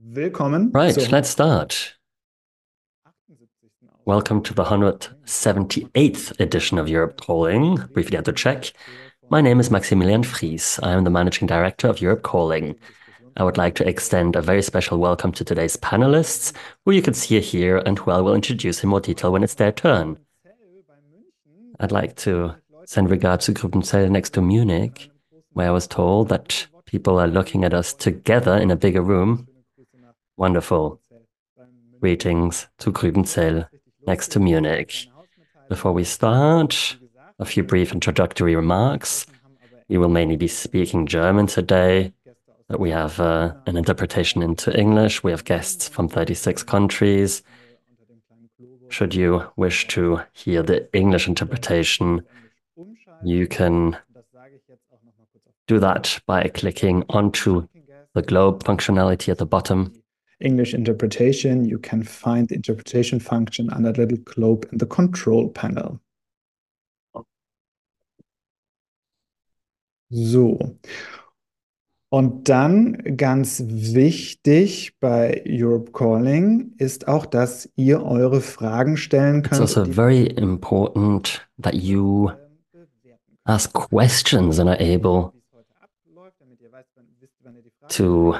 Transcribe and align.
Willkommen. 0.00 0.70
Right, 0.72 1.10
let's 1.10 1.28
start. 1.28 1.96
Welcome 4.04 4.42
to 4.44 4.54
the 4.54 4.64
178th 4.64 6.38
edition 6.38 6.78
of 6.78 6.88
Europe 6.88 7.20
Calling. 7.20 7.76
Briefly 7.92 8.14
had 8.14 8.24
to 8.26 8.32
check. 8.32 8.72
My 9.28 9.40
name 9.40 9.58
is 9.58 9.72
Maximilian 9.72 10.22
Fries. 10.22 10.78
I 10.84 10.92
am 10.92 11.02
the 11.02 11.10
managing 11.10 11.48
director 11.48 11.88
of 11.88 12.00
Europe 12.00 12.22
Calling. 12.22 12.76
I 13.36 13.42
would 13.42 13.58
like 13.58 13.74
to 13.74 13.88
extend 13.88 14.36
a 14.36 14.40
very 14.40 14.62
special 14.62 14.98
welcome 14.98 15.32
to 15.32 15.44
today's 15.44 15.76
panelists, 15.76 16.52
who 16.84 16.92
you 16.92 17.02
can 17.02 17.14
see 17.14 17.40
here 17.40 17.78
and 17.78 17.98
who 17.98 18.12
I 18.12 18.20
will 18.20 18.34
introduce 18.34 18.84
in 18.84 18.90
more 18.90 19.00
detail 19.00 19.32
when 19.32 19.42
it's 19.42 19.54
their 19.54 19.72
turn. 19.72 20.16
I'd 21.80 21.90
like 21.90 22.14
to 22.18 22.54
send 22.86 23.10
regards 23.10 23.46
to 23.46 23.52
Gröbenzell 23.52 24.10
next 24.10 24.30
to 24.34 24.42
Munich, 24.42 25.10
where 25.54 25.66
I 25.66 25.72
was 25.72 25.88
told 25.88 26.28
that 26.28 26.68
people 26.86 27.18
are 27.18 27.26
looking 27.26 27.64
at 27.64 27.74
us 27.74 27.92
together 27.92 28.56
in 28.56 28.70
a 28.70 28.76
bigger 28.76 29.02
room. 29.02 29.48
Wonderful. 30.38 31.00
Greetings 32.00 32.68
to 32.78 32.92
Gröbenzell 32.92 33.66
next 34.06 34.28
to 34.28 34.38
Munich. 34.38 35.08
Before 35.68 35.92
we 35.92 36.04
start, 36.04 36.96
a 37.40 37.44
few 37.44 37.64
brief 37.64 37.92
introductory 37.92 38.54
remarks. 38.54 39.26
We 39.88 39.98
will 39.98 40.08
mainly 40.08 40.36
be 40.36 40.46
speaking 40.46 41.08
German 41.08 41.48
today, 41.48 42.12
but 42.68 42.78
we 42.78 42.90
have 42.90 43.18
uh, 43.18 43.54
an 43.66 43.76
interpretation 43.76 44.40
into 44.40 44.72
English. 44.78 45.24
We 45.24 45.32
have 45.32 45.44
guests 45.44 45.88
from 45.88 46.08
36 46.08 46.62
countries. 46.62 47.42
Should 48.90 49.16
you 49.16 49.42
wish 49.56 49.88
to 49.88 50.20
hear 50.34 50.62
the 50.62 50.88
English 50.96 51.26
interpretation, 51.26 52.22
you 53.24 53.48
can 53.48 53.96
do 55.66 55.80
that 55.80 56.20
by 56.26 56.46
clicking 56.46 57.02
onto 57.08 57.66
the 58.14 58.22
globe 58.22 58.62
functionality 58.62 59.30
at 59.30 59.38
the 59.38 59.44
bottom. 59.44 59.92
English 60.40 60.74
interpretation, 60.74 61.64
you 61.64 61.78
can 61.78 62.02
find 62.02 62.48
the 62.48 62.54
interpretation 62.54 63.20
function 63.20 63.70
under 63.70 63.92
the 63.92 64.02
little 64.02 64.18
globe 64.18 64.66
in 64.72 64.78
the 64.78 64.86
control 64.86 65.48
panel. 65.48 66.00
So. 70.10 70.58
Und 72.10 72.48
dann 72.48 73.16
ganz 73.18 73.62
wichtig 73.66 74.98
bei 74.98 75.42
Europe 75.46 75.92
Calling 75.92 76.72
ist 76.78 77.06
auch, 77.06 77.26
dass 77.26 77.68
ihr 77.76 78.02
eure 78.02 78.40
Fragen 78.40 78.96
stellen 78.96 79.42
könnt. 79.42 79.60
It's 79.60 79.76
also 79.76 79.84
very 79.84 80.24
important 80.24 81.46
that 81.60 81.74
you 81.74 82.30
ask 83.44 83.74
questions 83.74 84.58
and 84.58 84.70
are 84.70 84.80
able 84.80 85.32
to 87.88 88.34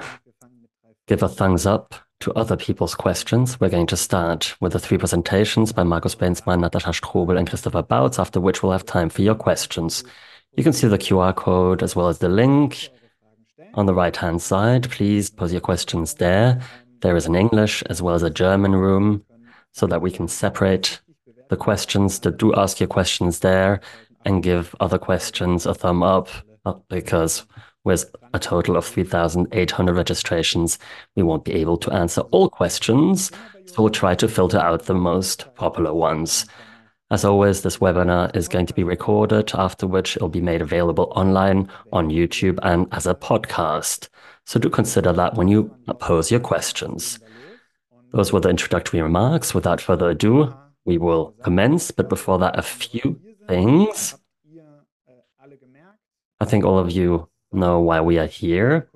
give 1.09 1.23
a 1.23 1.29
thumbs 1.29 1.67
up 1.67 1.95
to 2.21 2.33
other 2.35 2.57
people's 2.57 2.95
questions. 2.95 3.59
We're 3.59 3.71
going 3.71 3.87
to 3.87 3.97
start 3.97 4.55
with 4.61 4.75
the 4.75 4.79
three 4.79 4.99
presentations 4.99 5.73
by 5.73 5.83
Marcus 5.83 6.15
Bensmann, 6.15 6.63
Natascha 6.63 7.01
Strobl, 7.01 7.39
and 7.39 7.49
Christopher 7.49 7.83
Bautz, 7.83 8.19
after 8.19 8.41
which 8.41 8.63
we'll 8.63 8.73
have 8.73 8.85
time 8.85 9.09
for 9.09 9.23
your 9.23 9.35
questions. 9.35 10.05
You 10.57 10.63
can 10.63 10.75
see 10.75 10.87
the 10.87 10.99
QR 10.99 11.35
code 11.35 11.83
as 11.83 11.97
well 11.97 12.09
as 12.09 12.19
the 12.19 12.29
link 12.29 12.91
on 13.75 13.87
the 13.87 13.95
right-hand 13.95 14.43
side. 14.43 14.91
Please 14.91 15.31
pose 15.31 15.51
your 15.51 15.63
questions 15.63 16.15
there. 16.15 16.61
There 17.01 17.17
is 17.17 17.27
an 17.27 17.35
English 17.35 17.83
as 17.85 18.03
well 18.03 18.15
as 18.15 18.23
a 18.23 18.31
German 18.31 18.75
room 18.75 19.25
so 19.73 19.87
that 19.87 20.03
we 20.03 20.11
can 20.11 20.29
separate 20.29 21.01
the 21.49 21.57
questions 21.57 22.19
do 22.19 22.55
ask 22.55 22.79
your 22.81 22.89
questions 22.89 23.39
there 23.39 23.81
and 24.27 24.43
give 24.43 24.75
other 24.81 24.99
questions 24.99 25.65
a 25.65 25.73
thumb 25.73 26.03
up 26.03 26.29
uh, 26.67 26.75
because 26.91 27.47
with 27.85 28.15
a 28.35 28.39
total 28.39 28.77
of 28.77 28.85
3,800 28.85 29.95
registrations, 29.95 30.79
we 31.17 31.23
won't 31.23 31.45
be 31.45 31.55
able 31.55 31.77
to 31.79 31.93
answer 31.93 32.23
all 32.33 32.49
questions. 32.49 33.31
So 33.67 33.83
we'll 33.83 33.91
try 33.91 34.15
to 34.17 34.29
filter 34.29 34.59
out 34.59 34.85
the 34.85 34.95
most 34.95 35.55
popular 35.55 35.95
ones. 35.95 36.47
As 37.11 37.25
always, 37.25 37.63
this 37.63 37.79
webinar 37.79 38.35
is 38.37 38.49
going 38.49 38.67
to 38.67 38.75
be 38.75 38.85
recorded, 38.85 39.53
after 39.55 39.87
which 39.87 40.17
it'll 40.17 40.29
be 40.29 40.43
made 40.43 40.61
available 40.61 41.11
online 41.17 41.71
on 41.93 42.11
YouTube 42.11 42.59
and 42.63 42.87
as 42.93 43.07
a 43.07 43.15
podcast. 43.15 44.09
So 44.45 44.61
do 44.61 44.69
consider 44.69 45.13
that 45.15 45.35
when 45.35 45.49
you 45.49 45.75
pose 46.01 46.31
your 46.31 46.41
questions. 46.41 47.19
Those 48.13 48.33
were 48.33 48.41
the 48.41 48.51
introductory 48.51 49.01
remarks. 49.01 49.55
Without 49.55 49.81
further 49.81 50.11
ado, 50.11 50.55
we 50.85 50.99
will 50.99 51.35
commence. 51.43 51.91
But 51.91 52.09
before 52.09 52.39
that, 52.39 52.59
a 52.59 52.63
few 52.63 53.21
things. 53.47 54.15
I 56.41 56.45
think 56.45 56.65
all 56.65 56.79
of 56.79 56.91
you 56.91 57.29
know 57.53 57.81
why 57.81 58.01
we 58.01 58.19
are 58.19 58.27
here. 58.27 58.89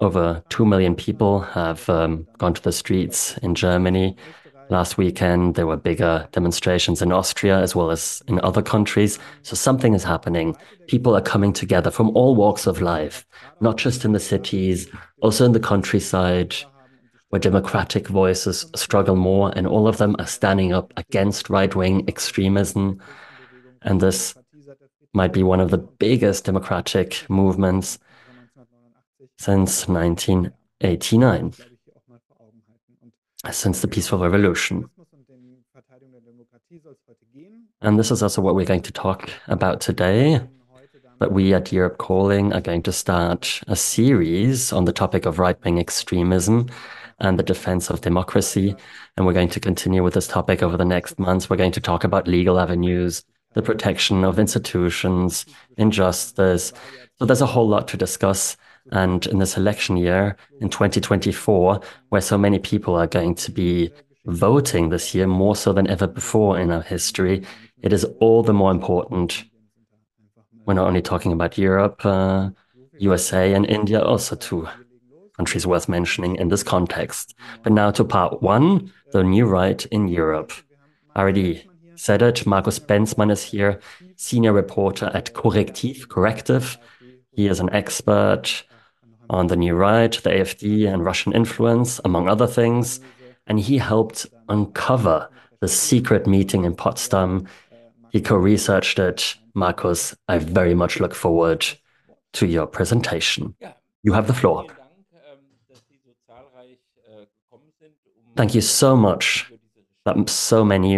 Over 0.00 0.42
2 0.48 0.64
million 0.64 0.94
people 0.94 1.40
have 1.40 1.88
um, 1.88 2.26
gone 2.38 2.54
to 2.54 2.62
the 2.62 2.72
streets 2.72 3.36
in 3.38 3.54
Germany. 3.54 4.16
Last 4.68 4.96
weekend, 4.96 5.54
there 5.54 5.66
were 5.66 5.76
bigger 5.76 6.26
demonstrations 6.32 7.02
in 7.02 7.12
Austria 7.12 7.58
as 7.58 7.76
well 7.76 7.90
as 7.90 8.22
in 8.26 8.40
other 8.40 8.62
countries. 8.62 9.18
So 9.42 9.54
something 9.54 9.94
is 9.94 10.02
happening. 10.02 10.56
People 10.88 11.14
are 11.14 11.20
coming 11.20 11.52
together 11.52 11.90
from 11.90 12.08
all 12.16 12.34
walks 12.34 12.66
of 12.66 12.80
life, 12.80 13.26
not 13.60 13.76
just 13.76 14.04
in 14.04 14.12
the 14.12 14.20
cities, 14.20 14.88
also 15.20 15.44
in 15.44 15.52
the 15.52 15.60
countryside, 15.60 16.54
where 17.28 17.40
democratic 17.40 18.08
voices 18.08 18.66
struggle 18.74 19.16
more, 19.16 19.52
and 19.54 19.66
all 19.66 19.86
of 19.86 19.98
them 19.98 20.16
are 20.18 20.26
standing 20.26 20.72
up 20.72 20.92
against 20.96 21.50
right 21.50 21.74
wing 21.74 22.08
extremism. 22.08 23.00
And 23.82 24.00
this 24.00 24.34
might 25.12 25.32
be 25.32 25.42
one 25.42 25.60
of 25.60 25.70
the 25.70 25.78
biggest 25.78 26.44
democratic 26.44 27.28
movements 27.28 27.98
since 29.38 29.88
1989, 29.88 31.52
since 33.50 33.80
the 33.80 33.88
Peaceful 33.88 34.18
Revolution. 34.18 34.88
And 37.80 37.98
this 37.98 38.10
is 38.10 38.22
also 38.22 38.40
what 38.40 38.54
we're 38.54 38.64
going 38.64 38.82
to 38.82 38.92
talk 38.92 39.30
about 39.48 39.80
today. 39.80 40.40
But 41.18 41.32
we 41.32 41.54
at 41.54 41.72
Europe 41.72 41.98
Calling 41.98 42.52
are 42.52 42.60
going 42.60 42.82
to 42.82 42.92
start 42.92 43.60
a 43.68 43.76
series 43.76 44.72
on 44.72 44.84
the 44.84 44.92
topic 44.92 45.26
of 45.26 45.38
right 45.38 45.62
wing 45.64 45.78
extremism 45.78 46.68
and 47.18 47.38
the 47.38 47.44
defense 47.44 47.90
of 47.90 48.00
democracy. 48.00 48.74
And 49.16 49.26
we're 49.26 49.32
going 49.32 49.50
to 49.50 49.60
continue 49.60 50.02
with 50.02 50.14
this 50.14 50.26
topic 50.26 50.62
over 50.62 50.76
the 50.76 50.84
next 50.84 51.18
months. 51.18 51.48
We're 51.48 51.56
going 51.56 51.72
to 51.72 51.80
talk 51.80 52.04
about 52.04 52.26
legal 52.26 52.58
avenues, 52.58 53.24
the 53.54 53.62
protection 53.62 54.24
of 54.24 54.38
institutions, 54.38 55.46
injustice. 55.76 56.72
So 57.18 57.24
there's 57.24 57.40
a 57.40 57.46
whole 57.46 57.68
lot 57.68 57.88
to 57.88 57.96
discuss. 57.96 58.56
And 58.90 59.26
in 59.26 59.38
this 59.38 59.56
election 59.56 59.96
year, 59.96 60.36
in 60.60 60.68
2024, 60.68 61.80
where 62.08 62.20
so 62.20 62.36
many 62.36 62.58
people 62.58 62.94
are 62.96 63.06
going 63.06 63.34
to 63.36 63.52
be 63.52 63.90
voting 64.26 64.88
this 64.88 65.14
year, 65.14 65.26
more 65.26 65.56
so 65.56 65.72
than 65.72 65.88
ever 65.88 66.06
before 66.06 66.58
in 66.58 66.70
our 66.70 66.82
history, 66.82 67.44
it 67.82 67.92
is 67.92 68.04
all 68.20 68.42
the 68.42 68.52
more 68.52 68.70
important. 68.70 69.44
We're 70.66 70.74
not 70.74 70.86
only 70.86 71.02
talking 71.02 71.32
about 71.32 71.58
Europe, 71.58 72.04
uh, 72.04 72.50
USA, 72.98 73.52
and 73.52 73.66
India, 73.66 74.00
also 74.00 74.36
two 74.36 74.68
countries 75.36 75.66
worth 75.66 75.88
mentioning 75.88 76.36
in 76.36 76.48
this 76.48 76.62
context. 76.62 77.34
But 77.62 77.72
now 77.72 77.90
to 77.92 78.04
part 78.04 78.42
one 78.42 78.92
the 79.12 79.22
new 79.22 79.46
right 79.46 79.84
in 79.86 80.08
Europe. 80.08 80.52
Already 81.16 81.68
said 82.02 82.20
it. 82.20 82.44
Marcus 82.44 82.80
Bensmann 82.80 83.30
is 83.30 83.42
here, 83.44 83.78
senior 84.16 84.52
reporter 84.52 85.08
at 85.14 85.32
Correctiv, 85.34 86.08
Corrective. 86.08 86.76
He 87.30 87.46
is 87.46 87.60
an 87.60 87.70
expert 87.70 88.64
on 89.30 89.46
the 89.46 89.56
new 89.56 89.74
right, 89.74 90.12
the 90.24 90.30
AfD, 90.30 90.92
and 90.92 91.04
Russian 91.04 91.32
influence, 91.32 92.00
among 92.04 92.28
other 92.28 92.48
things. 92.48 93.00
And 93.46 93.60
he 93.60 93.78
helped 93.78 94.26
uncover 94.48 95.28
the 95.60 95.68
secret 95.68 96.26
meeting 96.26 96.64
in 96.64 96.74
Potsdam. 96.74 97.46
He 98.10 98.20
co 98.20 98.36
researched 98.36 98.98
it. 98.98 99.36
Markus, 99.54 100.14
I 100.28 100.38
very 100.38 100.74
much 100.74 100.98
look 100.98 101.14
forward 101.14 101.64
to 102.32 102.46
your 102.46 102.66
presentation. 102.66 103.54
You 104.02 104.12
have 104.12 104.26
the 104.26 104.34
floor. 104.34 104.66
Thank 108.34 108.54
you 108.54 108.60
so 108.60 108.96
much 108.96 109.52
that 110.04 110.28
so 110.28 110.64
many 110.64 110.92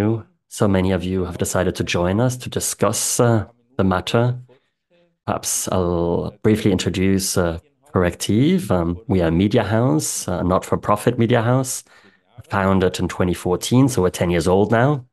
so 0.54 0.68
many 0.68 0.92
of 0.92 1.02
you 1.02 1.24
have 1.24 1.36
decided 1.36 1.74
to 1.74 1.82
join 1.82 2.20
us 2.20 2.36
to 2.36 2.48
discuss 2.48 3.18
uh, 3.18 3.44
the 3.76 3.82
matter. 3.82 4.38
Perhaps 5.26 5.66
I'll 5.72 6.32
briefly 6.44 6.70
introduce 6.70 7.36
uh, 7.36 7.58
Correctiv. 7.92 8.70
Um, 8.70 9.00
we 9.08 9.20
are 9.20 9.28
a 9.28 9.32
media 9.32 9.64
house, 9.64 10.28
a 10.28 10.44
not-for-profit 10.44 11.18
media 11.18 11.42
house, 11.42 11.82
founded 12.48 13.00
in 13.00 13.08
2014, 13.08 13.88
so 13.88 14.02
we're 14.02 14.10
10 14.10 14.30
years 14.30 14.46
old 14.46 14.70
now. 14.70 15.04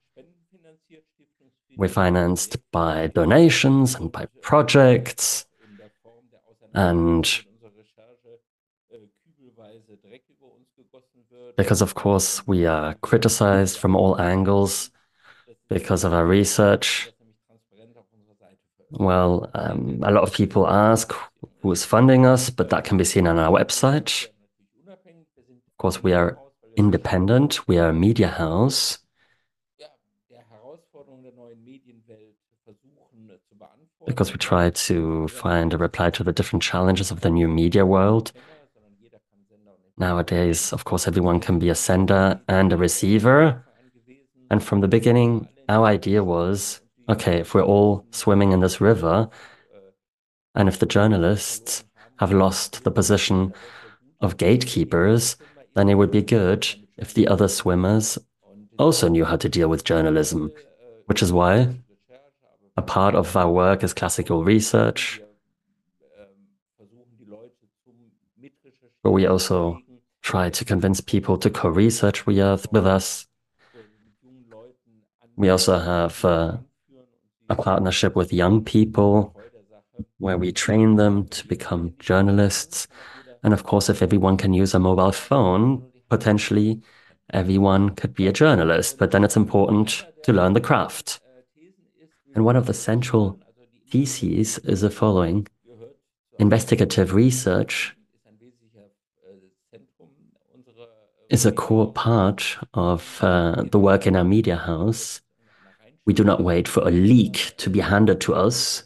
We're 1.76 1.88
financed 1.88 2.58
by 2.72 3.08
donations 3.08 3.96
and 3.96 4.12
by 4.12 4.28
projects, 4.44 5.48
and 6.76 7.28
because, 11.58 11.82
of 11.82 11.96
course, 11.96 12.46
we 12.46 12.68
are 12.68 12.94
criticized 13.02 13.80
from 13.80 13.96
all 13.96 14.22
angles 14.22 14.91
because 15.72 16.04
of 16.04 16.14
our 16.14 16.26
research. 16.26 17.10
Well, 18.92 19.50
um, 19.54 20.04
a 20.04 20.12
lot 20.12 20.24
of 20.24 20.34
people 20.34 20.68
ask 20.68 21.14
who 21.62 21.72
is 21.72 21.86
funding 21.86 22.26
us, 22.26 22.50
but 22.50 22.70
that 22.70 22.84
can 22.84 22.98
be 22.98 23.06
seen 23.06 23.26
on 23.26 23.40
our 23.40 23.52
website. 23.58 24.28
Of 24.88 25.78
course, 25.78 26.04
we 26.04 26.14
are 26.14 26.38
independent, 26.76 27.68
we 27.68 27.78
are 27.78 27.90
a 27.90 27.94
media 27.94 28.28
house. 28.28 28.98
Because 34.06 34.32
we 34.32 34.38
try 34.38 34.72
to 34.72 35.28
find 35.28 35.74
a 35.74 35.78
reply 35.78 36.10
to 36.10 36.24
the 36.24 36.34
different 36.34 36.64
challenges 36.64 37.12
of 37.12 37.22
the 37.22 37.30
new 37.30 37.48
media 37.48 37.86
world. 37.86 38.34
Nowadays, 39.98 40.74
of 40.74 40.84
course, 40.84 41.08
everyone 41.08 41.40
can 41.40 41.60
be 41.60 41.70
a 41.70 41.76
sender 41.76 42.42
and 42.48 42.74
a 42.74 42.78
receiver. 42.78 43.64
And 44.50 44.62
from 44.62 44.82
the 44.82 44.88
beginning, 44.88 45.48
our 45.72 45.86
idea 45.86 46.24
was 46.24 46.82
okay, 47.10 47.38
if 47.40 47.54
we're 47.54 47.64
all 47.64 48.06
swimming 48.12 48.52
in 48.52 48.60
this 48.60 48.80
river, 48.80 49.30
and 50.56 50.70
if 50.70 50.80
the 50.80 50.86
journalists 50.86 51.84
have 52.20 52.32
lost 52.32 52.84
the 52.84 52.92
position 52.92 53.54
of 54.22 54.38
gatekeepers, 54.38 55.36
then 55.76 55.90
it 55.90 55.96
would 55.96 56.12
be 56.12 56.22
good 56.22 56.68
if 56.98 57.14
the 57.14 57.28
other 57.28 57.48
swimmers 57.48 58.18
also 58.78 59.08
knew 59.08 59.26
how 59.26 59.36
to 59.38 59.50
deal 59.50 59.68
with 59.68 59.84
journalism, 59.84 60.52
which 61.08 61.22
is 61.22 61.34
why 61.34 61.74
a 62.78 62.82
part 62.82 63.16
of 63.16 63.36
our 63.36 63.52
work 63.52 63.84
is 63.84 63.94
classical 63.94 64.44
research. 64.44 65.22
But 69.04 69.12
we 69.12 69.26
also 69.26 69.80
try 70.22 70.50
to 70.52 70.64
convince 70.64 71.02
people 71.02 71.38
to 71.40 71.50
co-research 71.50 72.26
with 72.28 72.38
us. 72.86 73.28
We 75.36 75.50
also 75.50 75.80
have 75.80 76.24
uh, 76.24 76.58
a 77.50 77.56
partnership 77.56 78.16
with 78.16 78.34
young 78.34 78.64
people 78.64 79.36
where 80.18 80.38
we 80.38 80.52
train 80.52 80.96
them 80.96 81.28
to 81.28 81.48
become 81.48 81.94
journalists. 82.00 82.88
And 83.44 83.54
of 83.54 83.64
course, 83.64 83.90
if 83.90 84.02
everyone 84.02 84.38
can 84.38 84.54
use 84.54 84.74
a 84.74 84.80
mobile 84.80 85.12
phone, 85.12 85.84
potentially 86.10 86.82
everyone 87.34 87.90
could 87.90 88.14
be 88.14 88.28
a 88.28 88.34
journalist, 88.34 88.98
but 88.98 89.12
then 89.12 89.24
it's 89.24 89.38
important 89.38 90.06
to 90.24 90.34
learn 90.34 90.54
the 90.54 90.62
craft. 90.62 91.20
And 92.36 92.46
one 92.46 92.56
of 92.56 92.66
the 92.66 92.74
central 92.74 93.40
theses 93.90 94.58
is 94.60 94.82
the 94.82 94.90
following 94.90 95.48
investigative 96.40 97.14
research 97.14 97.96
is 101.32 101.46
a 101.46 101.52
core 101.52 101.92
part 101.94 102.58
of 102.74 103.20
uh, 103.22 103.64
the 103.72 103.80
work 103.80 104.06
in 104.06 104.18
our 104.18 104.24
media 104.24 104.58
house. 104.58 105.22
We 106.06 106.14
do 106.14 106.26
not 106.26 106.44
wait 106.44 106.68
for 106.68 106.82
a 106.86 106.92
leak 106.92 107.54
to 107.58 107.70
be 107.70 107.80
handed 107.80 108.20
to 108.22 108.36
us. 108.36 108.84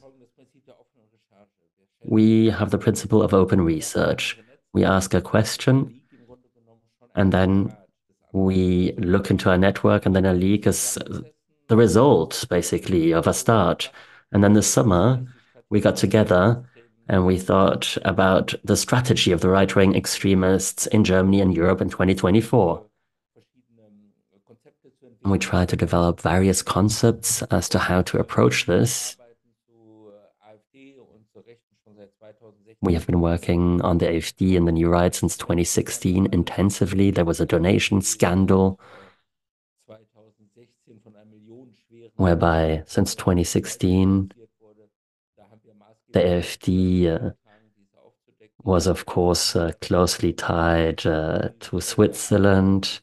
We 2.03 2.51
have 2.51 2.69
the 2.69 2.77
principle 2.77 3.24
of 3.24 3.33
open 3.33 3.62
research. 3.62 4.38
We 4.74 4.86
ask 4.86 5.15
a 5.15 5.21
question 5.21 6.01
and 7.15 7.31
then 7.31 7.75
we 8.31 8.92
look 8.97 9.31
into 9.31 9.50
our 9.50 9.57
network, 9.57 10.06
and 10.06 10.13
then 10.13 10.25
a 10.25 10.33
leak 10.33 10.68
is 10.68 11.00
the 11.69 11.77
result, 11.77 12.45
basically, 12.50 13.13
of 13.13 13.27
a 13.27 13.33
start. 13.33 13.89
And 14.33 14.44
then 14.44 14.53
this 14.53 14.68
summer, 14.68 15.25
we 15.69 15.80
got 15.80 15.95
together 15.95 16.63
and 17.07 17.25
we 17.25 17.38
thought 17.38 17.98
about 18.04 18.54
the 18.63 18.78
strategy 18.78 19.31
of 19.31 19.42
the 19.42 19.50
right 19.50 19.75
wing 19.75 19.96
extremists 19.96 20.88
in 20.88 21.04
Germany 21.04 21.42
and 21.42 21.56
Europe 21.56 21.81
in 21.81 21.90
2024. 21.90 22.84
And 25.24 25.31
we 25.31 25.40
tried 25.40 25.69
to 25.69 25.75
develop 25.75 26.22
various 26.22 26.62
concepts 26.62 27.42
as 27.44 27.68
to 27.69 27.80
how 27.80 28.02
to 28.04 28.19
approach 28.19 28.66
this. 28.66 29.18
We 32.81 32.94
have 32.94 33.07
been 33.07 33.22
working 33.22 33.81
on 33.81 33.98
the 33.98 34.06
AfD 34.06 34.56
and 34.56 34.68
the 34.68 34.72
New 34.72 34.90
Right 34.90 35.13
since 35.13 35.36
2016 35.38 36.28
intensively. 36.31 37.10
There 37.10 37.25
was 37.25 37.42
a 37.42 37.46
donation 37.46 38.02
scandal 38.02 38.80
whereby 42.18 42.84
since 42.86 43.16
2016, 43.16 44.31
the 46.15 46.21
AfD 46.21 46.69
uh, 47.13 47.31
was, 48.63 48.88
of 48.88 49.06
course, 49.06 49.53
uh, 49.53 49.73
closely 49.81 50.31
tied 50.31 51.06
uh, 51.06 51.50
to 51.59 51.81
Switzerland. 51.81 53.01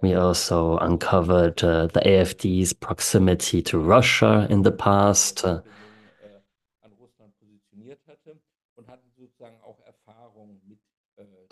We 0.00 0.14
also 0.14 0.78
uncovered 0.78 1.62
uh, 1.62 1.88
the 1.88 2.00
AfD's 2.00 2.72
proximity 2.72 3.60
to 3.62 3.78
Russia 3.78 4.46
in 4.48 4.62
the 4.62 4.72
past. 4.72 5.44
Uh, 5.44 5.60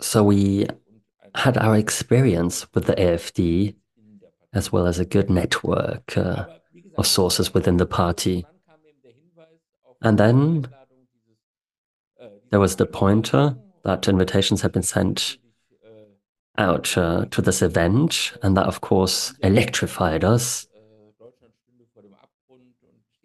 so 0.01 0.23
we 0.23 0.65
had 1.35 1.59
our 1.59 1.77
experience 1.77 2.65
with 2.73 2.85
the 2.85 2.95
AfD 2.95 3.75
as 4.51 4.71
well 4.71 4.87
as 4.87 4.97
a 4.97 5.05
good 5.05 5.29
network 5.29 6.17
uh, 6.17 6.45
of 6.97 7.05
sources 7.05 7.53
within 7.53 7.77
the 7.77 7.85
party. 7.85 8.47
And 10.01 10.17
then 10.17 10.67
there 12.51 12.59
was 12.59 12.77
the 12.77 12.85
pointer 12.85 13.55
that 13.83 14.07
invitations 14.07 14.61
had 14.61 14.71
been 14.71 14.83
sent 14.83 15.37
out 16.57 16.97
uh, 16.97 17.25
to 17.31 17.41
this 17.41 17.61
event, 17.61 18.33
and 18.43 18.57
that, 18.57 18.65
of 18.65 18.81
course, 18.81 19.33
electrified 19.41 20.23
us. 20.23 20.67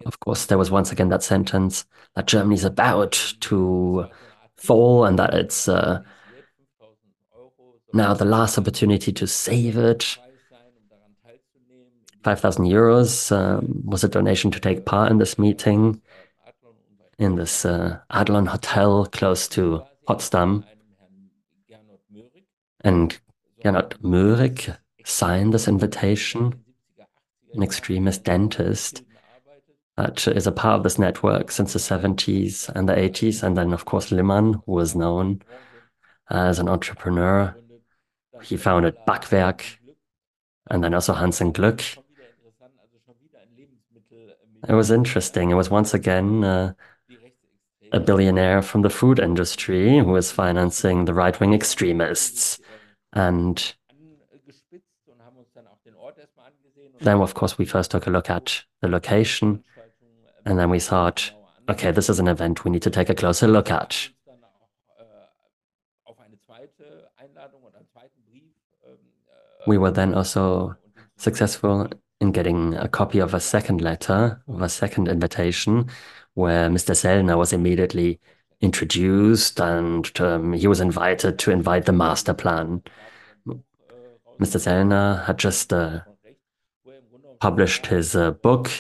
Of 0.06 0.20
course, 0.20 0.46
there 0.46 0.58
was 0.58 0.70
once 0.70 0.92
again 0.92 1.08
that 1.08 1.22
sentence 1.22 1.86
that 2.14 2.26
Germany 2.26 2.54
is 2.54 2.64
about 2.64 3.34
to 3.40 4.06
fall 4.56 5.04
and 5.04 5.18
that 5.18 5.34
it's 5.34 5.68
uh, 5.68 6.02
now 7.92 8.12
the 8.12 8.24
last 8.24 8.58
opportunity 8.58 9.12
to 9.12 9.26
save 9.26 9.76
it. 9.78 10.18
5,000 12.22 12.64
euros 12.66 13.32
um, 13.36 13.82
was 13.84 14.04
a 14.04 14.08
donation 14.08 14.50
to 14.50 14.60
take 14.60 14.86
part 14.86 15.10
in 15.10 15.18
this 15.18 15.38
meeting 15.38 16.00
in 17.18 17.36
this 17.36 17.64
uh, 17.64 17.98
Adlon 18.10 18.48
Hotel 18.48 19.06
close 19.06 19.48
to 19.48 19.82
Potsdam. 20.06 20.64
And 22.80 23.18
Gernot 23.62 24.00
Mörig 24.02 24.76
signed 25.04 25.54
this 25.54 25.68
invitation, 25.68 26.64
an 27.54 27.62
extremist 27.62 28.24
dentist 28.24 29.02
that 29.96 30.26
is 30.26 30.46
a 30.46 30.52
part 30.52 30.78
of 30.78 30.82
this 30.82 30.98
network 30.98 31.50
since 31.50 31.72
the 31.72 31.78
70s 31.78 32.68
and 32.68 32.88
the 32.88 32.94
80s. 32.94 33.42
And 33.42 33.56
then, 33.56 33.72
of 33.72 33.84
course, 33.84 34.10
Limmer, 34.10 34.42
who 34.66 34.72
was 34.72 34.94
known 34.94 35.40
as 36.28 36.58
an 36.58 36.68
entrepreneur. 36.68 37.56
He 38.42 38.56
founded 38.56 38.96
Backwerk 39.06 39.62
and 40.68 40.82
then 40.82 40.94
also 40.94 41.12
Hans 41.12 41.40
im 41.40 41.52
Glück. 41.52 41.98
It 44.66 44.72
was 44.72 44.90
interesting. 44.90 45.50
It 45.50 45.54
was 45.54 45.70
once 45.70 45.94
again 45.94 46.42
uh, 46.42 46.72
a 47.94 48.00
billionaire 48.00 48.60
from 48.60 48.82
the 48.82 48.90
food 48.90 49.20
industry 49.20 49.98
who 49.98 50.16
is 50.16 50.32
financing 50.32 51.04
the 51.04 51.14
right 51.14 51.38
wing 51.38 51.54
extremists. 51.54 52.58
And 53.12 53.74
then, 57.00 57.20
of 57.20 57.34
course, 57.34 57.56
we 57.56 57.64
first 57.64 57.92
took 57.92 58.08
a 58.08 58.10
look 58.10 58.28
at 58.28 58.64
the 58.82 58.88
location. 58.88 59.62
And 60.44 60.58
then 60.58 60.70
we 60.70 60.80
thought, 60.80 61.30
okay, 61.68 61.92
this 61.92 62.10
is 62.10 62.18
an 62.18 62.26
event 62.26 62.64
we 62.64 62.72
need 62.72 62.82
to 62.82 62.90
take 62.90 63.10
a 63.10 63.14
closer 63.14 63.46
look 63.46 63.70
at. 63.70 64.08
We 69.66 69.78
were 69.78 69.92
then 69.92 70.14
also 70.14 70.76
successful 71.16 71.88
in 72.20 72.32
getting 72.32 72.74
a 72.74 72.88
copy 72.88 73.20
of 73.20 73.34
a 73.34 73.40
second 73.40 73.80
letter, 73.80 74.42
of 74.48 74.62
a 74.62 74.68
second 74.68 75.08
invitation, 75.08 75.88
where 76.34 76.68
Mr. 76.68 76.94
Sellner 76.94 77.38
was 77.38 77.52
immediately 77.52 78.20
introduced 78.60 79.60
and 79.60 80.10
um, 80.20 80.52
he 80.52 80.66
was 80.66 80.80
invited 80.80 81.38
to 81.38 81.50
invite 81.50 81.86
the 81.86 81.92
master 81.92 82.34
plan. 82.34 82.82
Mr. 84.40 84.58
Sellner 84.58 85.24
had 85.26 85.38
just 85.38 85.72
uh, 85.72 86.00
published 87.40 87.86
his 87.86 88.16
uh, 88.16 88.32
book 88.32 88.70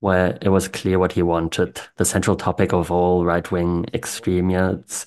where 0.00 0.38
it 0.40 0.48
was 0.48 0.66
clear 0.68 0.98
what 0.98 1.12
he 1.12 1.22
wanted. 1.22 1.80
The 1.96 2.04
central 2.04 2.36
topic 2.36 2.72
of 2.72 2.90
all 2.90 3.24
right 3.24 3.48
wing 3.50 3.86
extremists 3.94 5.06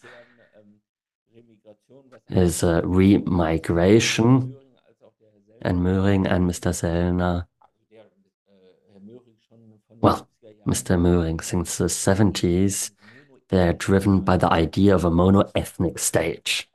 is 2.29 2.63
uh, 2.63 2.81
remigration. 2.81 4.53
And 5.61 5.79
Mörig 5.79 6.29
and 6.29 6.49
Mr. 6.49 6.71
Sellner 6.73 7.45
well, 10.03 10.27
Mr. 10.65 10.97
Mörig, 10.99 11.43
since 11.43 11.77
the 11.77 11.85
70s, 11.85 12.91
they're 13.49 13.73
driven 13.73 14.21
by 14.21 14.37
the 14.37 14.51
idea 14.51 14.95
of 14.95 15.05
a 15.05 15.11
mono-ethnic 15.11 15.99
state. 15.99 16.65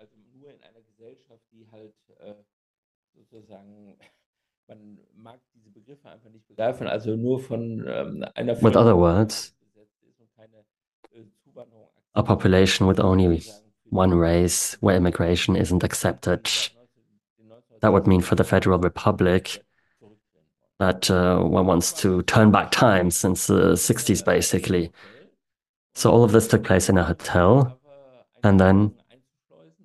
With 8.62 8.76
other 8.76 8.97
words, 8.97 9.52
a 12.14 12.23
population 12.23 12.87
with 12.87 13.00
only 13.00 13.42
one 13.90 14.14
race 14.14 14.76
where 14.80 14.97
immigration 14.97 15.57
isn't 15.57 15.83
accepted. 15.83 16.50
That 17.80 17.92
would 17.92 18.07
mean 18.07 18.21
for 18.21 18.35
the 18.35 18.45
Federal 18.45 18.78
Republic 18.78 19.64
that 20.78 21.11
uh, 21.11 21.38
one 21.38 21.66
wants 21.66 21.92
to 21.92 22.23
turn 22.23 22.50
back 22.50 22.70
time 22.70 23.11
since 23.11 23.47
the 23.49 23.73
60s, 23.73 24.25
basically. 24.25 24.92
So 25.94 26.11
all 26.11 26.23
of 26.23 26.32
this 26.32 26.47
took 26.47 26.62
place 26.62 26.88
in 26.88 26.97
a 26.97 27.04
hotel, 27.04 27.78
and 28.44 28.61
then 28.61 28.94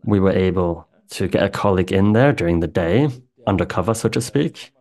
we 0.06 0.20
were 0.20 0.32
able 0.32 0.88
to 1.10 1.28
get 1.28 1.44
a 1.44 1.50
colleague 1.50 1.92
in 1.92 2.14
there 2.14 2.32
during 2.32 2.60
the 2.60 2.68
day, 2.68 3.10
undercover, 3.48 3.94
so 3.94 4.10
to 4.10 4.22
speak, 4.22 4.72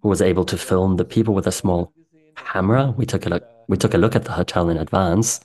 who 0.00 0.08
was 0.08 0.20
able 0.20 0.44
to 0.44 0.58
film 0.58 0.96
the 0.96 1.04
people 1.04 1.34
with 1.34 1.46
a 1.46 1.52
small 1.52 1.92
camera. 2.34 2.92
We 2.96 3.06
took 3.06 3.26
a 3.26 3.28
look, 3.28 3.44
we 3.68 3.76
took 3.76 3.94
a 3.94 3.98
look 3.98 4.16
at 4.16 4.24
the 4.24 4.32
hotel 4.32 4.68
in 4.68 4.76
advance. 4.76 5.40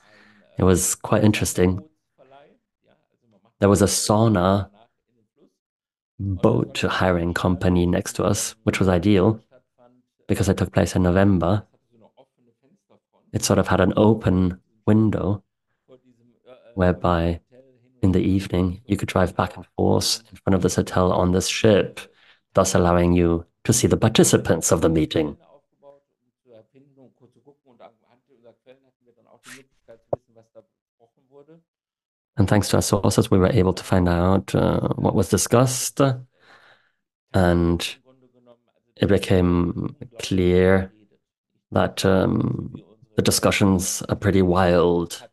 It 0.57 0.63
was 0.63 0.96
quite 0.96 1.24
interesting. 1.24 1.84
There 3.60 3.69
was 3.69 3.81
a 3.84 3.86
sauna 3.86 4.69
boat 6.19 6.79
hiring 6.81 7.33
company 7.33 7.86
next 7.86 8.13
to 8.13 8.24
us, 8.24 8.55
which 8.63 8.79
was 8.79 8.89
ideal 8.89 9.39
because 10.27 10.50
it 10.50 10.57
took 10.57 10.74
place 10.74 10.95
in 10.95 11.03
November. 11.03 11.63
It 13.33 13.43
sort 13.43 13.59
of 13.59 13.67
had 13.67 13.81
an 13.81 13.93
open 13.95 14.59
window 14.86 15.43
whereby 16.75 17.39
in 18.01 18.12
the 18.12 18.21
evening 18.21 18.81
you 18.86 18.97
could 18.97 19.07
drive 19.07 19.36
back 19.36 19.55
and 19.55 19.65
forth 19.75 20.24
in 20.29 20.38
front 20.38 20.55
of 20.55 20.62
this 20.62 20.75
hotel 20.75 21.12
on 21.12 21.31
this 21.31 21.47
ship, 21.47 22.00
thus 22.53 22.75
allowing 22.75 23.13
you 23.13 23.45
to 23.63 23.74
see 23.74 23.88
the 23.88 23.97
participants 23.97 24.71
of 24.71 24.81
the 24.81 24.89
meeting. 24.89 25.38
And 32.38 32.48
thanks 32.48 32.70
to 32.70 32.77
our 32.77 32.82
sources, 32.82 33.32
we 33.32 33.39
were 33.39 33.51
able 33.51 33.74
to 33.74 33.84
find 33.84 34.08
out 34.08 34.53
uh, 34.53 34.89
what 34.96 35.15
was 35.15 35.29
discussed. 35.29 36.00
And 37.34 37.98
it 38.96 39.08
became 39.08 39.96
clear 40.20 40.91
that 41.72 42.06
um, 42.06 42.75
the 43.15 43.22
discussions 43.22 44.03
are 44.10 44.15
pretty 44.15 44.44
wild. 44.44 45.27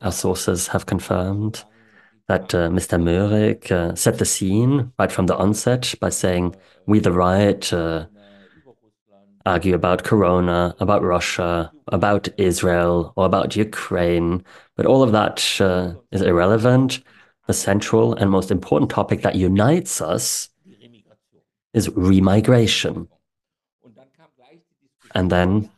Our 0.00 0.12
sources 0.12 0.68
have 0.68 0.86
confirmed 0.86 1.64
that 2.26 2.54
uh, 2.54 2.68
Mr. 2.68 3.00
Mörig 3.00 3.70
uh, 3.70 3.94
set 3.94 4.18
the 4.18 4.24
scene 4.24 4.92
right 4.98 5.10
from 5.10 5.26
the 5.26 5.36
onset 5.36 5.94
by 6.00 6.08
saying, 6.08 6.56
We 6.86 6.98
the 6.98 7.12
right 7.12 7.72
uh, 7.72 8.06
argue 9.46 9.74
about 9.74 10.04
Corona, 10.04 10.74
about 10.80 11.02
Russia, 11.02 11.72
about 11.88 12.28
Israel, 12.38 13.12
or 13.16 13.26
about 13.26 13.56
Ukraine. 13.56 14.44
But 14.76 14.86
all 14.86 15.02
of 15.02 15.12
that 15.12 15.60
uh, 15.60 15.94
is 16.10 16.22
irrelevant. 16.22 17.00
The 17.46 17.52
central 17.52 18.14
and 18.14 18.30
most 18.30 18.50
important 18.50 18.90
topic 18.90 19.22
that 19.22 19.34
unites 19.34 20.00
us 20.00 20.48
is 21.74 21.88
remigration. 21.88 23.08
And 25.14 25.30
then 25.30 25.70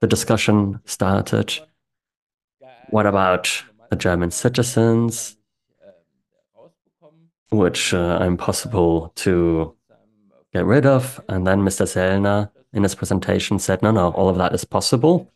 the 0.00 0.06
discussion 0.06 0.80
started. 0.84 1.58
What 2.90 3.06
about 3.06 3.62
the 3.90 3.96
German 3.96 4.30
citizens, 4.30 5.36
which 7.50 7.94
uh, 7.94 8.18
are 8.20 8.26
impossible 8.26 9.12
to 9.16 9.74
get 10.52 10.64
rid 10.64 10.86
of? 10.86 11.20
And 11.28 11.46
then 11.46 11.60
Mr. 11.60 11.86
Sellner 11.86 12.50
in 12.72 12.82
his 12.82 12.94
presentation 12.94 13.58
said, 13.58 13.82
no, 13.82 13.90
no, 13.90 14.10
all 14.10 14.28
of 14.28 14.36
that 14.36 14.54
is 14.54 14.64
possible. 14.64 15.32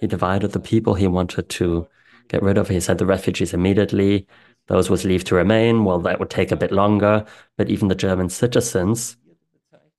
He 0.00 0.06
divided 0.06 0.52
the 0.52 0.60
people 0.60 0.94
he 0.94 1.06
wanted 1.06 1.48
to 1.50 1.86
get 2.28 2.42
rid 2.42 2.58
of. 2.58 2.68
He 2.68 2.80
said 2.80 2.98
the 2.98 3.06
refugees 3.06 3.52
immediately, 3.52 4.26
those 4.66 4.88
with 4.88 5.04
leave 5.04 5.24
to 5.24 5.34
remain, 5.34 5.84
well, 5.84 5.98
that 6.00 6.18
would 6.18 6.30
take 6.30 6.52
a 6.52 6.56
bit 6.56 6.72
longer. 6.72 7.24
But 7.56 7.68
even 7.68 7.88
the 7.88 7.94
German 7.94 8.28
citizens, 8.28 9.16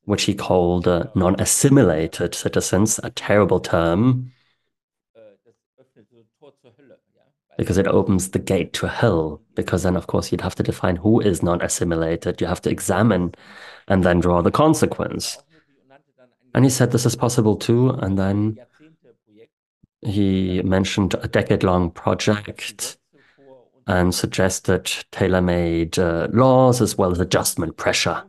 which 0.06 0.24
he 0.24 0.34
called 0.34 0.88
uh, 0.88 1.08
non 1.14 1.40
assimilated 1.40 2.34
citizens, 2.34 3.00
a 3.04 3.12
terrible 3.12 3.60
term, 3.60 4.32
because 7.58 7.78
it 7.78 7.88
opens 7.88 8.30
the 8.30 8.40
gate 8.40 8.74
to 8.74 8.88
hell. 8.88 9.42
Because 9.56 9.84
then, 9.84 9.96
of 9.96 10.08
course, 10.08 10.32
you'd 10.32 10.42
have 10.42 10.56
to 10.56 10.64
define 10.64 10.96
who 10.96 11.20
is 11.20 11.44
non 11.44 11.62
assimilated. 11.62 12.42
You 12.42 12.48
have 12.48 12.62
to 12.62 12.72
examine 12.72 13.36
and 13.88 14.04
then 14.04 14.20
draw 14.20 14.42
the 14.42 14.52
consequence. 14.52 15.38
And 16.54 16.66
he 16.66 16.70
said 16.70 16.92
this 16.92 17.06
is 17.06 17.16
possible 17.16 17.56
too. 17.56 17.90
And 17.90 18.18
then 18.18 18.58
he 20.02 20.62
mentioned 20.64 21.16
a 21.22 21.28
decade 21.28 21.64
long 21.64 21.92
project 21.92 22.98
and 23.88 24.14
suggested 24.14 24.92
tailor 25.12 25.42
made 25.42 25.98
uh, 26.00 26.28
laws 26.32 26.82
as 26.82 26.98
well 26.98 27.12
as 27.12 27.20
adjustment 27.20 27.78
pressure. 27.78 28.24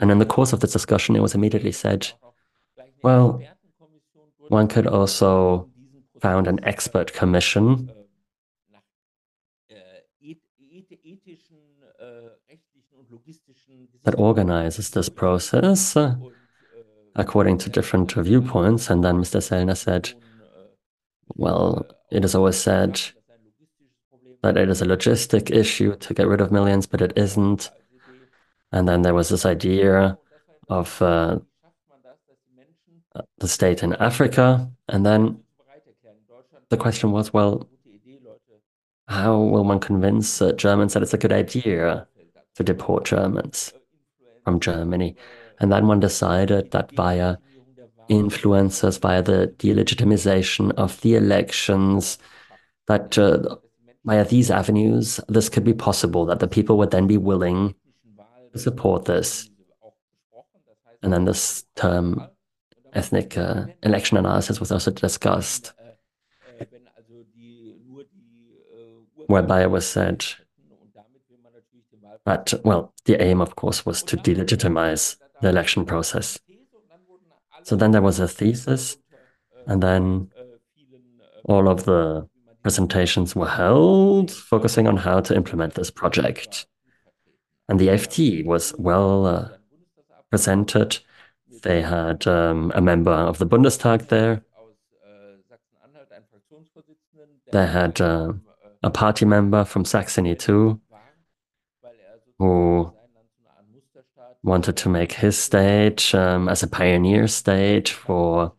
And 0.00 0.10
in 0.10 0.18
the 0.18 0.26
course 0.26 0.52
of 0.52 0.60
this 0.60 0.72
discussion, 0.72 1.16
it 1.16 1.22
was 1.22 1.34
immediately 1.34 1.72
said, 1.72 2.08
well, 3.02 3.40
one 4.48 4.68
could 4.68 4.86
also 4.86 5.70
found 6.20 6.46
an 6.46 6.62
expert 6.64 7.12
commission 7.12 7.90
that 14.04 14.14
organizes 14.18 14.90
this 14.90 15.08
process 15.08 15.96
according 17.16 17.58
to 17.58 17.70
different 17.70 18.12
viewpoints. 18.12 18.90
And 18.90 19.02
then 19.02 19.16
Mr. 19.16 19.40
Sellner 19.40 19.76
said, 19.76 20.12
well, 21.34 21.86
it 22.10 22.24
is 22.24 22.34
always 22.34 22.56
said 22.56 23.00
that 24.42 24.56
it 24.56 24.68
is 24.68 24.80
a 24.80 24.86
logistic 24.86 25.50
issue 25.50 25.96
to 25.96 26.14
get 26.14 26.28
rid 26.28 26.40
of 26.40 26.52
millions, 26.52 26.86
but 26.86 27.02
it 27.02 27.12
isn't. 27.16 27.70
And 28.72 28.88
then 28.88 29.02
there 29.02 29.14
was 29.14 29.28
this 29.28 29.46
idea 29.46 30.18
of 30.68 31.00
uh, 31.02 31.38
the 33.38 33.48
state 33.48 33.82
in 33.82 33.94
Africa. 33.94 34.70
And 34.88 35.04
then 35.04 35.40
the 36.68 36.76
question 36.76 37.12
was, 37.12 37.32
well, 37.32 37.68
how 39.08 39.38
will 39.38 39.64
one 39.64 39.80
convince 39.80 40.42
uh, 40.42 40.52
Germans 40.52 40.92
that 40.94 41.02
it's 41.02 41.14
a 41.14 41.18
good 41.18 41.32
idea 41.32 42.06
to 42.56 42.64
deport 42.64 43.04
Germans 43.04 43.72
from 44.44 44.60
Germany? 44.60 45.16
And 45.60 45.72
then 45.72 45.86
one 45.86 46.00
decided 46.00 46.70
that 46.72 46.92
via 46.92 47.36
influencers, 48.10 49.00
via 49.00 49.22
the 49.22 49.54
delegitimization 49.58 50.72
of 50.72 51.00
the 51.00 51.16
elections, 51.16 52.18
that 52.86 53.18
uh, 53.18 53.56
via 54.04 54.24
these 54.24 54.50
avenues, 54.50 55.20
this 55.28 55.48
could 55.48 55.64
be 55.64 55.74
possible, 55.74 56.24
that 56.26 56.38
the 56.40 56.46
people 56.46 56.78
would 56.78 56.90
then 56.90 57.06
be 57.06 57.16
willing 57.16 57.74
to 58.52 58.58
support 58.58 59.04
this. 59.06 59.50
And 61.02 61.12
then 61.12 61.24
this 61.24 61.64
term, 61.74 62.26
ethnic 62.92 63.36
uh, 63.36 63.66
election 63.82 64.16
analysis, 64.16 64.60
was 64.60 64.72
also 64.72 64.90
discussed, 64.90 65.72
whereby 69.26 69.62
it 69.62 69.70
was 69.70 69.86
said 69.86 70.24
that, 72.24 72.54
well, 72.64 72.92
the 73.04 73.20
aim, 73.20 73.40
of 73.40 73.56
course, 73.56 73.84
was 73.84 74.02
to 74.04 74.16
delegitimize 74.16 75.16
the 75.40 75.48
election 75.48 75.84
process. 75.84 76.38
So 77.62 77.76
then 77.76 77.90
there 77.90 78.02
was 78.02 78.20
a 78.20 78.28
thesis, 78.28 78.96
and 79.66 79.82
then 79.82 80.30
all 81.44 81.68
of 81.68 81.84
the 81.84 82.28
presentations 82.62 83.34
were 83.36 83.48
held, 83.48 84.30
focusing 84.30 84.86
on 84.86 84.96
how 84.96 85.20
to 85.20 85.34
implement 85.34 85.74
this 85.74 85.90
project. 85.90 86.66
And 87.68 87.78
the 87.78 87.88
AfD 87.88 88.44
was 88.44 88.74
well 88.78 89.26
uh, 89.26 89.48
presented. 90.30 90.98
They 91.62 91.82
had 91.82 92.26
um, 92.26 92.72
a 92.74 92.80
member 92.80 93.12
of 93.12 93.38
the 93.38 93.46
Bundestag 93.46 94.08
there. 94.08 94.42
They 97.52 97.66
had 97.66 98.00
uh, 98.00 98.32
a 98.82 98.90
party 98.90 99.24
member 99.24 99.64
from 99.64 99.84
Saxony 99.84 100.34
too, 100.34 100.80
who 102.38 102.92
wanted 104.46 104.76
to 104.76 104.88
make 104.88 105.12
his 105.12 105.36
stage 105.36 106.14
um, 106.14 106.48
as 106.48 106.62
a 106.62 106.68
pioneer 106.68 107.26
stage 107.26 107.90
for 107.92 108.52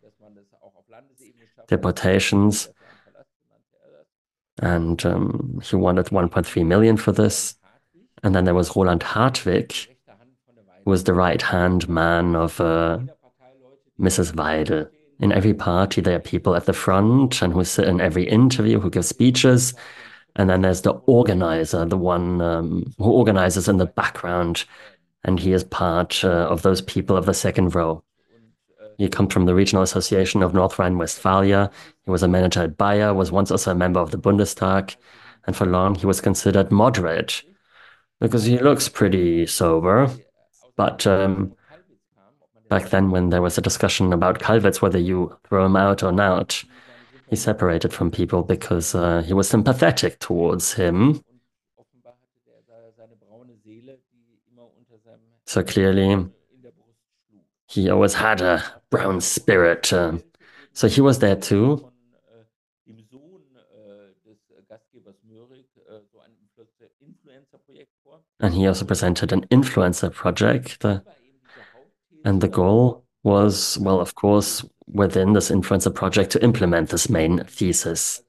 deportations. 1.67 2.70
And 4.62 5.03
um, 5.06 5.62
he 5.63 5.75
wanted 5.75 6.08
1.3 6.08 6.65
million 6.65 6.98
for 6.98 7.12
this. 7.12 7.56
And 8.24 8.36
then 8.36 8.46
there 8.46 8.56
was 8.56 8.75
Roland 8.75 9.03
Hartwig, 9.03 9.74
who 10.84 10.91
was 10.91 11.06
the 11.06 11.13
right 11.13 11.41
hand 11.41 11.88
man 11.88 12.36
of 12.36 12.60
uh, 12.60 13.00
Mrs. 14.00 14.34
Weidel. 14.34 14.89
In 15.20 15.32
every 15.32 15.53
party, 15.53 16.01
there 16.01 16.17
are 16.17 16.20
people 16.20 16.56
at 16.56 16.65
the 16.65 16.74
front 16.74 17.41
and 17.41 17.53
who 17.53 17.63
sit 17.63 17.88
in 17.88 18.01
every 18.01 18.27
interview, 18.27 18.79
who 18.79 18.89
give 18.89 19.06
speeches. 19.06 19.74
And 20.36 20.50
then 20.50 20.62
there's 20.62 20.82
the 20.82 20.91
organizer, 21.08 21.86
the 21.86 21.98
one 21.98 22.41
um, 22.41 22.94
who 22.98 23.12
organizes 23.12 23.67
in 23.67 23.77
the 23.77 23.88
background 23.88 24.65
and 25.24 25.39
he 25.39 25.53
is 25.53 25.63
part 25.63 26.24
uh, 26.24 26.47
of 26.50 26.62
those 26.62 26.81
people 26.81 27.17
of 27.17 27.25
the 27.25 27.33
second 27.33 27.75
row. 27.75 28.03
He 28.97 29.09
comes 29.09 29.31
from 29.31 29.45
the 29.45 29.53
Regional 29.53 29.83
Association 29.83 30.41
of 30.41 30.53
North 30.53 30.79
Rhine-Westphalia. 30.79 31.69
He 32.05 32.12
was 32.12 32.24
a 32.24 32.27
manager 32.27 32.63
at 32.63 32.77
Bayer, 32.77 33.13
was 33.13 33.31
once 33.31 33.51
also 33.51 33.71
a 33.71 33.75
member 33.75 34.00
of 34.00 34.12
the 34.12 34.17
Bundestag, 34.17 34.95
and 35.45 35.55
for 35.55 35.65
long 35.65 35.95
he 35.95 36.05
was 36.05 36.19
considered 36.19 36.71
moderate 36.71 37.43
because 38.19 38.45
he 38.45 38.57
looks 38.57 38.89
pretty 38.89 39.45
sober. 39.45 40.09
But 40.75 41.05
um, 41.05 41.53
back 42.69 42.89
then, 42.89 43.12
when 43.12 43.29
there 43.29 43.41
was 43.41 43.57
a 43.57 43.62
discussion 43.62 44.13
about 44.13 44.39
Kalbitz, 44.39 44.81
whether 44.81 45.00
you 45.00 45.38
throw 45.47 45.65
him 45.65 45.75
out 45.75 46.03
or 46.03 46.12
not, 46.12 46.63
he 47.29 47.36
separated 47.36 47.93
from 47.93 48.09
people 48.09 48.43
because 48.43 48.95
uh, 48.95 49.21
he 49.21 49.33
was 49.33 49.50
sympathetic 49.50 50.19
towards 50.19 50.74
him. 50.74 51.21
So 55.47 55.63
clearly, 55.63 56.25
he 57.67 57.89
always 57.89 58.13
had 58.15 58.41
a 58.41 58.63
brown 58.89 59.21
spirit. 59.21 59.93
Uh, 59.93 60.17
so 60.73 60.89
he 60.89 60.99
was 60.99 61.19
there 61.19 61.37
too. 61.37 61.89
And 68.39 68.53
he 68.53 68.67
also 68.67 68.85
presented 68.85 69.31
an 69.31 69.45
influencer 69.47 70.13
project. 70.13 70.83
Uh, 70.83 70.99
and 72.25 72.41
the 72.41 72.49
goal 72.49 73.05
was, 73.23 73.77
well, 73.79 74.01
of 74.01 74.15
course, 74.15 74.65
within 74.85 75.31
this 75.31 75.49
influencer 75.49 75.95
project 75.95 76.31
to 76.31 76.43
implement 76.43 76.89
this 76.89 77.09
main 77.09 77.45
thesis. 77.45 78.21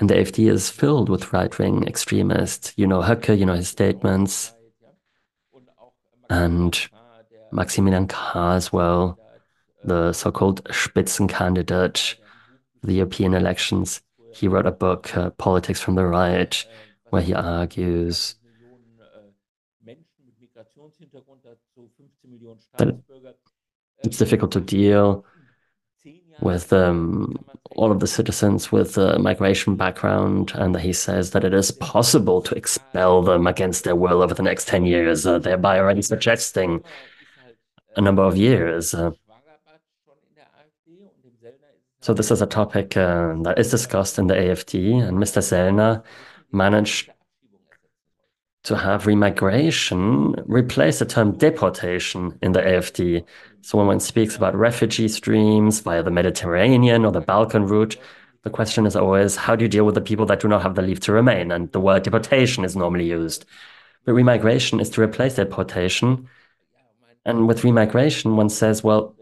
And 0.00 0.10
the 0.10 0.14
AfD 0.14 0.50
is 0.50 0.70
filled 0.70 1.08
with 1.08 1.32
right 1.32 1.56
wing 1.58 1.86
extremists. 1.86 2.72
You 2.76 2.86
know 2.86 3.02
Höcke, 3.02 3.38
you 3.38 3.46
know 3.46 3.54
his 3.54 3.68
statements. 3.68 4.52
And 6.28 6.88
Maximilian 7.52 8.08
Krah 8.08 8.56
as 8.56 8.72
well, 8.72 9.18
the 9.84 10.12
so 10.12 10.32
called 10.32 10.64
Spitzencandidate, 10.64 12.14
the 12.82 12.94
European 12.94 13.34
elections. 13.34 14.00
He 14.32 14.48
wrote 14.48 14.66
a 14.66 14.72
book, 14.72 15.14
uh, 15.16 15.30
Politics 15.30 15.80
from 15.80 15.94
the 15.94 16.06
Right, 16.06 16.64
where 17.10 17.22
he 17.22 17.34
argues 17.34 18.36
that 22.78 22.96
it's 24.02 24.18
difficult 24.18 24.52
to 24.52 24.60
deal 24.60 25.24
with 26.42 26.72
um, 26.72 27.44
all 27.76 27.92
of 27.92 28.00
the 28.00 28.06
citizens 28.06 28.72
with 28.72 28.98
a 28.98 29.18
migration 29.18 29.76
background, 29.76 30.52
and 30.54 30.78
he 30.78 30.92
says 30.92 31.30
that 31.30 31.44
it 31.44 31.54
is 31.54 31.70
possible 31.70 32.42
to 32.42 32.54
expel 32.54 33.22
them 33.22 33.46
against 33.46 33.84
their 33.84 33.96
will 33.96 34.22
over 34.22 34.34
the 34.34 34.42
next 34.42 34.68
10 34.68 34.84
years, 34.84 35.26
uh, 35.26 35.38
thereby 35.38 35.78
already 35.78 36.02
suggesting 36.02 36.82
a 37.96 38.00
number 38.00 38.22
of 38.22 38.36
years. 38.36 38.92
Uh, 38.94 39.12
so 42.00 42.12
this 42.12 42.30
is 42.32 42.42
a 42.42 42.46
topic 42.46 42.96
uh, 42.96 43.34
that 43.42 43.58
is 43.58 43.70
discussed 43.70 44.18
in 44.18 44.26
the 44.26 44.34
AFD, 44.34 45.06
and 45.06 45.18
Mr. 45.18 45.40
Sellner 45.40 46.02
managed 46.50 47.10
to 48.64 48.76
have 48.76 49.04
remigration 49.04 50.40
replace 50.46 51.00
the 51.00 51.04
term 51.04 51.32
deportation 51.32 52.38
in 52.42 52.52
the 52.52 52.60
AFD. 52.60 53.24
So 53.60 53.78
when 53.78 53.88
one 53.88 54.00
speaks 54.00 54.36
about 54.36 54.54
refugee 54.54 55.08
streams 55.08 55.80
via 55.80 56.02
the 56.02 56.10
Mediterranean 56.10 57.04
or 57.04 57.10
the 57.10 57.20
Balkan 57.20 57.66
route, 57.66 57.96
the 58.42 58.50
question 58.50 58.86
is 58.86 58.94
always 58.94 59.36
how 59.36 59.56
do 59.56 59.64
you 59.64 59.68
deal 59.68 59.84
with 59.84 59.96
the 59.96 60.00
people 60.00 60.26
that 60.26 60.40
do 60.40 60.48
not 60.48 60.62
have 60.62 60.76
the 60.76 60.82
leave 60.82 61.00
to 61.00 61.12
remain? 61.12 61.50
And 61.50 61.70
the 61.72 61.80
word 61.80 62.04
deportation 62.04 62.64
is 62.64 62.76
normally 62.76 63.08
used. 63.08 63.44
But 64.04 64.12
remigration 64.12 64.80
is 64.80 64.90
to 64.90 65.02
replace 65.02 65.34
deportation. 65.34 66.28
And 67.24 67.46
with 67.48 67.62
remigration, 67.62 68.36
one 68.36 68.48
says, 68.48 68.82
well, 68.82 69.14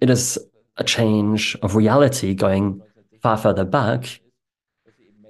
it 0.00 0.10
is 0.10 0.38
a 0.76 0.84
change 0.84 1.56
of 1.62 1.74
reality 1.74 2.34
going 2.34 2.82
far 3.22 3.36
further 3.36 3.64
back 3.64 4.20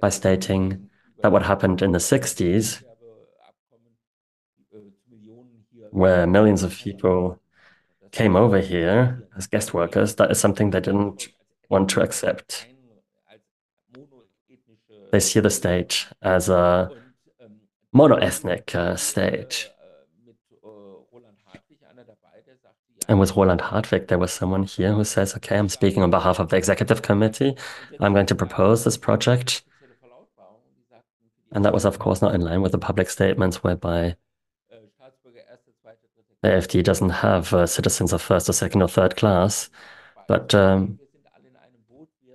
by 0.01 0.09
stating 0.09 0.89
that 1.21 1.31
what 1.31 1.43
happened 1.43 1.81
in 1.81 1.91
the 1.91 1.99
60s, 1.99 2.83
where 5.91 6.27
millions 6.27 6.63
of 6.63 6.75
people 6.75 7.39
came 8.11 8.35
over 8.35 8.59
here 8.59 9.27
as 9.35 9.47
guest 9.47 9.73
workers, 9.73 10.15
that 10.15 10.31
is 10.31 10.39
something 10.39 10.69
they 10.69 10.79
didn't 10.79 11.27
want 11.69 11.89
to 11.89 12.01
accept. 12.01 12.67
They 15.11 15.19
see 15.19 15.39
the 15.39 15.49
state 15.49 16.05
as 16.21 16.49
a 16.49 16.89
monoethnic 17.95 18.75
uh, 18.75 18.95
state. 18.95 19.69
And 23.09 23.19
with 23.19 23.37
Roland 23.37 23.61
Hartwig, 23.61 24.07
there 24.07 24.17
was 24.17 24.33
someone 24.33 24.63
here 24.63 24.91
who 24.91 25.05
says, 25.05 25.33
okay, 25.37 25.57
I'm 25.57 25.69
speaking 25.69 26.03
on 26.03 26.11
behalf 26.11 26.39
of 26.39 26.49
the 26.49 26.57
executive 26.57 27.01
committee. 27.01 27.55
I'm 28.01 28.13
going 28.13 28.25
to 28.25 28.35
propose 28.35 28.83
this 28.83 28.97
project. 28.97 29.63
And 31.57 31.65
that 31.65 31.73
was, 31.73 31.85
of 31.85 31.97
course, 31.97 32.21
not 32.21 32.35
in 32.35 32.41
line 32.41 32.61
with 32.61 32.71
the 32.71 32.77
public 32.77 33.09
statements 33.09 33.63
whereby 33.63 34.15
the 36.43 36.49
AfD 36.49 36.83
doesn't 36.83 37.09
have 37.09 37.51
uh, 37.51 37.65
citizens 37.65 38.13
of 38.13 38.21
first 38.21 38.47
or 38.47 38.53
second 38.53 38.83
or 38.83 38.87
third 38.87 39.15
class. 39.15 39.71
But 40.27 40.53
um, 40.53 40.99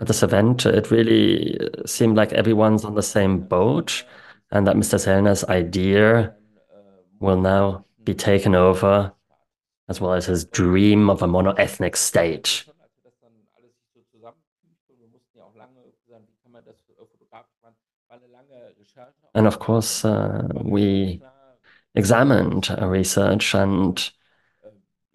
at 0.00 0.08
this 0.08 0.24
event, 0.24 0.66
it 0.66 0.90
really 0.90 1.56
seemed 1.86 2.16
like 2.16 2.32
everyone's 2.32 2.84
on 2.84 2.96
the 2.96 3.02
same 3.04 3.38
boat 3.38 4.02
and 4.50 4.66
that 4.66 4.74
Mr. 4.74 4.98
Sellner's 4.98 5.44
idea 5.44 6.34
will 7.20 7.40
now 7.40 7.84
be 8.02 8.14
taken 8.14 8.56
over, 8.56 9.12
as 9.88 10.00
well 10.00 10.14
as 10.14 10.26
his 10.26 10.44
dream 10.46 11.08
of 11.08 11.22
a 11.22 11.28
monoethnic 11.28 11.94
state. 11.94 12.64
And 19.34 19.46
of 19.46 19.58
course, 19.58 20.04
uh, 20.04 20.48
we 20.54 21.22
examined 21.94 22.68
our 22.78 22.90
research, 22.90 23.54
and 23.54 24.10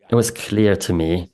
it 0.09 0.15
was 0.15 0.31
clear 0.31 0.75
to 0.75 0.93
me 0.93 1.29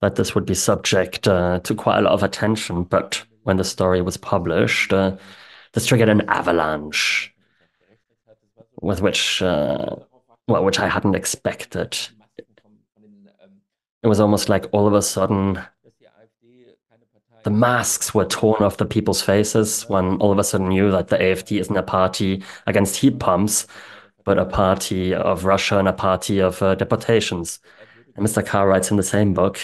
that 0.00 0.16
this 0.16 0.34
would 0.34 0.46
be 0.46 0.54
subject 0.54 1.26
uh, 1.28 1.60
to 1.60 1.74
quite 1.74 1.98
a 1.98 2.02
lot 2.02 2.12
of 2.12 2.22
attention. 2.22 2.84
But 2.84 3.24
when 3.44 3.56
the 3.56 3.64
story 3.64 4.02
was 4.02 4.16
published, 4.16 4.92
uh, 4.92 5.16
this 5.72 5.86
triggered 5.86 6.08
an 6.08 6.28
avalanche 6.28 7.32
with 8.80 9.00
which, 9.00 9.42
uh, 9.42 9.96
well, 10.48 10.64
which 10.64 10.80
I 10.80 10.88
hadn't 10.88 11.14
expected. 11.14 11.96
It 14.02 14.08
was 14.08 14.20
almost 14.20 14.48
like 14.48 14.66
all 14.72 14.86
of 14.86 14.94
a 14.94 15.02
sudden 15.02 15.60
the 17.46 17.50
masks 17.50 18.12
were 18.12 18.24
torn 18.24 18.60
off 18.64 18.76
the 18.76 18.84
people's 18.84 19.22
faces 19.22 19.84
when 19.84 20.16
all 20.16 20.32
of 20.32 20.38
a 20.40 20.42
sudden 20.42 20.68
knew 20.68 20.90
that 20.90 21.06
the 21.06 21.16
AFD 21.16 21.60
isn't 21.60 21.76
a 21.76 21.82
party 21.84 22.42
against 22.66 22.96
heat 22.96 23.20
pumps, 23.20 23.68
but 24.24 24.36
a 24.36 24.44
party 24.44 25.14
of 25.14 25.44
Russia 25.44 25.78
and 25.78 25.86
a 25.86 25.92
party 25.92 26.40
of 26.40 26.60
uh, 26.60 26.74
deportations. 26.74 27.60
And 28.16 28.26
Mr. 28.26 28.42
Krah 28.42 28.66
writes 28.66 28.90
in 28.90 28.96
the 28.96 29.04
same 29.04 29.32
book 29.32 29.60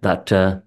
that 0.00 0.32
uh, 0.32 0.60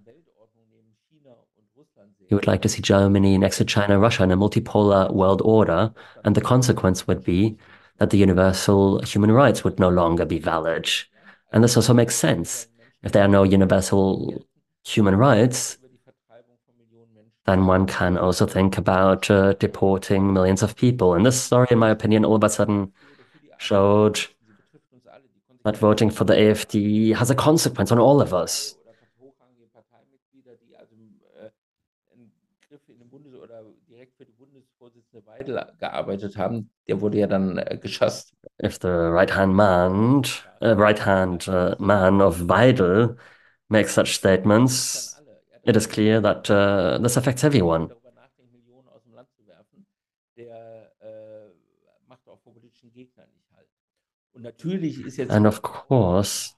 he 2.28 2.36
would 2.36 2.46
like 2.46 2.62
to 2.62 2.70
see 2.70 2.84
Germany 2.84 3.40
next 3.40 3.58
to 3.58 3.66
China 3.66 3.94
and 3.94 4.02
Russia 4.04 4.22
in 4.22 4.30
a 4.30 4.38
multipolar 4.38 5.12
world 5.12 5.42
order, 5.44 5.92
and 6.24 6.36
the 6.36 6.42
consequence 6.42 7.08
would 7.08 7.24
be 7.24 7.58
that 7.98 8.12
the 8.12 8.20
universal 8.20 9.02
human 9.02 9.32
rights 9.32 9.64
would 9.64 9.80
no 9.80 9.90
longer 9.90 10.28
be 10.28 10.38
valid. 10.38 10.88
And 11.52 11.64
this 11.64 11.76
also 11.76 11.96
makes 11.96 12.14
sense. 12.14 12.68
If 13.02 13.14
there 13.14 13.24
are 13.24 13.28
no 13.28 13.42
universal 13.42 14.46
human 14.84 15.16
rights, 15.16 15.80
then 17.46 17.66
one 17.66 17.88
can 17.88 18.18
also 18.18 18.46
think 18.46 18.78
about 18.78 19.30
uh, 19.32 19.54
deporting 19.54 20.34
millions 20.34 20.62
of 20.62 20.76
people. 20.76 21.16
And 21.16 21.26
this 21.26 21.42
story, 21.42 21.68
in 21.72 21.80
my 21.80 21.90
opinion, 21.90 22.24
all 22.24 22.36
of 22.36 22.44
a 22.44 22.50
sudden 22.50 22.94
showed 23.58 24.20
that 25.64 25.78
voting 25.78 26.10
for 26.10 26.24
the 26.24 26.34
AfD 26.34 27.16
has 27.16 27.30
a 27.30 27.36
consequence 27.36 27.92
on 27.92 28.00
all 28.00 28.22
of 28.22 28.34
us. 28.34 28.76
If 38.60 38.80
the 38.80 39.12
right-hand 39.12 39.56
man, 39.56 40.24
uh, 40.62 40.76
right-hand 40.76 41.50
uh, 41.50 41.76
man 41.80 42.22
of 42.22 42.38
Weidel 42.42 43.18
makes 43.70 43.94
such 43.94 44.16
statements, 44.16 45.11
it 45.64 45.76
is 45.76 45.88
clear 45.88 46.20
that 46.22 46.50
uh, 46.50 46.98
this 46.98 47.18
affects 47.18 47.44
everyone. 47.44 47.90
And 55.30 55.46
of 55.48 55.62
course, 55.62 56.56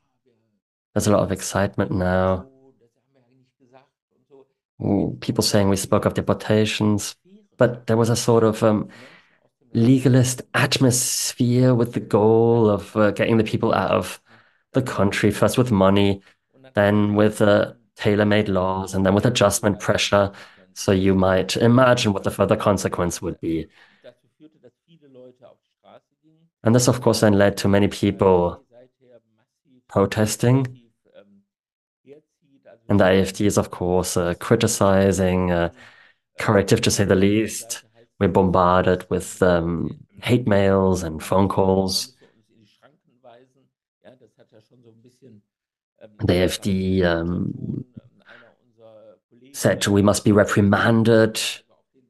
there's 0.94 1.08
a 1.08 1.12
lot 1.12 1.24
of 1.24 1.32
excitement 1.32 1.92
now. 1.92 2.48
People 5.22 5.44
saying 5.44 5.70
we 5.70 5.76
spoke 5.76 6.06
of 6.06 6.14
deportations, 6.14 7.16
but 7.58 7.88
there 7.88 7.98
was 7.98 8.10
a 8.10 8.16
sort 8.16 8.44
of 8.44 8.64
um, 8.64 8.90
legalist 9.74 10.42
atmosphere 10.54 11.74
with 11.74 11.94
the 11.94 12.00
goal 12.00 12.70
of 12.70 12.96
uh, 12.96 13.12
getting 13.12 13.38
the 13.38 13.44
people 13.44 13.74
out 13.74 13.92
of 13.92 14.22
the 14.74 14.82
country, 14.82 15.32
first 15.32 15.58
with 15.58 15.72
money, 15.72 16.22
then 16.74 17.16
with 17.16 17.42
uh, 17.42 17.74
tailor 18.04 18.26
made 18.26 18.50
laws, 18.50 18.94
and 18.94 19.06
then 19.06 19.14
with 19.16 19.26
adjustment 19.26 19.80
pressure. 19.80 20.32
So 20.74 20.92
you 20.92 21.16
might 21.16 21.56
imagine 21.56 22.12
what 22.14 22.24
the 22.24 22.32
further 22.32 22.58
consequence 22.58 23.22
would 23.22 23.40
be. 23.40 23.68
And 26.64 26.76
this, 26.76 26.88
of 26.88 27.02
course, 27.02 27.22
then 27.22 27.34
led 27.34 27.58
to 27.58 27.68
many 27.68 27.88
people 27.88 28.64
protesting. 29.88 30.60
And 32.90 33.00
the 33.00 33.06
AFD 33.06 33.46
is, 33.46 33.58
of 33.58 33.72
course, 33.72 34.18
uh, 34.18 34.34
criticizing, 34.40 35.52
uh, 35.52 35.70
Correctiv 36.40 36.82
to 36.82 36.92
say 36.92 37.06
the 37.06 37.16
least. 37.16 37.84
We're 38.20 38.28
bombarded 38.28 39.06
with 39.10 39.42
um, 39.42 40.00
hate 40.22 40.48
mails 40.48 41.04
and 41.04 41.24
phone 41.24 41.48
calls. 41.48 42.14
The 46.20 46.34
AFD 46.34 47.04
um, 47.04 47.86
said 49.54 49.86
we 49.88 50.02
must 50.02 50.26
be 50.26 50.32
reprimanded. 50.32 51.40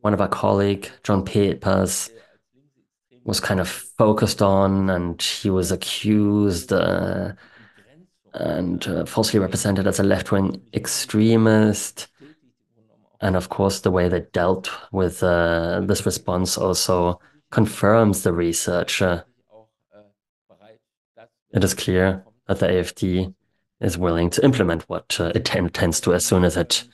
One 0.02 0.14
of 0.14 0.22
our 0.22 0.28
colleague, 0.28 0.90
Jean 1.04 1.24
Peters, 1.24 2.10
was 3.24 3.40
kind 3.40 3.60
of 3.60 3.70
focused 3.70 4.42
on, 4.42 4.90
and 4.90 5.22
he 5.22 5.50
was 5.50 5.72
accused 5.72 6.74
uh, 6.74 7.34
and 8.34 8.88
uh, 8.88 9.06
falsely 9.06 9.40
represented 9.40 9.88
as 9.88 10.00
a 10.00 10.04
left 10.04 10.32
wing 10.32 10.62
extremist. 10.74 12.08
And 13.22 13.36
of 13.36 13.50
course, 13.50 13.82
the 13.82 13.92
way 13.92 14.10
they 14.10 14.26
dealt 14.34 14.70
with 14.92 15.24
uh, 15.24 15.82
this 15.82 16.06
response 16.06 16.58
also 16.58 17.20
confirms 17.52 18.24
the 18.24 18.34
research. 18.34 19.02
Uh, 19.02 19.24
it 21.54 21.64
is 21.64 21.74
clear 21.74 22.24
that 22.48 22.60
the 22.60 22.68
AFD 22.68 23.34
is 23.80 23.98
willing 23.98 24.30
to 24.32 24.44
implement 24.44 24.84
what 24.84 25.18
uh, 25.20 25.32
it 25.36 25.54
intends 25.56 26.02
to 26.02 26.14
as 26.14 26.26
soon 26.26 26.44
as 26.44 26.58
it 26.58 26.86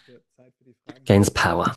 gains 1.05 1.29
power. 1.29 1.73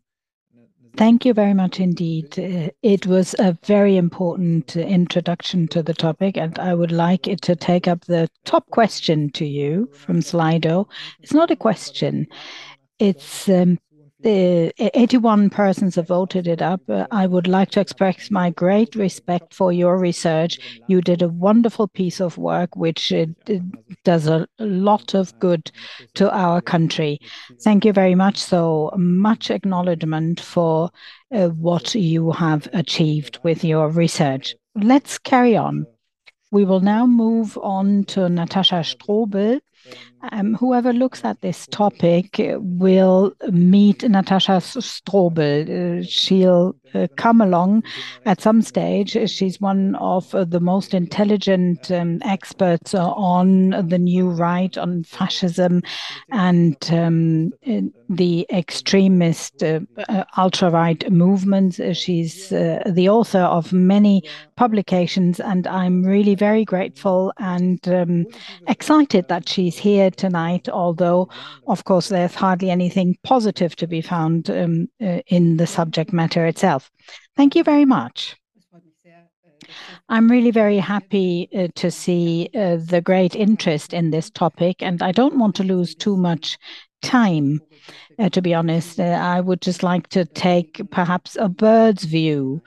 Thank 0.95 1.25
you 1.25 1.33
very 1.33 1.55
much 1.55 1.81
indeed. 1.81 2.39
Uh, 2.39 2.69
it 2.83 3.07
was 3.07 3.35
a 3.39 3.57
very 3.65 3.97
important 3.97 4.77
introduction 4.77 5.67
to 5.69 5.83
the 5.83 5.95
topic, 5.95 6.37
and 6.37 6.59
I 6.59 6.75
would 6.75 6.93
like 6.93 7.27
it 7.27 7.41
to 7.43 7.57
take 7.57 7.89
up 7.89 8.05
the 8.05 8.29
top 8.45 8.69
question 8.71 9.31
to 9.31 9.47
you 9.47 9.89
from 9.95 10.21
Slido. 10.21 10.87
It's 11.21 11.33
not 11.33 11.51
a 11.51 11.57
question, 11.57 12.27
it's 12.99 13.49
um, 13.49 13.79
uh, 14.25 14.71
81 14.79 15.51
persons 15.51 15.97
have 15.97 16.09
voted 16.09 16.47
it 16.47 16.63
up. 16.63 16.81
Uh, 16.89 17.07
I 17.11 17.27
would 17.27 17.47
like 17.47 17.71
to 17.73 17.81
express 17.81 18.31
my 18.31 18.51
great 18.51 18.95
respect 18.95 19.55
for 19.55 19.73
your 19.73 19.99
research. 19.99 20.59
You 20.89 21.01
did 21.01 21.23
a 21.23 21.29
wonderful 21.29 21.89
piece 21.89 22.21
of 22.21 22.39
work, 22.39 22.77
which 22.77 23.13
uh, 23.13 23.27
does 24.05 24.27
a 24.27 24.47
lot 24.59 25.15
of 25.15 25.39
good 25.39 25.71
to 26.15 26.31
our 26.33 26.61
country. 26.61 27.21
Thank 27.63 27.85
you 27.85 27.93
very 27.93 28.15
much. 28.15 28.39
So 28.39 28.93
much 28.97 29.51
acknowledgement 29.51 30.41
for 30.41 30.91
uh, 31.33 31.49
what 31.49 31.95
you 31.95 32.31
have 32.33 32.69
achieved 32.73 33.39
with 33.43 33.65
your 33.65 33.89
research. 33.89 34.55
Let's 34.75 35.19
carry 35.19 35.57
on. 35.57 35.87
We 36.51 36.65
will 36.65 36.81
now 36.81 37.07
move 37.07 37.59
on 37.63 38.05
to 38.05 38.21
Natascha 38.21 38.85
Strobl. 38.85 39.61
Um, 40.31 40.55
whoever 40.55 40.93
looks 40.93 41.25
at 41.25 41.41
this 41.41 41.67
topic 41.67 42.37
will 42.59 43.33
meet 43.51 43.99
Natascha 44.01 44.61
Strobl. 44.61 46.01
Uh, 46.01 46.05
she'll 46.09 46.77
uh, 46.95 47.09
come 47.17 47.41
along 47.41 47.83
at 48.25 48.41
some 48.41 48.63
stage. 48.63 49.17
She's 49.29 49.61
one 49.61 49.97
of 49.97 50.33
uh, 50.35 50.45
the 50.45 50.61
most 50.61 50.95
intelligent 50.95 51.91
um, 51.91 52.21
experts 52.25 52.95
on 52.95 53.71
the 53.89 53.99
new 53.99 54.31
right, 54.31 54.77
on 54.79 55.03
fascism, 55.05 55.83
and 56.31 56.77
um, 56.93 57.53
the 58.09 58.47
extremist 58.53 59.63
uh, 59.63 59.81
uh, 60.09 60.25
ultra 60.37 60.71
right 60.71 61.11
movements. 61.11 61.81
She's 61.95 62.53
uh, 62.53 62.83
the 62.87 63.09
author 63.09 63.41
of 63.41 63.73
many 63.73 64.23
publications, 64.57 65.41
and 65.41 65.67
I'm 65.67 66.05
really 66.05 66.35
very 66.35 66.65
grateful 66.65 67.33
and 67.39 67.87
um, 67.89 68.27
excited 68.69 69.29
that 69.29 69.49
she's 69.49 69.79
here 69.79 70.11
tonight, 70.17 70.69
although, 70.69 71.29
of 71.67 71.85
course, 71.85 72.09
there's 72.09 72.35
hardly 72.35 72.71
anything 72.71 73.17
positive 73.23 73.77
to 73.77 73.87
be 73.87 74.01
found 74.01 74.51
um, 74.51 74.89
uh, 75.01 75.21
in 75.27 75.57
the 75.57 75.67
subject 75.67 76.13
matter 76.13 76.47
itself. 76.47 76.91
Thank 77.37 77.57
you 77.57 77.65
very 77.65 77.85
much. 77.85 78.37
I'm 80.09 80.31
really 80.31 80.51
very 80.51 80.79
happy 80.79 81.49
uh, 81.57 81.69
to 81.77 81.91
see 81.91 82.51
uh, 82.55 82.77
the 82.77 83.01
great 83.01 83.35
interest 83.35 83.95
in 83.95 84.11
this 84.11 84.31
topic, 84.31 84.83
and 84.83 85.03
I 85.03 85.13
don't 85.13 85.39
want 85.39 85.55
to 85.57 85.65
lose 85.65 85.95
too 85.95 86.17
much 86.17 86.59
time. 87.03 87.61
Uh, 88.19 88.29
to 88.29 88.43
be 88.43 88.55
honest, 88.55 89.01
uh, 89.01 89.05
I 89.05 89.41
would 89.41 89.61
just 89.61 89.83
like 89.83 90.09
to 90.09 90.25
take 90.25 90.81
perhaps 90.91 91.37
a 91.41 91.49
bird's 91.49 92.05
view 92.05 92.63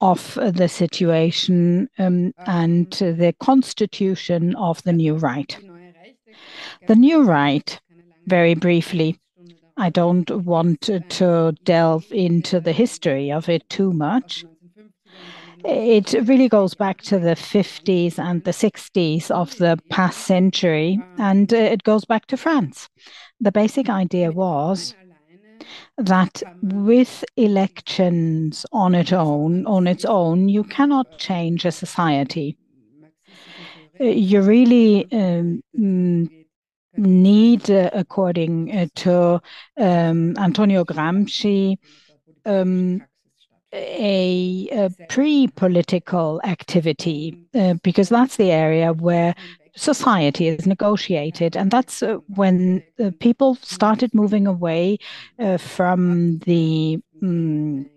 of 0.00 0.34
the 0.34 0.68
situation 0.68 1.88
um, 1.98 2.32
and 2.46 2.90
the 2.92 3.34
constitution 3.40 4.54
of 4.56 4.82
the 4.82 4.92
new 4.92 5.14
right. 5.14 5.56
The 6.88 6.96
new 6.96 7.22
right, 7.22 7.78
very 8.26 8.54
briefly, 8.54 9.18
I 9.76 9.90
don't 9.90 10.30
want 10.30 10.80
to 11.10 11.54
delve 11.66 12.10
into 12.10 12.60
the 12.60 12.72
history 12.72 13.30
of 13.30 13.46
it 13.50 13.68
too 13.68 13.92
much. 13.92 14.42
It 15.64 16.14
really 16.26 16.48
goes 16.48 16.74
back 16.74 17.02
to 17.02 17.18
the 17.18 17.36
50s 17.36 18.18
and 18.18 18.42
the 18.42 18.54
60s 18.54 19.30
of 19.30 19.54
the 19.58 19.76
past 19.90 20.20
century, 20.20 20.98
and 21.18 21.52
uh, 21.52 21.56
it 21.58 21.82
goes 21.82 22.06
back 22.06 22.24
to 22.28 22.38
France. 22.38 22.88
The 23.38 23.52
basic 23.52 23.90
idea 23.90 24.32
was 24.32 24.94
that 25.98 26.42
with 26.62 27.22
elections 27.36 28.64
on 28.72 28.94
its 28.94 29.12
own, 29.12 29.66
on 29.66 29.86
its 29.86 30.06
own, 30.06 30.48
you 30.48 30.64
cannot 30.64 31.06
change 31.18 31.66
a 31.66 31.70
society. 31.70 32.56
Uh, 34.00 34.04
you 34.04 34.40
really 34.40 35.06
um, 35.12 35.60
mm, 35.78 36.30
need, 36.98 37.70
uh, 37.70 37.90
according 37.92 38.76
uh, 38.76 38.86
to 38.96 39.40
um, 39.76 40.36
Antonio 40.36 40.84
Gramsci, 40.84 41.76
um, 42.44 43.02
a, 43.72 44.68
a 44.72 44.90
pre-political 45.08 46.40
activity 46.44 47.46
uh, 47.54 47.74
because 47.82 48.08
that's 48.08 48.36
the 48.36 48.50
area 48.50 48.92
where 48.92 49.34
society 49.76 50.48
is 50.48 50.66
negotiated. 50.66 51.56
And 51.56 51.70
that's 51.70 52.02
uh, 52.02 52.16
when 52.28 52.82
uh, 52.98 53.10
people 53.20 53.56
started 53.56 54.14
moving 54.14 54.46
away 54.46 54.98
uh, 55.38 55.58
from 55.58 56.38
the 56.40 56.98
mm, 57.22 57.88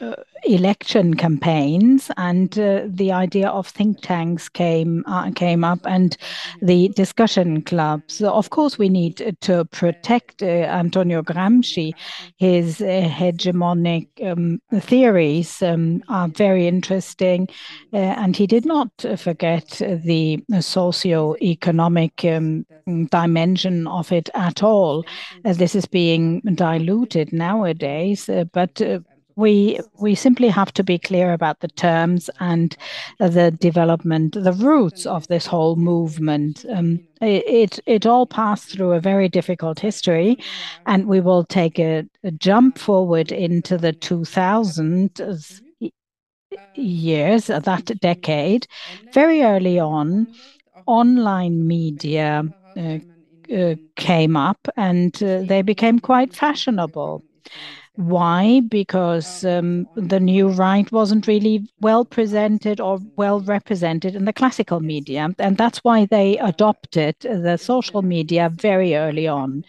uh, 0.00 0.14
election 0.44 1.14
campaigns, 1.14 2.10
and 2.16 2.58
uh, 2.58 2.82
the 2.86 3.12
idea 3.12 3.48
of 3.48 3.66
think 3.66 4.00
tanks 4.02 4.48
came 4.48 5.02
uh, 5.06 5.30
came 5.32 5.64
up, 5.64 5.80
and 5.86 6.16
the 6.60 6.88
discussion 6.90 7.62
clubs. 7.62 8.20
Of 8.22 8.50
course, 8.50 8.78
we 8.78 8.88
need 8.88 9.36
to 9.40 9.64
protect 9.66 10.42
uh, 10.42 10.46
Antonio 10.46 11.22
Gramsci. 11.22 11.92
His 12.36 12.80
uh, 12.80 13.08
hegemonic 13.08 14.08
um, 14.22 14.60
theories 14.80 15.62
um, 15.62 16.02
are 16.08 16.28
very 16.28 16.66
interesting, 16.66 17.48
uh, 17.92 17.96
and 17.96 18.36
he 18.36 18.46
did 18.46 18.66
not 18.66 18.90
forget 19.16 19.80
the 20.04 20.44
socio-economic 20.60 22.24
um, 22.24 22.66
dimension 23.10 23.86
of 23.86 24.12
it 24.12 24.28
at 24.34 24.62
all. 24.62 25.04
this 25.42 25.74
is 25.74 25.86
being 25.86 26.40
diluted 26.54 27.32
nowadays, 27.32 28.28
but 28.52 28.82
we 29.36 29.78
we 30.00 30.14
simply 30.14 30.48
have 30.48 30.72
to 30.72 30.82
be 30.82 30.98
clear 30.98 31.32
about 31.32 31.60
the 31.60 31.68
terms 31.68 32.30
and 32.40 32.76
the 33.18 33.50
development, 33.60 34.32
the 34.32 34.52
roots 34.54 35.04
of 35.04 35.28
this 35.28 35.46
whole 35.46 35.76
movement. 35.76 36.64
Um, 36.70 37.00
it 37.20 37.78
it 37.86 38.06
all 38.06 38.26
passed 38.26 38.70
through 38.70 38.92
a 38.92 39.00
very 39.00 39.28
difficult 39.28 39.78
history, 39.78 40.38
and 40.86 41.06
we 41.06 41.20
will 41.20 41.44
take 41.44 41.78
a, 41.78 42.04
a 42.24 42.30
jump 42.30 42.78
forward 42.78 43.30
into 43.30 43.76
the 43.76 43.92
2000s 43.92 45.60
years, 46.74 47.46
that 47.46 48.00
decade. 48.00 48.66
Very 49.12 49.42
early 49.42 49.78
on, 49.78 50.28
online 50.86 51.66
media 51.66 52.42
uh, 52.76 52.98
uh, 53.54 53.74
came 53.96 54.36
up, 54.36 54.66
and 54.76 55.22
uh, 55.22 55.42
they 55.42 55.60
became 55.60 55.98
quite 55.98 56.34
fashionable 56.34 57.22
Why? 57.96 58.60
Because 58.68 59.42
um, 59.42 59.86
the 59.96 60.20
new 60.20 60.48
right 60.48 60.90
wasn't 60.92 61.26
really 61.26 61.66
well 61.80 62.04
presented 62.04 62.78
or 62.78 62.98
well 63.16 63.40
represented 63.40 64.14
in 64.14 64.26
the 64.26 64.34
classical 64.34 64.80
media. 64.80 65.30
And 65.38 65.56
that's 65.56 65.78
why 65.78 66.04
they 66.04 66.36
adopted 66.38 67.16
the 67.20 67.56
social 67.56 68.02
media 68.02 68.50
very 68.52 68.94
early 68.96 69.26
on. 69.26 69.64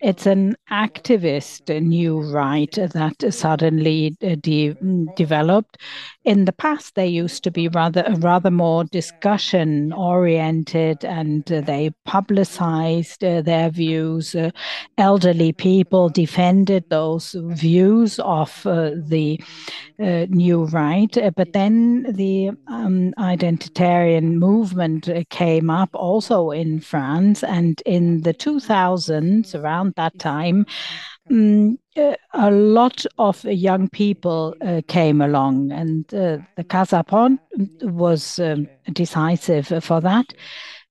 It's 0.00 0.26
an 0.26 0.54
activist 0.70 1.68
new 1.82 2.20
right 2.20 2.72
that 2.72 3.34
suddenly 3.34 4.16
uh, 4.22 4.36
de 4.40 4.74
developed. 5.16 5.78
In 6.24 6.44
the 6.44 6.52
past, 6.52 6.94
they 6.94 7.08
used 7.08 7.42
to 7.42 7.50
be 7.50 7.66
rather 7.66 8.04
rather 8.18 8.52
more 8.52 8.84
discussion 8.84 9.92
oriented, 9.92 11.04
and 11.04 11.44
they 11.46 11.90
publicized 12.04 13.24
uh, 13.24 13.42
their 13.42 13.70
views. 13.70 14.36
Uh, 14.36 14.50
elderly 14.98 15.52
people 15.52 16.08
defended 16.08 16.84
those 16.88 17.34
views 17.40 17.71
of 18.18 18.66
uh, 18.66 18.90
the 18.96 19.40
uh, 19.98 20.26
new 20.28 20.64
right, 20.64 21.16
but 21.36 21.52
then 21.52 22.04
the 22.14 22.50
um, 22.66 23.12
identitarian 23.18 24.34
movement 24.34 25.08
came 25.30 25.70
up 25.70 25.90
also 25.94 26.50
in 26.50 26.80
France, 26.80 27.42
and 27.44 27.82
in 27.86 28.22
the 28.22 28.34
2000s, 28.34 29.54
around 29.54 29.94
that 29.96 30.18
time. 30.18 30.66
Um, 31.30 31.78
a 32.34 32.50
lot 32.50 33.04
of 33.18 33.44
young 33.44 33.88
people 33.88 34.54
uh, 34.60 34.80
came 34.88 35.20
along, 35.20 35.70
and 35.70 36.12
uh, 36.14 36.38
the 36.56 36.64
Casa 36.64 37.04
Pound 37.04 37.38
was 37.82 38.38
um, 38.38 38.66
decisive 38.92 39.84
for 39.84 40.00
that. 40.00 40.34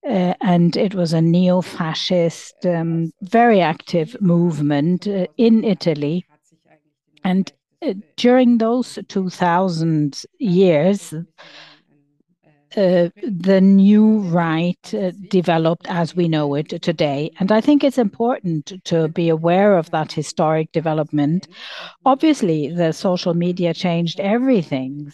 Uh, 0.07 0.33
and 0.41 0.77
it 0.77 0.95
was 0.95 1.13
a 1.13 1.21
neo 1.21 1.61
fascist, 1.61 2.65
um, 2.65 3.11
very 3.21 3.61
active 3.61 4.19
movement 4.19 5.07
uh, 5.07 5.27
in 5.37 5.63
Italy. 5.63 6.25
And 7.23 7.51
uh, 7.85 7.93
during 8.17 8.57
those 8.57 8.99
2000 9.07 10.23
years, 10.39 11.13
uh, 12.77 13.09
the 13.21 13.59
new 13.59 14.19
right 14.19 14.93
uh, 14.93 15.11
developed 15.27 15.85
as 15.89 16.15
we 16.15 16.27
know 16.29 16.55
it 16.55 16.69
today. 16.81 17.29
And 17.39 17.51
I 17.51 17.59
think 17.59 17.83
it's 17.83 17.97
important 17.97 18.73
to 18.85 19.09
be 19.09 19.27
aware 19.27 19.77
of 19.77 19.89
that 19.91 20.13
historic 20.13 20.71
development. 20.71 21.49
Obviously, 22.05 22.69
the 22.73 22.93
social 22.93 23.33
media 23.33 23.73
changed 23.73 24.19
everything. 24.21 25.11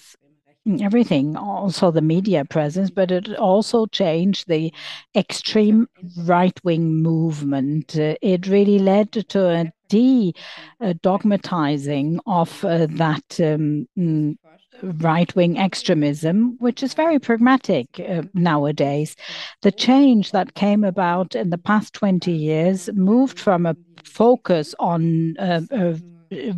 Everything, 0.81 1.37
also 1.37 1.91
the 1.91 2.01
media 2.01 2.43
presence, 2.43 2.91
but 2.91 3.09
it 3.09 3.33
also 3.37 3.85
changed 3.85 4.49
the 4.49 4.73
extreme 5.15 5.87
right 6.17 6.59
wing 6.63 7.01
movement. 7.01 7.97
Uh, 7.97 8.15
it 8.21 8.47
really 8.47 8.77
led 8.77 9.11
to 9.13 9.49
a 9.49 9.71
de 9.88 10.34
dogmatizing 10.82 12.19
of 12.26 12.63
uh, 12.65 12.88
that 12.89 13.39
um, 13.39 13.88
mm, 13.97 14.36
right 14.84 15.36
wing 15.36 15.58
extremism, 15.58 16.56
which 16.60 16.84
is 16.84 16.93
very 16.93 17.19
pragmatic 17.19 17.88
uh, 18.00 18.23
nowadays. 18.34 19.15
The 19.62 19.71
change 19.71 20.32
that 20.32 20.56
came 20.56 20.84
about 20.84 21.36
in 21.36 21.50
the 21.50 21.58
past 21.58 21.93
20 21.93 22.32
years 22.32 22.89
moved 22.93 23.39
from 23.39 23.65
a 23.65 23.76
focus 24.04 24.76
on 24.80 25.36
uh, 25.38 25.62
a 25.71 26.00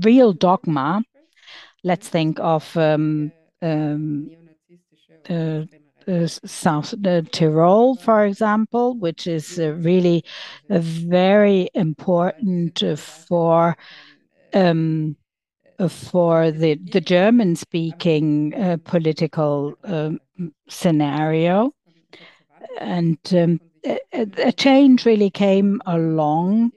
real 0.03 0.33
dogma. 0.33 1.03
Let's 1.83 2.09
think 2.09 2.39
of 2.39 2.75
um, 2.75 3.31
um, 3.61 4.29
uh, 5.29 5.61
South 6.45 6.93
uh, 7.05 7.21
Tyrol, 7.31 7.95
for 7.95 8.25
example, 8.25 8.97
which 8.97 9.27
is 9.27 9.59
uh, 9.59 9.73
really 9.73 10.23
very 10.69 11.69
important 11.73 12.83
for 12.97 13.77
um, 14.53 15.15
for 15.87 16.51
the, 16.51 16.75
the 16.91 16.99
German 16.99 17.55
speaking 17.55 18.53
uh, 18.55 18.77
political 18.83 19.75
um, 19.85 20.19
scenario. 20.67 21.71
And 22.79 23.17
um, 23.33 23.61
a, 24.13 24.51
change 24.51 25.05
really 25.05 25.29
came 25.29 25.81
along 25.85 26.73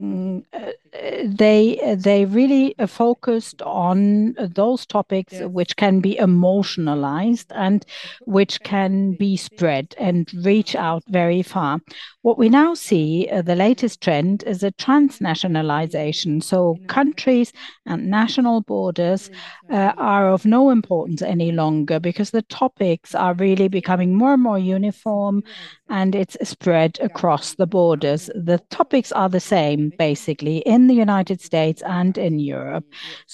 Mm, 0.00 0.44
uh, 0.54 0.72
they 0.92 1.96
they 1.96 2.24
really 2.24 2.74
focused 2.86 3.62
on 3.62 4.34
those 4.38 4.84
topics 4.86 5.34
which 5.40 5.76
can 5.76 6.00
be 6.00 6.18
emotionalized 6.18 7.52
and 7.54 7.86
which 8.24 8.60
can 8.62 9.12
be 9.14 9.36
spread 9.36 9.94
and 9.98 10.32
reach 10.44 10.74
out 10.74 11.04
very 11.08 11.42
far. 11.42 11.80
What 12.22 12.38
we 12.38 12.48
now 12.48 12.74
see, 12.74 13.28
uh, 13.30 13.42
the 13.42 13.56
latest 13.56 14.00
trend, 14.02 14.42
is 14.42 14.62
a 14.62 14.72
transnationalization. 14.72 16.42
So 16.42 16.76
countries 16.86 17.52
and 17.86 18.10
national 18.10 18.62
borders 18.62 19.30
uh, 19.70 19.92
are 19.96 20.28
of 20.28 20.44
no 20.44 20.70
importance 20.70 21.22
any 21.22 21.52
longer 21.52 22.00
because 22.00 22.30
the 22.30 22.42
topics 22.42 23.14
are 23.14 23.34
really 23.34 23.68
becoming 23.68 24.14
more 24.14 24.34
and 24.34 24.42
more 24.42 24.58
uniform 24.58 25.42
and 25.88 26.14
it's 26.14 26.36
spread 26.48 26.98
across 27.00 27.54
the 27.54 27.66
borders. 27.66 28.30
The 28.34 28.60
topics 28.70 29.12
are 29.12 29.28
the 29.28 29.40
same, 29.40 29.92
basically, 29.98 30.58
in 30.58 30.79
the 30.86 30.94
United 30.94 31.40
States 31.40 31.82
and 31.82 32.16
in 32.18 32.38
Europe. 32.38 32.84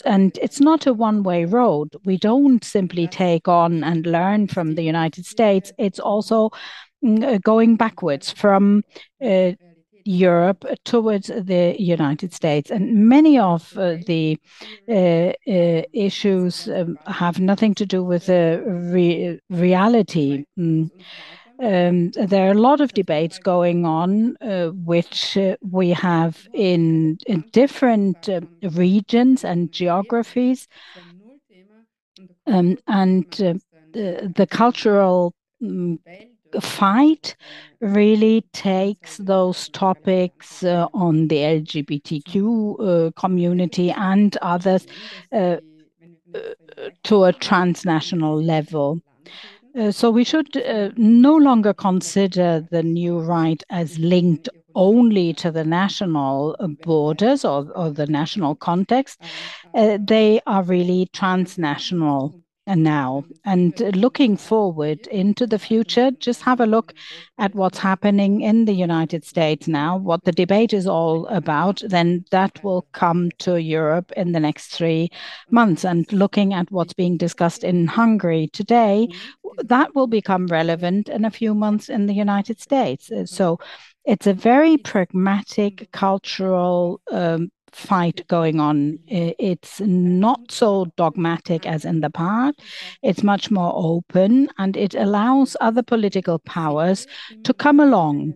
And 0.04 0.38
it's 0.40 0.61
not 0.61 0.87
a 0.87 0.92
one 0.92 1.22
way 1.22 1.44
road. 1.44 1.94
We 2.04 2.16
don't 2.16 2.64
simply 2.64 3.06
take 3.09 3.48
on 3.48 3.85
and 3.85 4.06
learn 4.06 4.48
from 4.48 4.74
the 4.74 4.82
United 4.82 5.26
States, 5.26 5.72
it's 5.78 5.98
also 5.98 6.50
mm, 7.04 7.22
uh, 7.22 7.38
going 7.38 7.76
backwards 7.76 8.30
from 8.30 8.82
uh, 9.24 9.52
Europe 10.06 10.64
towards 10.85 11.26
the 11.26 11.74
United 11.78 12.32
States. 12.32 12.70
And 12.70 13.09
many 13.09 13.38
of 13.38 13.76
uh, 13.76 13.96
the 14.06 14.38
uh, 14.88 14.92
uh, 14.92 15.82
issues 15.92 16.68
um, 16.68 16.96
have 17.06 17.40
nothing 17.40 17.74
to 17.74 17.87
do 17.87 18.04
with 18.04 18.26
the 18.26 18.62
re 18.64 19.40
reality. 19.50 20.44
Mm. 20.59 20.90
Um, 21.59 22.11
there 22.11 22.49
are 22.49 22.53
a 22.53 22.61
lot 22.61 22.81
of 22.81 22.92
debates 22.92 23.38
going 23.38 23.87
on, 23.87 24.37
uh, 24.42 24.69
which 24.69 25.38
uh, 25.38 25.57
we 25.62 25.90
have 25.90 26.47
in, 26.53 27.19
in 27.27 27.45
different 27.53 28.29
uh, 28.29 28.40
regions 28.73 29.42
and 29.42 29.73
geographies. 29.73 30.69
Um, 32.47 32.77
and 32.87 33.25
uh, 33.40 33.55
the, 33.92 34.33
the, 34.35 34.47
cultural 34.47 35.35
um, 35.62 35.99
fight 36.61 37.35
really 37.81 38.45
takes 38.53 39.16
those 39.16 39.69
topics 39.71 40.62
uh, 40.62 40.87
on 40.95 41.29
the 41.29 41.37
LGBTQ 41.37 43.09
uh, 43.09 43.11
community 43.12 43.90
and 43.90 44.37
others 44.42 44.87
to 47.03 47.25
a 47.25 47.33
transnational 47.33 48.40
level. 48.40 49.01
Uh, 49.76 49.92
so 49.92 50.10
we 50.10 50.24
should 50.24 50.56
uh, 50.56 50.90
no 50.96 51.36
longer 51.36 51.74
consider 51.74 52.66
the 52.70 52.82
new 52.82 53.18
right 53.18 53.62
as 53.68 53.98
linked 53.98 54.48
only 54.74 55.32
to 55.34 55.50
the 55.50 55.64
national 55.64 56.56
borders 56.82 57.44
or, 57.44 57.70
or 57.74 57.90
the 57.90 58.06
national 58.06 58.54
context. 58.54 59.20
Uh, 59.74 59.98
they 60.00 60.40
are 60.46 60.62
really 60.62 61.08
transnational 61.12 62.34
now. 62.66 63.24
And 63.44 63.79
looking 63.94 64.37
forward 64.37 65.07
into 65.07 65.46
the 65.46 65.59
future, 65.59 66.11
just 66.11 66.42
have 66.42 66.61
a 66.61 66.66
look 66.66 66.94
at 67.38 67.55
what's 67.55 67.79
happening 67.79 68.40
in 68.40 68.64
the 68.64 68.72
United 68.72 69.24
States 69.24 69.68
now, 69.68 69.96
what 69.96 70.24
the 70.24 70.33
debate 70.33 70.72
is 70.72 70.87
all 70.87 71.26
about, 71.26 71.83
then 71.87 72.24
that 72.31 72.62
will 72.64 72.88
come 72.92 73.31
to 73.38 73.62
Europe 73.62 74.11
in 74.16 74.33
the 74.33 74.40
next 74.40 74.68
three 74.68 75.11
months. 75.50 75.85
And 75.85 76.11
looking 76.12 76.55
at 76.55 76.70
what's 76.72 76.94
being 76.94 77.16
discussed 77.16 77.62
in 77.62 77.87
Hungary 77.87 78.48
today, 78.52 79.09
that 79.59 79.94
will 79.94 80.09
become 80.09 80.46
relevant 80.46 81.09
in 81.09 81.24
a 81.24 81.31
few 81.31 81.55
months 81.55 81.88
in 81.88 82.07
the 82.07 82.14
United 82.14 82.61
States. 82.61 83.11
So 83.26 83.59
it's 84.05 84.26
a 84.26 84.35
very 84.35 84.76
pragmatic 84.76 85.88
cultural 85.92 87.00
um, 87.11 87.50
fight 87.72 88.26
going 88.29 88.61
on. 88.61 88.98
It's 89.09 89.81
not 89.81 90.50
so 90.50 90.87
dogmatic 90.96 91.66
as 91.66 91.85
in 91.85 92.00
the 92.00 92.11
past. 92.11 92.61
It's 93.02 93.22
much 93.22 93.50
more 93.50 93.72
open 93.74 94.48
and 94.59 94.76
it 94.76 94.94
allows 94.94 95.57
other 95.61 95.83
political 95.83 96.38
powers 96.38 97.07
to 97.44 97.52
come 97.52 97.81
along 97.81 98.35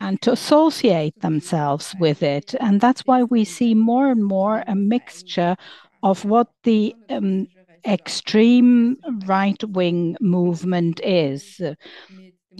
and 0.00 0.20
to 0.22 0.32
associate 0.32 1.20
themselves 1.20 1.94
with 2.00 2.22
it. 2.22 2.54
And 2.60 2.80
that's 2.80 3.02
why 3.02 3.22
we 3.22 3.44
see 3.44 3.74
more 3.74 4.10
and 4.10 4.24
more 4.24 4.64
a 4.66 4.74
mixture 4.74 5.56
of 6.02 6.24
what 6.24 6.48
the 6.64 6.94
um, 7.08 7.46
extreme 7.86 8.96
right 9.26 9.62
wing 9.64 10.16
movement 10.20 11.00
is. 11.04 11.60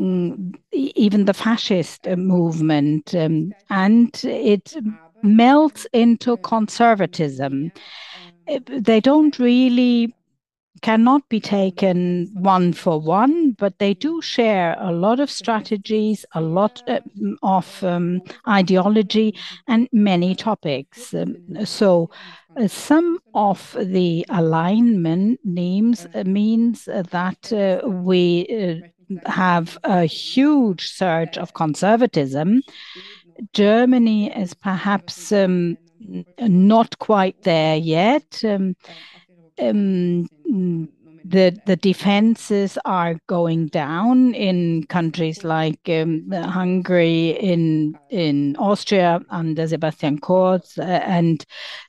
Mm, 0.00 0.54
even 0.72 1.26
the 1.26 1.34
fascist 1.34 2.08
uh, 2.08 2.16
movement, 2.16 3.14
um, 3.14 3.52
and 3.68 4.08
it 4.24 4.74
melts 5.22 5.86
into 5.92 6.38
conservatism. 6.38 7.70
Uh, 8.48 8.58
they 8.66 9.00
don't 9.00 9.38
really 9.38 10.14
cannot 10.80 11.28
be 11.28 11.40
taken 11.40 12.30
one 12.32 12.72
for 12.72 12.98
one, 13.00 13.52
but 13.52 13.78
they 13.78 13.92
do 13.94 14.20
share 14.22 14.76
a 14.80 14.90
lot 14.90 15.20
of 15.20 15.30
strategies, 15.30 16.24
a 16.34 16.40
lot 16.40 16.82
uh, 16.88 17.00
of 17.42 17.84
um, 17.84 18.22
ideology, 18.48 19.36
and 19.68 19.88
many 19.92 20.34
topics. 20.34 21.12
Um, 21.12 21.36
so 21.64 22.10
some 22.66 23.18
of 23.34 23.76
the 23.78 24.26
alignment 24.30 25.40
names 25.44 26.06
means 26.24 26.84
that 26.86 27.82
we 27.84 28.82
have 29.26 29.78
a 29.84 30.04
huge 30.04 30.88
surge 30.88 31.38
of 31.38 31.54
conservatism. 31.54 32.62
Germany 33.52 34.32
is 34.32 34.54
perhaps 34.54 35.32
um, 35.32 35.76
not 36.38 36.98
quite 36.98 37.42
there 37.42 37.76
yet. 37.76 38.42
Um, 38.44 38.76
um, 39.58 40.28
the 41.24 41.56
the 41.66 41.76
defenses 41.76 42.78
are 42.84 43.16
going 43.28 43.68
down 43.68 44.34
in 44.34 44.84
countries 44.88 45.44
like 45.44 45.78
Hungary, 45.86 47.30
in 47.30 48.56
Austria 48.58 49.20
under 49.30 49.66
Sebastian 49.68 50.18
Kurz, 50.18 50.78
uh, 50.78 50.82
and 50.82 51.44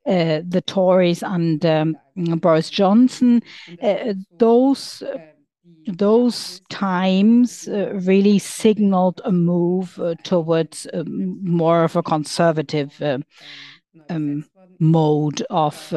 uh, 0.06 0.42
the 0.48 0.64
Tories 0.66 1.24
under 1.24 1.86
Boris 2.16 2.70
Johnson. 2.70 3.42
Uh, 3.82 4.14
those 4.38 5.04
times 6.70 7.68
uh, 7.68 7.94
really 7.94 8.40
signaled 8.40 9.22
a 9.26 9.32
move 9.32 10.00
uh, 10.00 10.16
towards 10.24 10.88
uh, 10.88 11.04
more 11.08 11.84
of 11.84 11.96
a 11.96 12.04
conservative 12.04 13.02
um, 14.10 14.46
mode 14.80 15.44
of 15.50 15.94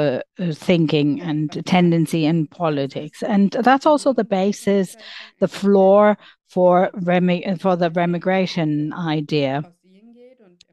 thinking 0.52 1.20
and 1.20 1.66
tendency 1.66 2.24
in 2.24 2.46
politics. 2.46 3.22
And 3.22 3.50
that's 3.50 3.86
also 3.86 4.12
the 4.12 4.24
basis, 4.24 4.96
the 5.40 5.48
floor 5.48 6.16
for, 6.48 6.90
remi- 6.94 7.56
for 7.58 7.76
the 7.76 7.90
remigration 7.90 8.92
idea. 8.92 9.64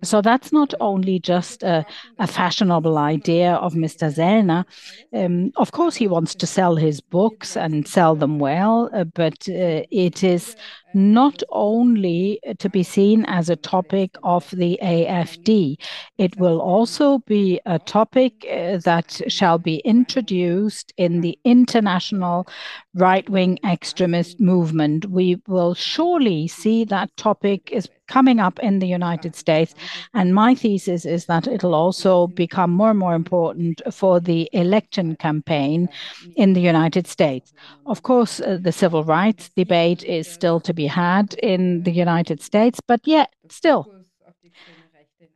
So 0.04 0.22
that's 0.22 0.52
not 0.52 0.74
only 0.80 1.20
just 1.20 1.64
a 1.64 1.86
fashionable 2.28 2.98
idea 2.98 3.54
of 3.54 3.74
Mr. 3.74 4.12
Sellner. 4.14 4.66
Um, 5.14 5.52
of 5.58 5.72
course, 5.72 5.96
he 5.96 6.08
wants 6.08 6.36
to 6.36 6.48
sell 6.48 6.76
his 6.76 7.02
books 7.02 7.58
and 7.58 7.88
sell 7.88 8.16
them 8.16 8.40
well, 8.40 8.90
uh, 8.94 9.04
but 9.06 9.48
uh, 9.50 9.84
it 9.92 10.24
is 10.24 10.56
not 10.94 11.42
only 11.50 12.40
to 12.60 12.70
be 12.70 12.84
seen 12.84 13.26
as 13.26 13.50
a 13.50 13.56
topic 13.56 14.16
of 14.24 14.50
the 14.52 14.80
AfD. 14.82 15.78
It 16.18 16.38
will 16.38 16.62
also 16.62 17.20
be 17.20 17.60
a 17.66 17.80
topic 17.80 18.46
uh, 18.50 18.78
that 18.78 19.22
shall 19.28 19.58
be 19.58 19.78
introduced 19.78 20.94
in 20.98 21.22
the 21.22 21.38
international 21.44 22.48
right-wing 22.96 23.60
extremist 23.66 24.40
movement. 24.40 25.10
We 25.10 25.42
will 25.48 25.74
surely 25.74 26.48
see 26.48 26.84
that 26.86 27.16
topic 27.18 27.72
is 27.72 27.90
coming 28.08 28.40
up 28.40 28.60
in 28.60 28.80
the 28.80 28.88
United 28.88 29.36
States, 29.36 29.74
and 30.14 30.36
my 30.36 30.54
thesis 30.54 31.06
is 31.06 31.26
that 31.26 31.48
it'll 31.48 31.74
also 31.74 32.28
become 32.28 32.70
more 32.70 32.92
and 32.92 33.00
more 33.00 33.16
important 33.16 33.82
for 33.92 34.20
the 34.20 34.50
election 34.54 35.16
campaign 35.16 35.88
in 36.36 36.54
the 36.54 36.62
United 36.62 37.08
States. 37.08 37.54
Of 37.86 38.04
course, 38.04 38.40
uh, 38.40 38.60
the 38.62 38.72
civil 38.72 39.04
rights 39.04 39.50
debate 39.56 40.04
is 40.04 40.28
still 40.28 40.60
to 40.60 40.74
be 40.74 40.83
had 40.88 41.34
in 41.36 41.84
the 41.84 41.92
United 41.92 42.42
States, 42.42 42.80
but 42.88 43.02
yet 43.06 43.34
still, 43.50 43.88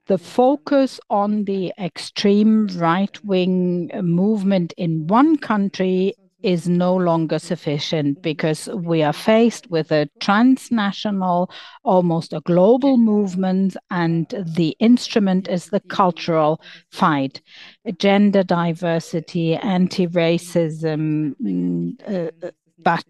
the 0.08 0.18
focus 0.18 1.00
on 1.10 1.44
the 1.44 1.74
extreme 1.78 2.68
right-wing 2.78 3.92
movement 4.02 4.74
in 4.78 5.08
one 5.08 5.38
country 5.38 6.14
is 6.44 6.70
no 6.70 6.96
longer 6.96 7.40
sufficient 7.40 8.22
because 8.22 8.70
we 8.74 9.02
are 9.02 9.14
faced 9.14 9.70
with 9.70 9.92
a 9.92 10.08
transnational, 10.20 11.50
almost 11.84 12.32
a 12.32 12.42
global 12.42 12.96
movement, 12.98 13.76
and 13.90 14.28
the 14.46 14.76
instrument 14.80 15.48
is 15.48 15.66
the 15.68 15.80
cultural 15.90 16.62
fight. 16.92 17.42
Gender 17.98 18.44
diversity, 18.44 19.56
anti-racism, 19.56 21.36
mm, 21.42 21.94
uh, 22.08 22.32
uh, 22.46 22.52
that 22.84 23.06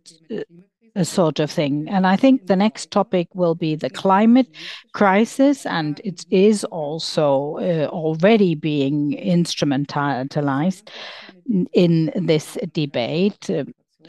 sort 1.03 1.39
of 1.39 1.51
thing. 1.51 1.87
And 1.89 2.05
I 2.07 2.15
think 2.15 2.47
the 2.47 2.55
next 2.55 2.91
topic 2.91 3.27
will 3.33 3.55
be 3.55 3.75
the 3.75 3.89
climate 3.89 4.47
crisis, 4.93 5.65
and 5.65 6.01
it 6.03 6.25
is 6.29 6.63
also 6.65 7.57
uh, 7.57 7.87
already 7.91 8.55
being 8.55 9.11
instrumentalized 9.11 10.89
in 11.73 12.11
this 12.15 12.57
debate 12.73 13.49
uh, 13.49 13.63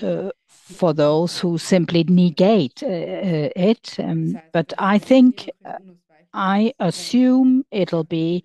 uh, 0.04 0.30
for 0.48 0.92
those 0.92 1.38
who 1.38 1.58
simply 1.58 2.04
negate 2.04 2.82
it. 2.82 3.96
Um, 3.98 4.38
but 4.52 4.72
I 4.78 4.98
think, 4.98 5.50
I 6.34 6.72
assume 6.78 7.64
it'll 7.70 8.04
be 8.04 8.44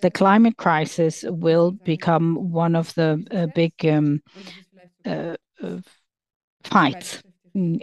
the 0.00 0.10
climate 0.10 0.56
crisis 0.56 1.24
will 1.28 1.70
become 1.70 2.50
one 2.50 2.74
of 2.74 2.92
the 2.94 3.50
big 3.54 3.72
um, 3.86 4.22
fights 6.64 7.22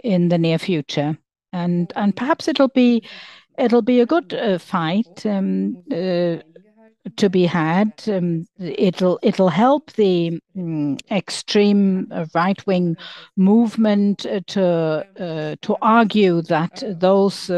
in 0.04 0.28
the 0.28 0.38
near 0.38 0.58
future. 0.58 1.18
And 1.52 1.92
and 1.96 2.14
perhaps 2.14 2.48
it'll 2.48 2.68
be 2.68 3.02
it'll 3.58 3.82
be 3.82 4.00
a 4.00 4.06
good 4.06 4.34
uh, 4.34 4.58
fight 4.58 5.24
um, 5.26 5.76
uh, 5.90 6.36
to 7.16 7.30
be 7.30 7.46
had. 7.46 7.92
Um, 8.06 8.46
it'll 8.58 9.18
it'll 9.22 9.48
help 9.48 9.92
the 9.92 10.40
mm, 10.56 11.00
extreme 11.10 12.12
right-wing 12.34 12.96
movement 13.36 14.26
uh, 14.26 14.40
to 14.46 15.76
argue 15.80 16.42
that 16.42 16.82
those 16.86 17.50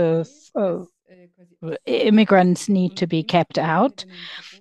immigrants 1.86 2.68
need 2.68 2.96
to 2.96 3.06
be 3.06 3.22
kept 3.22 3.58
out. 3.58 4.04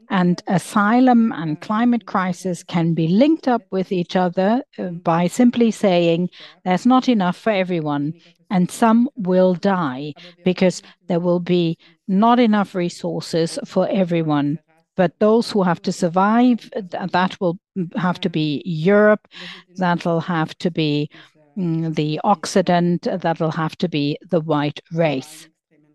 And 0.09 0.41
asylum 0.47 1.31
and 1.31 1.61
climate 1.61 2.05
crisis 2.07 2.63
can 2.63 2.93
be 2.93 3.07
linked 3.07 3.47
up 3.47 3.61
with 3.71 3.91
each 3.91 4.15
other 4.15 4.63
uh, 4.77 4.89
by 4.89 5.27
simply 5.27 5.71
saying 5.71 6.29
there's 6.65 6.85
not 6.85 7.07
enough 7.07 7.37
for 7.37 7.51
everyone, 7.51 8.13
and 8.49 8.71
some 8.71 9.07
will 9.15 9.53
die 9.53 10.13
because 10.43 10.81
there 11.07 11.19
will 11.19 11.39
be 11.39 11.77
not 12.07 12.39
enough 12.39 12.73
resources 12.73 13.59
for 13.65 13.87
everyone. 13.89 14.59
But 14.95 15.19
those 15.19 15.51
who 15.51 15.63
have 15.63 15.81
to 15.83 15.91
survive, 15.91 16.69
that 16.73 17.37
will 17.39 17.59
have 17.95 18.19
to 18.21 18.29
be 18.29 18.61
Europe, 18.65 19.27
that'll 19.75 20.19
have 20.19 20.57
to 20.57 20.71
be 20.71 21.09
mm, 21.57 21.95
the 21.95 22.19
Occident, 22.23 23.07
that'll 23.21 23.51
have 23.51 23.77
to 23.77 23.87
be 23.87 24.17
the 24.29 24.41
white 24.41 24.81
race. 24.91 25.47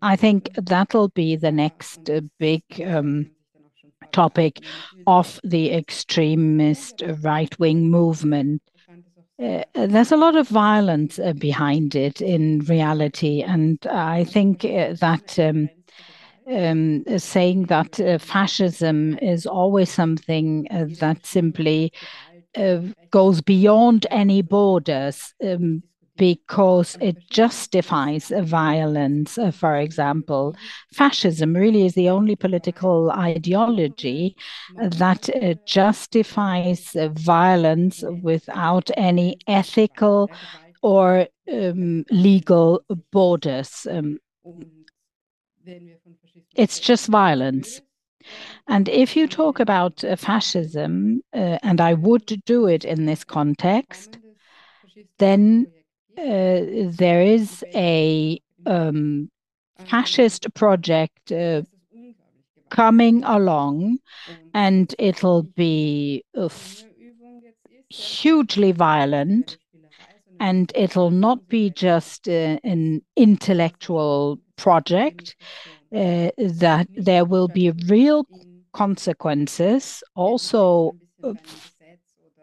I 0.05 0.15
think 0.15 0.51
that'll 0.55 1.09
be 1.09 1.35
the 1.35 1.51
next 1.51 2.11
uh, 2.11 2.21
big 2.37 2.61
um, 2.85 3.31
topic 4.11 4.61
of 5.07 5.39
the 5.43 5.73
extremist 5.73 7.01
right-wing 7.23 7.89
movement. 7.89 8.61
Uh, 9.41 9.63
there's 9.73 10.11
a 10.11 10.17
lot 10.17 10.35
of 10.35 10.47
violence 10.47 11.17
uh, 11.17 11.33
behind 11.33 11.95
it 11.95 12.21
in 12.21 12.59
reality, 12.59 13.41
and 13.41 13.79
I 13.87 14.25
think 14.25 14.61
that 14.61 15.39
um, 15.39 15.69
um, 16.47 17.03
saying 17.17 17.63
that 17.63 17.95
fascism 18.21 19.17
is 19.17 19.47
always 19.47 19.89
something 19.89 20.67
that 20.99 21.25
simply 21.25 21.91
goes 23.09 23.41
beyond 23.41 24.05
any 24.11 24.43
borders 24.43 25.33
because 26.17 26.97
it 27.01 27.17
justifies 27.29 28.31
violence. 28.41 29.37
Uh, 29.37 29.51
for 29.51 29.75
example, 29.75 30.55
fascism 30.93 31.53
really 31.53 31.85
is 31.85 31.93
the 31.93 32.09
only 32.09 32.35
political 32.35 33.11
ideology 33.11 34.35
that 34.77 35.29
uh, 35.29 35.55
justifies 35.65 36.95
uh, 36.95 37.09
violence 37.13 38.03
without 38.21 38.89
any 38.97 39.37
ethical 39.47 40.31
or 40.81 41.27
um, 41.51 42.05
legal 42.11 42.81
borders. 43.11 43.87
Um, 43.89 44.19
it's 46.55 46.79
just 46.79 47.07
violence. 47.07 47.81
And 48.67 48.89
if 48.89 49.15
you 49.15 49.27
talk 49.27 49.59
about 49.59 50.03
fascism, 50.17 51.21
and 51.33 51.79
I 51.79 51.93
would 51.93 52.41
do 52.45 52.67
it 52.67 52.83
in 52.83 53.05
this 53.05 53.23
context, 53.23 54.17
then 55.19 55.67
Uh, 56.17 56.87
there 56.97 57.21
is 57.21 57.63
a 57.75 58.39
um, 58.65 59.29
fascist 59.85 60.53
project 60.53 61.31
uh, 61.31 61.61
coming 62.69 63.23
along, 63.25 63.97
and 64.53 64.95
it'll 64.97 65.43
be 65.43 66.23
uh, 66.37 66.49
hugely 67.89 68.71
violent, 68.71 69.57
and 70.39 70.71
it'll 70.75 71.11
not 71.11 71.47
be 71.49 71.69
just 71.69 72.27
an 72.27 73.01
intellectual 73.15 74.39
project, 74.55 75.35
that 75.91 76.87
there 76.95 77.25
will 77.25 77.47
be 77.47 77.71
real 77.87 78.25
consequences 78.73 80.03
also 80.15 80.95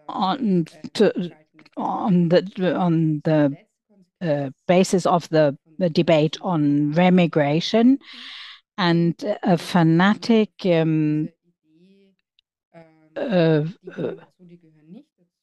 on 0.08 0.66
the 0.94 1.32
on 1.76 2.28
the 3.24 3.56
uh, 4.22 4.50
basis 4.68 5.06
of 5.06 5.28
the, 5.30 5.56
the, 5.78 5.90
debate 5.90 6.36
on 6.42 6.92
remigration. 6.94 7.98
And 8.78 9.14
a 9.42 9.58
fanatic 9.58 10.50
um, 10.64 11.28
uh, 13.16 13.64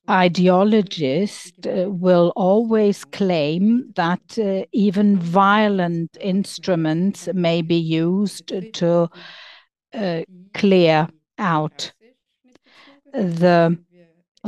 ideologist 0.09 1.67
uh, 1.67 1.89
will 1.89 2.33
always 2.35 3.05
claim 3.05 3.91
that 3.95 4.39
uh, 4.39 4.65
even 4.71 5.17
violent 5.17 6.17
instruments 6.19 7.29
may 7.33 7.61
be 7.61 7.75
used 7.75 8.51
to 8.73 9.07
uh, 9.93 10.21
clear 10.55 11.07
out 11.37 11.91
the 13.13 13.77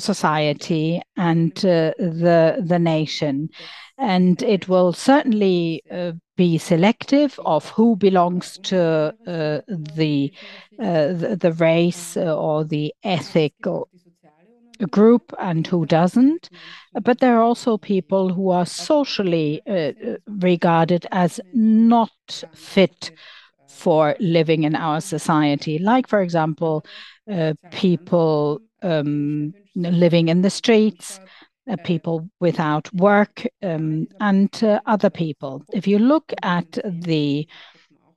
society 0.02 1.02
and 1.16 1.58
uh, 1.60 1.94
the 1.98 2.64
the 2.66 2.80
nation. 2.80 3.50
And 3.98 4.42
it 4.42 4.68
will 4.68 4.94
certainly 4.94 5.84
uh, 5.92 6.14
be 6.36 6.58
selective 6.58 7.40
of 7.46 7.70
who 7.70 7.96
belongs 7.96 8.58
to 8.64 9.14
uh, 9.28 9.62
the, 9.68 10.34
the, 10.80 11.38
the 11.40 11.54
race 11.54 12.18
or 12.18 12.64
the 12.64 12.94
ethnic 13.04 13.54
group 14.90 15.34
and 15.38 15.68
who 15.68 15.86
doesn't. 15.86 16.50
But 17.00 17.20
there 17.20 17.38
are 17.38 17.44
also 17.44 17.78
people 17.78 18.34
who 18.34 18.50
are 18.50 18.66
socially 18.66 19.62
regarded 20.28 21.06
as 21.12 21.40
not 21.54 22.44
fit 22.56 23.12
for 23.68 24.16
living 24.20 24.64
in 24.64 24.76
our 24.76 25.00
society. 25.00 25.78
Like 25.78 26.08
for 26.08 26.22
example 26.22 26.84
people 27.72 28.62
um, 28.82 29.54
living 29.76 30.28
in 30.28 30.42
the 30.42 30.50
streets, 30.50 31.20
uh, 31.70 31.76
people 31.84 32.30
without 32.40 32.94
work, 32.94 33.46
um, 33.64 34.08
and 34.20 34.64
uh, 34.64 34.80
other 34.86 35.10
people. 35.10 35.64
If 35.74 35.88
you 35.88 36.00
look 36.00 36.34
at 36.44 36.80
the 36.84 37.48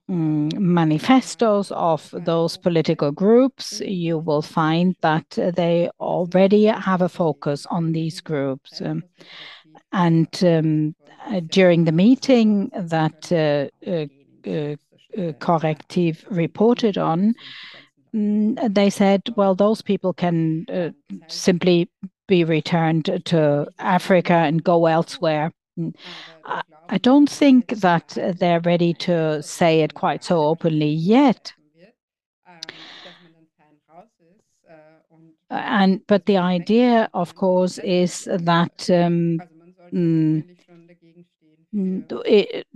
um, 0.07 0.49
manifestos 0.55 1.71
of 1.71 2.13
those 2.13 2.57
political 2.57 3.11
groups, 3.11 3.79
you 3.81 4.17
will 4.17 4.41
find 4.41 4.95
that 5.01 5.29
they 5.31 5.89
already 5.99 6.65
have 6.65 7.01
a 7.01 7.09
focus 7.09 7.65
on 7.67 7.91
these 7.91 8.21
groups. 8.21 8.81
Um, 8.81 9.03
and 9.91 10.43
um, 10.43 10.95
uh, 11.27 11.39
during 11.47 11.85
the 11.85 11.91
meeting 11.91 12.69
that 12.75 13.31
uh, 13.31 13.69
uh, 13.89 14.05
uh, 14.47 15.31
Correctiv 15.39 16.25
reported 16.29 16.97
on, 16.97 17.33
they 18.15 18.89
said, 18.89 19.23
well, 19.35 19.55
those 19.55 19.81
people 19.81 20.13
can 20.13 20.65
uh, 20.71 20.91
simply 21.27 21.89
be 22.27 22.43
returned 22.43 23.21
to 23.25 23.67
Africa 23.77 24.33
and 24.33 24.63
go 24.63 24.85
elsewhere. 24.85 25.51
Mm, 25.77 25.93
I, 26.45 26.61
I 26.87 26.97
don't 26.97 27.29
think 27.29 27.69
that 27.69 28.17
they're 28.39 28.61
ready 28.61 28.93
to 28.93 29.43
say 29.43 29.81
it 29.81 29.95
quite 29.95 30.23
so 30.23 30.45
openly 30.45 30.89
yet. 30.89 31.53
And 35.49 36.01
but 36.07 36.25
the 36.25 36.37
idea, 36.37 37.09
of 37.13 37.35
course, 37.35 37.77
is 37.79 38.23
that 38.25 38.89
um, 38.89 39.39
mm, 39.93 40.43
it, 42.25 42.67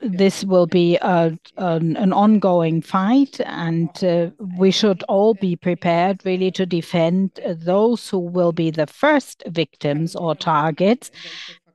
this 0.00 0.44
will 0.44 0.66
be 0.66 0.96
a, 0.96 1.38
an, 1.56 1.96
an, 1.96 2.12
ongoing 2.12 2.82
fight, 2.82 3.40
and 3.40 4.04
uh, 4.04 4.30
we 4.58 4.70
should 4.70 5.02
all 5.04 5.34
be 5.34 5.56
prepared 5.56 6.20
really 6.24 6.50
to 6.52 6.66
defend 6.66 7.40
those 7.46 8.08
who 8.08 8.18
will 8.18 8.52
be 8.52 8.70
the 8.70 8.86
first 8.86 9.42
victims 9.46 10.14
or 10.14 10.34
targets 10.34 11.10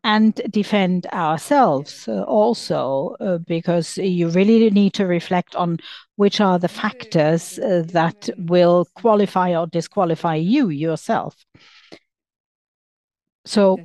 and 0.03 0.41
defend 0.49 1.05
ourselves 1.07 2.07
also, 2.07 3.15
uh, 3.19 3.37
because 3.39 3.97
you 3.97 4.29
really 4.29 4.69
need 4.71 4.93
to 4.93 5.05
reflect 5.05 5.55
on 5.55 5.77
which 6.15 6.41
are 6.41 6.57
the 6.57 6.67
factors 6.67 7.59
uh, 7.59 7.83
that 7.87 8.29
will 8.37 8.87
qualify 8.95 9.55
or 9.55 9.67
disqualify 9.67 10.35
you 10.35 10.69
yourself. 10.69 11.35
So 13.45 13.79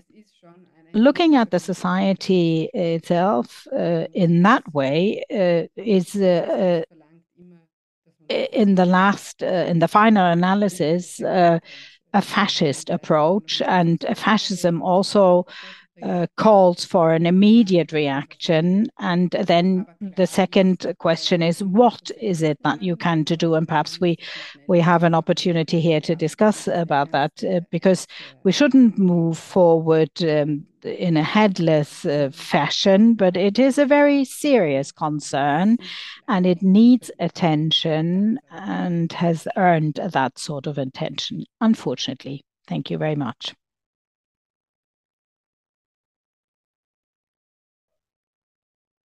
looking 0.97 1.36
at 1.36 1.51
the 1.51 1.61
society 1.61 2.70
itself 2.72 3.66
uh, 3.72 4.07
in 4.14 4.42
that 4.42 4.64
way 4.74 5.22
uh, 5.30 5.68
is 5.76 6.16
uh, 6.16 6.82
uh 6.84 6.97
in 8.28 8.74
the 8.74 8.86
last 8.86 9.42
uh, 9.42 9.66
in 9.70 9.78
the 9.78 9.88
final 9.88 10.26
analysis 10.26 11.20
uh, 11.22 11.59
a 12.12 12.22
fascist 12.22 12.90
approach 12.90 13.62
and 13.62 14.05
fascism 14.16 14.82
also 14.82 15.47
uh, 16.03 16.26
calls 16.36 16.84
for 16.84 17.12
an 17.12 17.26
immediate 17.26 17.92
reaction. 17.92 18.86
And 18.99 19.30
then 19.30 19.86
the 20.01 20.26
second 20.26 20.94
question 20.99 21.42
is, 21.42 21.62
what 21.62 22.11
is 22.20 22.42
it 22.42 22.59
that 22.64 22.82
you 22.82 22.97
can 22.97 23.24
to 23.26 23.36
do? 23.36 23.55
And 23.55 23.66
perhaps 23.66 24.01
we 24.01 24.18
we 24.68 24.80
have 24.80 25.03
an 25.03 25.14
opportunity 25.14 25.80
here 25.80 26.01
to 26.01 26.14
discuss 26.14 26.68
about 26.68 27.12
that 27.12 27.42
uh, 27.44 27.61
because 27.70 28.07
we 28.44 28.53
shouldn't 28.53 28.99
move 28.99 29.38
forward 29.38 30.11
um, 30.22 30.66
in 30.84 31.16
a 31.16 31.22
headless 31.22 32.05
uh, 32.05 32.30
fashion, 32.32 33.14
but 33.14 33.36
it 33.36 33.59
is 33.59 33.78
a 33.78 33.86
very 33.86 34.24
serious 34.24 34.92
concern 34.92 35.76
and 36.28 36.47
it 36.47 36.62
needs 36.62 37.11
attention 37.18 38.38
and 38.51 39.12
has 39.12 39.49
earned 39.57 39.94
that 40.12 40.38
sort 40.38 40.66
of 40.66 40.78
attention, 40.78 41.44
unfortunately. 41.61 42.44
Thank 42.68 42.90
you 42.90 42.99
very 42.99 43.16
much. 43.16 43.55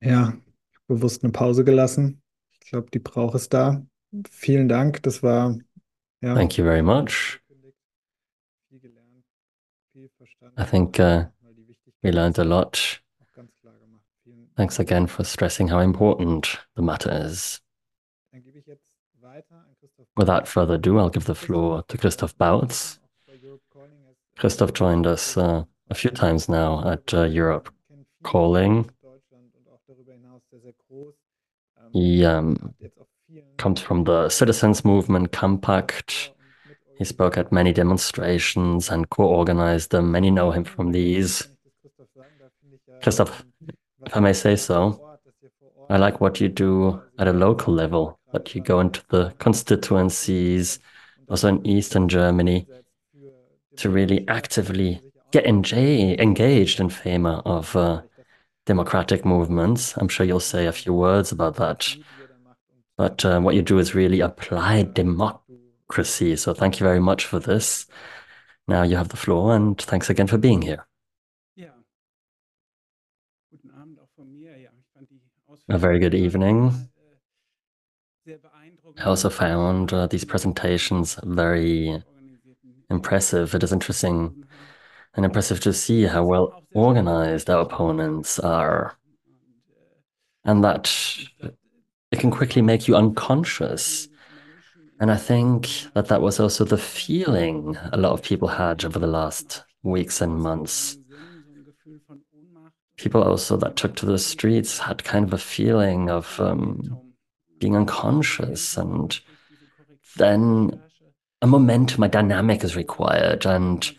Ja, 0.00 0.34
bewusst 0.86 1.24
eine 1.24 1.32
Pause 1.32 1.64
gelassen. 1.64 2.22
Ich 2.52 2.70
glaube, 2.70 2.90
die 2.92 2.98
braucht 2.98 3.34
es 3.34 3.48
da. 3.48 3.84
Vielen 4.30 4.68
Dank. 4.68 5.02
Das 5.02 5.22
war 5.22 5.56
ja. 6.20 6.34
Thank 6.34 6.56
you 6.58 6.64
very 6.64 6.82
much. 6.82 7.40
I 10.58 10.64
think 10.64 10.98
uh, 10.98 11.24
we 12.02 12.10
learned 12.10 12.38
a 12.38 12.44
lot. 12.44 13.00
Thanks 14.56 14.80
again 14.80 15.06
for 15.06 15.22
stressing 15.22 15.68
how 15.68 15.80
important 15.80 16.58
the 16.76 16.82
matter 16.82 17.10
is. 17.10 17.60
Without 20.16 20.48
further 20.48 20.74
ado, 20.74 20.98
I'll 20.98 21.10
give 21.10 21.26
the 21.26 21.34
floor 21.34 21.82
to 21.88 21.98
Christoph 21.98 22.36
Bautz. 22.38 22.98
Christoph 24.38 24.72
joined 24.72 25.06
us 25.06 25.36
uh, 25.36 25.64
a 25.90 25.94
few 25.94 26.10
times 26.10 26.48
now 26.48 26.82
at 26.90 27.12
uh, 27.12 27.24
Europe 27.24 27.70
Calling. 28.22 28.90
He 31.96 32.26
um, 32.26 32.74
comes 33.56 33.80
from 33.80 34.04
the 34.04 34.28
citizens 34.28 34.84
movement 34.84 35.32
Campact. 35.32 36.30
He 36.98 37.04
spoke 37.06 37.38
at 37.38 37.50
many 37.50 37.72
demonstrations 37.72 38.90
and 38.90 39.08
co-organized 39.08 39.92
them. 39.92 40.12
Many 40.12 40.30
know 40.30 40.50
him 40.50 40.64
from 40.64 40.92
these. 40.92 41.48
Christoph, 43.02 43.46
if 44.04 44.14
I 44.14 44.20
may 44.20 44.34
say 44.34 44.56
so, 44.56 44.78
I 45.88 45.96
like 45.96 46.20
what 46.20 46.38
you 46.38 46.50
do 46.50 47.00
at 47.18 47.28
a 47.28 47.32
local 47.32 47.72
level, 47.72 48.18
that 48.34 48.54
you 48.54 48.60
go 48.60 48.80
into 48.80 49.02
the 49.08 49.32
constituencies, 49.38 50.78
also 51.30 51.48
in 51.48 51.66
Eastern 51.66 52.10
Germany, 52.10 52.66
to 53.76 53.88
really 53.88 54.28
actively 54.28 55.00
get 55.30 55.46
engaged 55.46 56.78
in 56.78 56.90
favor 56.90 57.40
of 57.46 57.74
uh, 57.74 58.02
democratic 58.66 59.24
movements. 59.24 59.96
I'm 59.96 60.08
sure 60.08 60.26
you'll 60.26 60.40
say 60.40 60.66
a 60.66 60.72
few 60.72 60.92
words 60.92 61.32
about 61.32 61.56
that. 61.56 61.96
But 62.98 63.24
uh, 63.24 63.40
what 63.40 63.54
you 63.54 63.62
do 63.62 63.78
is 63.78 63.94
really 63.94 64.20
applied 64.20 64.94
democracy. 64.94 66.36
So 66.36 66.52
thank 66.52 66.78
you 66.78 66.84
very 66.84 67.00
much 67.00 67.24
for 67.24 67.38
this. 67.38 67.86
Now 68.68 68.82
you 68.82 68.96
have 68.96 69.08
the 69.08 69.16
floor, 69.16 69.54
and 69.54 69.80
thanks 69.80 70.10
again 70.10 70.26
for 70.26 70.38
being 70.38 70.62
here. 70.62 70.86
A 75.68 75.78
very 75.78 75.98
good 75.98 76.14
evening. 76.14 76.88
I 78.98 79.04
also 79.04 79.30
found 79.30 79.92
uh, 79.92 80.06
these 80.06 80.24
presentations 80.24 81.18
very 81.22 82.02
impressive. 82.88 83.54
It 83.54 83.62
is 83.62 83.72
interesting 83.72 84.45
and 85.16 85.24
impressive 85.24 85.60
to 85.60 85.72
see 85.72 86.04
how 86.04 86.24
well 86.24 86.62
organized 86.74 87.48
our 87.48 87.62
opponents 87.62 88.38
are. 88.38 88.96
And 90.44 90.62
that 90.62 90.94
it 92.12 92.20
can 92.20 92.30
quickly 92.30 92.62
make 92.62 92.86
you 92.86 92.94
unconscious. 92.94 94.08
And 95.00 95.10
I 95.10 95.16
think 95.16 95.68
that 95.94 96.08
that 96.08 96.22
was 96.22 96.38
also 96.38 96.64
the 96.64 96.78
feeling 96.78 97.76
a 97.92 97.96
lot 97.96 98.12
of 98.12 98.22
people 98.22 98.48
had 98.48 98.84
over 98.84 98.98
the 98.98 99.06
last 99.06 99.64
weeks 99.82 100.20
and 100.20 100.38
months. 100.38 100.96
People 102.96 103.22
also 103.22 103.56
that 103.56 103.76
took 103.76 103.96
to 103.96 104.06
the 104.06 104.18
streets 104.18 104.78
had 104.78 105.04
kind 105.04 105.26
of 105.26 105.32
a 105.32 105.38
feeling 105.38 106.08
of 106.08 106.38
um, 106.40 106.98
being 107.58 107.76
unconscious. 107.76 108.76
And 108.76 109.18
then 110.16 110.80
a 111.42 111.46
momentum, 111.46 112.04
a 112.04 112.08
dynamic 112.08 112.64
is 112.64 112.76
required. 112.76 113.44
And 113.44 113.90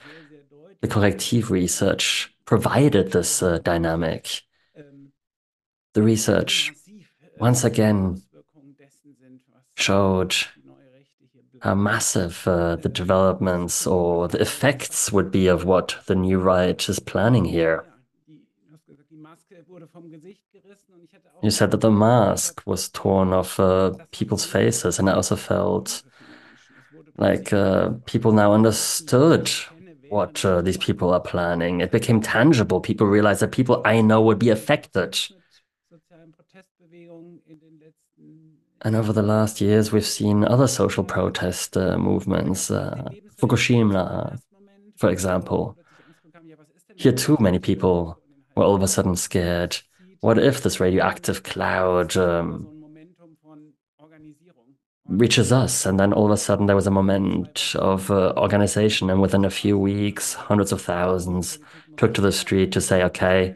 the 0.87 0.93
Correctiv 0.93 1.49
research 1.49 2.33
provided 2.45 3.11
this 3.11 3.43
uh, 3.43 3.59
dynamic. 3.59 4.41
The 5.93 6.01
research 6.01 6.71
once 7.39 7.63
again 7.63 8.21
showed 9.75 10.35
how 11.61 11.75
massive 11.75 12.47
uh, 12.47 12.75
the 12.77 12.89
developments 12.89 13.87
or 13.87 14.27
the 14.27 14.39
effects 14.39 15.11
would 15.11 15.31
be 15.31 15.47
of 15.47 15.65
what 15.65 15.95
the 16.05 16.15
new 16.15 16.39
right 16.39 16.87
is 16.87 16.99
planning 16.99 17.45
here. 17.45 17.83
You 21.43 21.51
said 21.51 21.71
that 21.71 21.81
the 21.81 21.91
mask 21.91 22.61
was 22.65 22.89
torn 22.89 23.33
off 23.33 23.59
uh, 23.59 23.91
people's 24.11 24.45
faces, 24.45 24.99
and 24.99 25.09
I 25.09 25.13
also 25.13 25.35
felt 25.35 26.03
like 27.17 27.51
uh, 27.51 27.89
people 28.05 28.31
now 28.31 28.53
understood 28.53 29.51
what 30.09 30.43
uh, 30.45 30.61
these 30.61 30.77
people 30.77 31.13
are 31.13 31.19
planning. 31.19 31.81
It 31.81 31.91
became 31.91 32.21
tangible. 32.21 32.79
People 32.79 33.07
realized 33.07 33.41
that 33.41 33.51
people 33.51 33.81
I 33.85 34.01
know 34.01 34.21
would 34.21 34.39
be 34.39 34.49
affected. 34.49 35.17
And 38.81 38.95
over 38.95 39.11
the 39.11 39.23
last 39.23 39.59
years, 39.59 39.91
we've 39.91 40.05
seen 40.05 40.43
other 40.43 40.67
social 40.67 41.03
protest 41.03 41.75
uh, 41.75 41.97
movements, 41.97 42.69
uh, 42.69 43.09
Fukushima, 43.37 44.39
for 44.95 45.09
example. 45.09 45.77
Here, 46.95 47.11
too, 47.11 47.37
many 47.39 47.59
people 47.59 48.19
were 48.55 48.63
all 48.63 48.75
of 48.75 48.83
a 48.83 48.87
sudden 48.87 49.15
scared. 49.15 49.77
What 50.21 50.37
if 50.37 50.61
this 50.61 50.79
radioactive 50.79 51.43
cloud 51.43 52.15
um, 52.17 52.76
reaches 55.07 55.51
us? 55.51 55.85
And 55.85 55.99
then 55.99 56.13
all 56.13 56.25
of 56.25 56.31
a 56.31 56.37
sudden, 56.37 56.65
there 56.65 56.75
was 56.75 56.87
a 56.87 56.91
moment 56.91 57.75
of 57.75 58.11
uh, 58.11 58.33
organization, 58.37 59.09
and 59.09 59.21
within 59.21 59.45
a 59.45 59.49
few 59.49 59.77
weeks, 59.77 60.33
hundreds 60.33 60.71
of 60.71 60.81
thousands 60.81 61.59
took 61.95 62.13
to 62.13 62.21
the 62.21 62.31
street 62.31 62.71
to 62.73 62.81
say, 62.81 63.03
okay, 63.03 63.55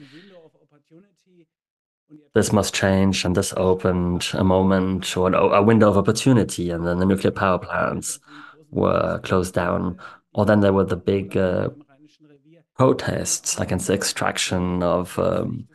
this 2.34 2.54
must 2.54 2.74
change, 2.74 3.26
and 3.26 3.36
this 3.36 3.54
opened 3.58 4.30
a 4.34 4.44
moment 4.44 5.18
or 5.18 5.34
a 5.34 5.62
window 5.62 5.90
of 5.90 5.98
opportunity, 5.98 6.70
and 6.70 6.88
then 6.88 7.00
the 7.00 7.06
nuclear 7.06 7.32
power 7.32 7.60
plants 7.60 8.20
were 8.70 9.20
closed 9.20 9.54
down. 9.54 10.00
Or 10.34 10.46
then 10.46 10.62
there 10.62 10.72
were 10.72 10.86
the 10.86 10.96
big 10.96 11.36
uh, 11.36 11.70
protests 12.78 13.60
against 13.60 13.88
the 13.88 13.94
extraction 13.94 14.82
of 14.82 15.20
um, 15.20 15.68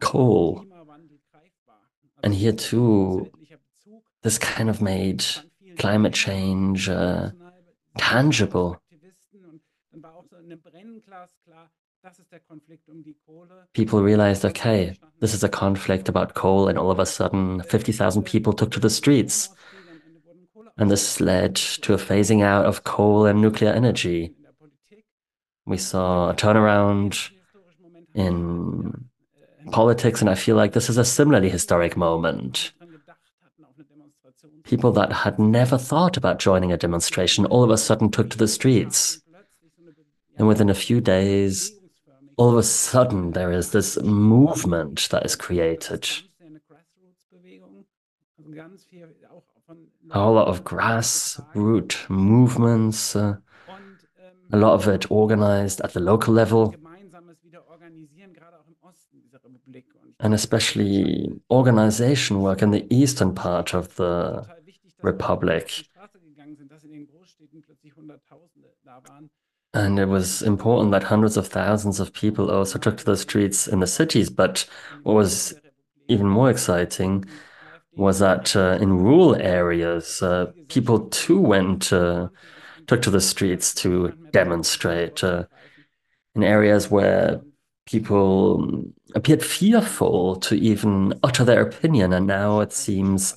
coal. 0.00 0.64
And 2.22 2.34
here 2.34 2.52
too, 2.52 3.30
this 4.22 4.38
kind 4.38 4.68
of 4.68 4.82
made 4.82 5.24
climate 5.78 6.12
change 6.12 6.88
uh, 6.88 7.30
tangible. 7.96 8.80
People 13.74 14.02
realized, 14.02 14.44
okay, 14.44 14.96
this 15.20 15.34
is 15.34 15.44
a 15.44 15.48
conflict 15.48 16.08
about 16.08 16.34
coal, 16.34 16.68
and 16.68 16.78
all 16.78 16.90
of 16.90 16.98
a 16.98 17.06
sudden, 17.06 17.62
50,000 17.62 18.22
people 18.22 18.52
took 18.52 18.70
to 18.72 18.80
the 18.80 18.90
streets. 18.90 19.48
And 20.78 20.90
this 20.90 21.20
led 21.20 21.56
to 21.56 21.94
a 21.94 21.98
phasing 21.98 22.42
out 22.42 22.64
of 22.64 22.84
coal 22.84 23.26
and 23.26 23.40
nuclear 23.40 23.72
energy. 23.72 24.32
We 25.66 25.76
saw 25.76 26.30
a 26.30 26.34
turnaround 26.34 27.30
in 28.14 29.08
politics, 29.72 30.20
and 30.20 30.30
I 30.30 30.34
feel 30.34 30.56
like 30.56 30.72
this 30.72 30.88
is 30.88 30.96
a 30.96 31.04
similarly 31.04 31.50
historic 31.50 31.96
moment. 31.96 32.72
People 34.68 34.92
that 34.92 35.10
had 35.10 35.38
never 35.38 35.78
thought 35.78 36.18
about 36.18 36.38
joining 36.38 36.72
a 36.72 36.76
demonstration 36.76 37.46
all 37.46 37.64
of 37.64 37.70
a 37.70 37.78
sudden 37.78 38.10
took 38.10 38.28
to 38.28 38.36
the 38.36 38.46
streets. 38.46 39.18
And 40.36 40.46
within 40.46 40.68
a 40.68 40.74
few 40.74 41.00
days, 41.00 41.72
all 42.36 42.50
of 42.50 42.58
a 42.58 42.62
sudden 42.62 43.32
there 43.32 43.50
is 43.50 43.70
this 43.70 43.98
movement 44.02 45.08
that 45.10 45.24
is 45.24 45.36
created. 45.36 46.06
A 50.10 50.20
whole 50.20 50.34
lot 50.34 50.48
of 50.48 50.64
grassroots 50.64 52.10
movements, 52.10 53.16
uh, 53.16 53.36
a 54.52 54.56
lot 54.58 54.74
of 54.74 54.86
it 54.86 55.10
organized 55.10 55.80
at 55.80 55.94
the 55.94 56.00
local 56.00 56.34
level, 56.34 56.74
and 60.20 60.34
especially 60.34 61.30
organization 61.50 62.42
work 62.42 62.60
in 62.60 62.70
the 62.70 62.86
eastern 62.94 63.34
part 63.34 63.72
of 63.72 63.94
the 63.96 64.46
republic. 65.02 65.84
And 69.74 69.98
it 69.98 70.08
was 70.08 70.42
important 70.42 70.92
that 70.92 71.02
hundreds 71.02 71.36
of 71.36 71.46
thousands 71.46 72.00
of 72.00 72.12
people 72.12 72.50
also 72.50 72.78
took 72.78 72.96
to 72.98 73.04
the 73.04 73.16
streets 73.16 73.68
in 73.68 73.80
the 73.80 73.86
cities. 73.86 74.30
But 74.30 74.66
what 75.02 75.14
was 75.14 75.54
even 76.08 76.26
more 76.26 76.50
exciting 76.50 77.26
was 77.92 78.20
that 78.20 78.56
uh, 78.56 78.78
in 78.80 78.98
rural 78.98 79.36
areas, 79.36 80.22
uh, 80.22 80.52
people 80.68 81.08
too 81.08 81.40
went, 81.40 81.92
uh, 81.92 82.28
took 82.86 83.02
to 83.02 83.10
the 83.10 83.20
streets 83.20 83.74
to 83.74 84.12
demonstrate. 84.32 85.22
Uh, 85.22 85.44
in 86.34 86.44
areas 86.44 86.88
where 86.88 87.40
people 87.84 88.84
appeared 89.14 89.42
fearful 89.42 90.36
to 90.36 90.54
even 90.54 91.18
utter 91.22 91.44
their 91.44 91.62
opinion. 91.62 92.12
And 92.12 92.26
now 92.26 92.60
it 92.60 92.72
seems 92.72 93.34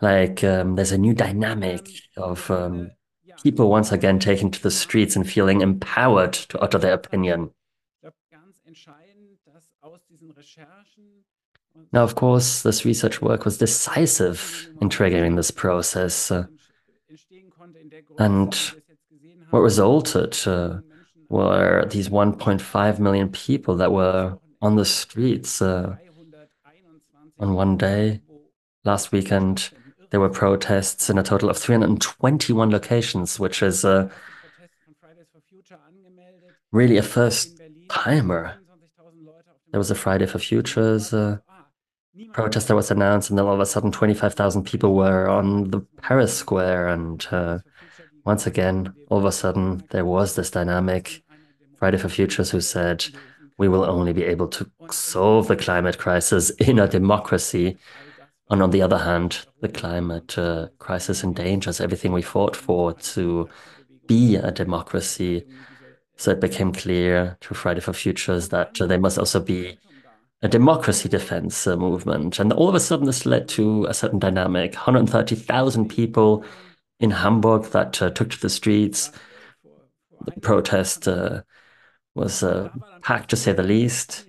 like 0.00 0.42
um, 0.44 0.76
there's 0.76 0.92
a 0.92 0.98
new 0.98 1.14
dynamic 1.14 1.88
of 2.16 2.50
um, 2.50 2.90
people 3.42 3.70
once 3.70 3.92
again 3.92 4.18
taking 4.18 4.50
to 4.50 4.62
the 4.62 4.70
streets 4.70 5.16
and 5.16 5.28
feeling 5.28 5.60
empowered 5.60 6.32
to 6.32 6.58
utter 6.58 6.78
their 6.78 6.94
opinion. 6.94 7.50
Now, 11.92 12.02
of 12.02 12.14
course, 12.14 12.62
this 12.62 12.84
research 12.84 13.20
work 13.20 13.44
was 13.44 13.58
decisive 13.58 14.68
in 14.80 14.88
triggering 14.88 15.36
this 15.36 15.50
process. 15.50 16.30
Uh, 16.30 16.46
and 18.18 18.54
what 19.50 19.60
resulted 19.60 20.36
uh, 20.46 20.80
were 21.28 21.86
these 21.90 22.08
1.5 22.08 22.98
million 22.98 23.28
people 23.30 23.76
that 23.76 23.92
were 23.92 24.38
on 24.62 24.76
the 24.76 24.84
streets 24.84 25.62
uh, 25.62 25.96
on 27.38 27.54
one 27.54 27.76
day 27.76 28.20
last 28.84 29.12
weekend 29.12 29.70
there 30.10 30.20
were 30.20 30.28
protests 30.28 31.08
in 31.08 31.18
a 31.18 31.22
total 31.22 31.50
of 31.50 31.56
321 31.56 32.70
locations, 32.70 33.38
which 33.38 33.62
is 33.62 33.84
really 36.72 36.96
a 36.96 37.02
first 37.02 37.60
timer. 37.88 38.56
There 39.70 39.78
was 39.78 39.90
a 39.90 39.94
Friday 39.94 40.26
for 40.26 40.38
Futures 40.38 41.12
uh, 41.12 41.38
protest 42.32 42.68
that 42.68 42.74
was 42.74 42.90
announced, 42.90 43.30
and 43.30 43.38
then 43.38 43.46
all 43.46 43.54
of 43.54 43.60
a 43.60 43.66
sudden, 43.66 43.92
25,000 43.92 44.64
people 44.64 44.94
were 44.94 45.28
on 45.28 45.70
the 45.70 45.80
Paris 46.02 46.36
Square. 46.36 46.88
And 46.88 47.26
uh, 47.30 47.58
once 48.24 48.46
again, 48.46 48.92
all 49.08 49.18
of 49.18 49.24
a 49.24 49.32
sudden, 49.32 49.84
there 49.90 50.04
was 50.04 50.34
this 50.34 50.50
dynamic. 50.50 51.22
Friday 51.76 51.98
for 51.98 52.08
Futures, 52.08 52.50
who 52.50 52.60
said, 52.60 53.06
we 53.58 53.68
will 53.68 53.84
only 53.84 54.12
be 54.12 54.24
able 54.24 54.48
to 54.48 54.70
solve 54.90 55.48
the 55.48 55.56
climate 55.56 55.98
crisis 55.98 56.50
in 56.50 56.78
a 56.78 56.88
democracy 56.88 57.78
and 58.50 58.62
on 58.62 58.70
the 58.70 58.82
other 58.82 58.98
hand, 58.98 59.46
the 59.60 59.68
climate 59.68 60.36
uh, 60.36 60.68
crisis 60.78 61.22
endangers 61.22 61.80
everything 61.80 62.12
we 62.12 62.22
fought 62.22 62.56
for 62.56 62.92
to 62.94 63.48
be 64.08 64.34
a 64.34 64.50
democracy. 64.50 65.46
So 66.16 66.32
it 66.32 66.40
became 66.40 66.72
clear 66.72 67.38
to 67.42 67.54
Friday 67.54 67.80
for 67.80 67.92
Futures 67.92 68.48
that 68.48 68.80
uh, 68.80 68.86
there 68.86 68.98
must 68.98 69.18
also 69.18 69.38
be 69.38 69.78
a 70.42 70.48
democracy 70.48 71.08
defense 71.08 71.64
uh, 71.66 71.76
movement. 71.76 72.40
And 72.40 72.52
all 72.52 72.68
of 72.68 72.74
a 72.74 72.80
sudden, 72.80 73.06
this 73.06 73.24
led 73.24 73.48
to 73.50 73.84
a 73.84 73.94
certain 73.94 74.18
dynamic 74.18 74.74
130,000 74.74 75.88
people 75.88 76.44
in 76.98 77.12
Hamburg 77.12 77.64
that 77.70 78.02
uh, 78.02 78.10
took 78.10 78.30
to 78.30 78.40
the 78.40 78.50
streets. 78.50 79.12
The 80.24 80.40
protest 80.40 81.06
uh, 81.06 81.42
was 82.16 82.42
uh, 82.42 82.70
packed, 83.02 83.30
to 83.30 83.36
say 83.36 83.52
the 83.52 83.62
least. 83.62 84.26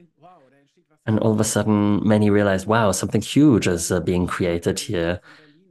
And 1.05 1.19
all 1.19 1.31
of 1.31 1.39
a 1.39 1.43
sudden, 1.43 2.07
many 2.07 2.29
realized, 2.29 2.67
wow, 2.67 2.91
something 2.91 3.21
huge 3.21 3.67
is 3.67 3.91
uh, 3.91 3.99
being 3.99 4.27
created 4.27 4.79
here. 4.79 5.19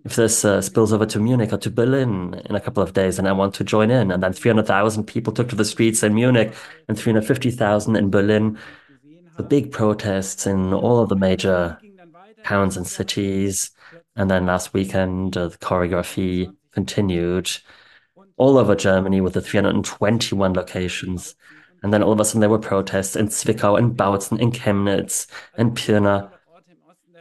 If 0.05 0.17
this 0.17 0.45
uh, 0.45 0.61
spills 0.63 0.93
over 0.93 1.07
to 1.07 1.21
Munich 1.21 1.53
or 1.53 1.59
to 1.59 1.71
Berlin 1.71 2.41
in 2.47 2.55
a 2.55 2.61
couple 2.61 2.83
of 2.83 2.95
days, 2.95 3.19
and 3.19 3.29
I 3.29 3.33
want 3.33 3.55
to 3.55 3.65
join 3.65 3.91
in, 3.91 4.11
and 4.11 4.23
then 4.23 4.33
300,000 4.33 5.05
people 5.05 5.33
took 5.33 5.49
to 5.51 5.57
the 5.57 5.65
streets 5.65 6.03
in 6.03 6.15
Munich 6.15 6.55
and 6.89 6.99
350,000 6.99 7.97
in 7.97 8.11
Berlin, 8.11 8.59
the 9.37 9.43
big 9.43 9.71
protests 9.71 10.47
in 10.47 10.73
all 10.73 11.01
of 11.01 11.09
the 11.11 11.17
major 11.17 11.79
towns 12.45 12.77
and 12.77 12.87
cities. 12.87 13.71
And 14.17 14.31
then 14.31 14.47
last 14.47 14.73
weekend, 14.75 15.37
uh, 15.37 15.49
the 15.49 15.59
choreography 15.59 16.55
continued 16.73 17.51
all 18.37 18.57
over 18.57 18.75
Germany 18.75 19.21
with 19.21 19.35
the 19.35 19.41
321 19.43 20.55
locations. 20.55 21.35
And 21.83 21.93
then 21.93 22.03
all 22.03 22.13
of 22.13 22.21
a 22.21 22.25
sudden 22.25 22.41
there 22.41 22.51
were 22.51 22.59
protests 22.59 23.17
in 23.17 23.29
Zwickau 23.29 23.79
and 23.79 23.97
Bautzen 23.97 24.39
in 24.39 24.53
Chemnitz 24.53 25.27
and 25.57 25.77
Pirna. 25.77 26.31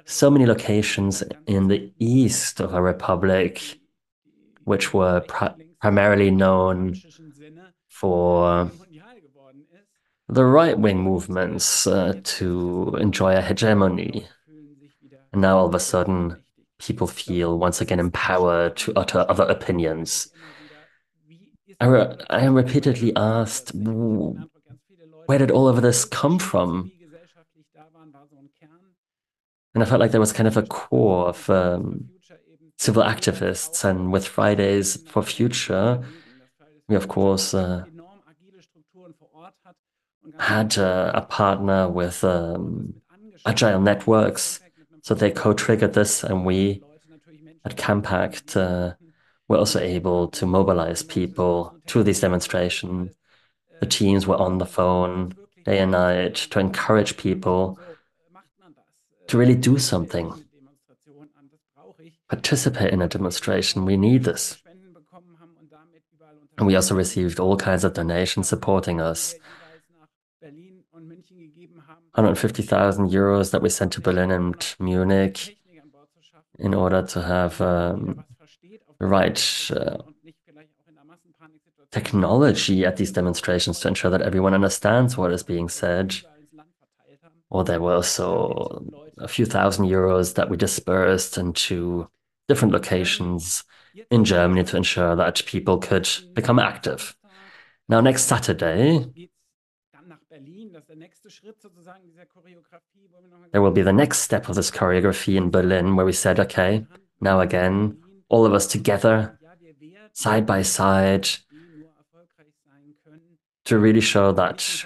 So 0.05 0.30
many 0.30 0.45
locations 0.45 1.24
in 1.45 1.68
the 1.68 1.91
east 1.99 2.60
of 2.60 2.74
our 2.74 2.82
republic, 2.82 3.80
which 4.64 4.93
were 4.93 5.22
pri 5.22 5.53
primarily 5.80 6.30
known 6.30 6.95
for 7.88 8.70
the 10.28 10.45
right-wing 10.45 10.99
movements 10.99 11.88
uh, 11.88 12.20
to 12.24 12.95
enjoy 12.99 13.36
a 13.36 13.41
hegemony. 13.41 14.28
And 15.32 15.41
now 15.41 15.57
all 15.57 15.68
of 15.68 15.76
a 15.76 15.80
sudden, 15.80 16.43
people 16.80 17.07
feel 17.07 17.57
once 17.60 17.82
again 17.82 17.99
empowered 17.99 18.78
to 18.78 18.93
utter 18.95 19.26
other 19.30 19.43
opinions. 19.45 20.32
I, 21.80 22.15
am 22.30 22.55
repeatedly 22.55 23.13
asked, 23.15 23.71
where 23.73 25.38
did 25.38 25.51
all 25.51 25.67
of 25.67 25.82
this 25.82 26.05
come 26.05 26.39
from? 26.39 26.91
And 29.73 29.84
I 29.84 29.86
felt 29.86 29.99
like 29.99 30.11
there 30.11 30.19
was 30.19 30.34
kind 30.34 30.47
of 30.47 30.57
a 30.57 30.63
core 30.63 31.30
of 31.30 31.49
um, 31.49 32.09
civil 32.77 33.03
activists. 33.03 33.86
And 33.86 34.11
with 34.11 34.27
Fridays 34.27 34.97
for 35.07 35.21
Future, 35.23 36.03
we, 36.88 36.95
of 36.95 37.07
course, 37.07 37.53
uh, 37.53 37.86
had 40.39 40.77
uh, 40.77 41.11
a 41.13 41.21
partner 41.21 41.88
with 41.88 42.23
um, 42.23 42.95
Agile 43.45 43.80
Networks. 43.80 44.59
So 45.03 45.13
they 45.13 45.32
co 45.32 45.53
triggered 45.53 45.93
this, 45.93 46.23
and 46.23 46.45
we 46.45 46.82
at 47.63 47.77
Campact 47.77 48.57
uh, 48.57 48.93
were 49.49 49.57
also 49.57 49.79
able 49.79 50.29
to 50.29 50.45
mobilize 50.45 51.03
people 51.03 51.75
to 51.87 52.03
these 52.03 52.21
demonstrations. 52.21 53.11
The 53.81 53.87
teams 53.87 54.25
were 54.25 54.37
on 54.37 54.59
the 54.59 54.65
phone 54.65 55.35
day 55.65 55.79
and 55.79 55.91
night 55.91 56.35
to 56.51 56.59
encourage 56.59 57.17
people 57.17 57.79
to 59.27 59.37
really 59.37 59.55
do 59.55 59.77
something. 59.77 60.45
Participate 62.29 62.93
in 62.93 63.01
a 63.01 63.07
demonstration. 63.07 63.85
We 63.85 63.97
need 63.97 64.23
this. 64.23 64.61
And 66.57 66.67
we 66.67 66.75
also 66.75 66.95
received 66.95 67.39
all 67.39 67.57
kinds 67.57 67.83
of 67.83 67.93
donations 67.93 68.47
supporting 68.47 69.01
us. 69.01 69.33
150,000 72.13 73.09
euros 73.09 73.51
that 73.51 73.61
we 73.61 73.69
sent 73.69 73.93
to 73.93 74.01
Berlin 74.01 74.29
and 74.31 74.75
Munich 74.79 75.57
in 76.59 76.73
order 76.73 77.01
to 77.01 77.21
have 77.23 77.61
um, 77.61 78.25
right 79.07 79.71
uh, 79.75 79.97
technology 81.91 82.85
at 82.85 82.97
these 82.97 83.11
demonstrations 83.11 83.79
to 83.79 83.87
ensure 83.87 84.11
that 84.11 84.21
everyone 84.21 84.53
understands 84.53 85.17
what 85.17 85.31
is 85.31 85.43
being 85.43 85.69
said. 85.69 86.15
Or 87.49 87.63
there 87.63 87.81
were 87.81 87.95
also 87.95 88.85
a 89.17 89.27
few 89.27 89.45
thousand 89.45 89.85
euros 89.85 90.35
that 90.35 90.49
we 90.49 90.57
dispersed 90.57 91.37
into 91.37 92.07
different 92.47 92.73
locations 92.73 93.63
in 94.11 94.23
Germany 94.23 94.63
to 94.65 94.77
ensure 94.77 95.15
that 95.15 95.43
people 95.45 95.79
could 95.79 96.07
become 96.33 96.59
active. 96.59 97.15
Now, 97.87 98.01
next 98.01 98.25
Saturday, 98.25 99.29
there 103.51 103.61
will 103.61 103.71
be 103.71 103.81
the 103.81 103.93
next 103.93 104.19
step 104.19 104.47
of 104.47 104.55
this 104.55 104.69
choreography 104.69 105.35
in 105.35 105.49
Berlin 105.49 105.95
where 105.95 106.05
we 106.05 106.13
said, 106.13 106.39
okay, 106.39 106.85
now 107.19 107.39
again, 107.39 107.97
all 108.30 108.45
of 108.45 108.53
us 108.53 108.67
together, 108.67 109.38
side 110.13 110.45
by 110.45 110.61
side, 110.61 111.27
to 113.65 113.77
really 113.77 114.01
show 114.01 114.32
that 114.32 114.86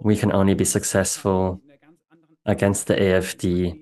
we 0.00 0.16
can 0.16 0.32
only 0.32 0.54
be 0.54 0.64
successful 0.64 1.60
against 2.44 2.86
the 2.86 2.94
AfD 2.94 3.78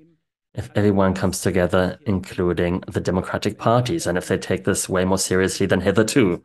if 0.55 0.71
everyone 0.75 1.15
comes 1.15 1.41
together, 1.41 1.99
including 2.07 2.81
the 2.89 3.01
democratic 3.01 3.59
parties, 3.59 4.07
and 4.07 4.19
if 4.19 4.29
they 4.29 4.37
take 4.37 4.65
this 4.65 4.89
way 4.89 5.05
more 5.05 5.19
seriously 5.19 5.67
than 5.67 5.81
hitherto. 5.81 6.43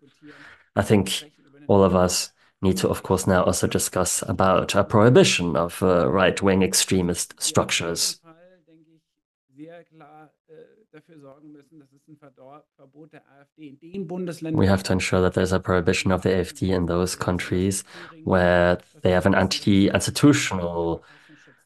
I 0.76 0.84
think 0.84 1.24
all 1.68 1.84
of 1.84 1.96
us 1.96 2.32
need 2.62 2.78
to, 2.78 2.90
of 2.90 3.04
course, 3.04 3.28
now 3.28 3.44
also 3.44 3.68
discuss 3.68 4.24
about 4.28 4.76
a 4.76 4.84
prohibition 4.84 5.56
of 5.56 5.82
uh, 5.82 6.10
right-wing 6.10 6.62
extremist 6.64 7.42
structures. 7.42 8.20
We 14.54 14.68
have 14.68 14.84
to 14.84 14.94
ensure 14.94 15.22
that 15.22 15.34
there's 15.34 15.52
a 15.52 15.60
prohibition 15.60 16.12
of 16.12 16.22
the 16.22 16.30
AfD 16.30 16.70
in 16.70 16.86
those 16.86 17.16
countries 17.16 17.84
where 18.24 18.80
they 19.02 19.12
have 19.12 19.26
an 19.26 19.36
anti-institutional 19.36 21.04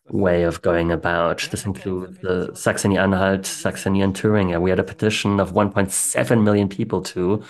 way 0.10 0.44
of 0.44 0.62
going 0.62 0.92
about. 0.92 1.48
This 1.52 1.66
includes 1.66 2.18
the 2.20 2.52
Saxony-Anhalt, 2.54 3.46
Saxony 3.46 4.02
and 4.02 4.18
Thuringia. 4.18 4.60
We 4.60 4.70
had 4.70 4.80
a 4.80 4.84
petition 4.84 5.40
of 5.40 5.54
1.7 5.54 6.44
million 6.44 6.68
people 6.68 7.02
to 7.04 7.44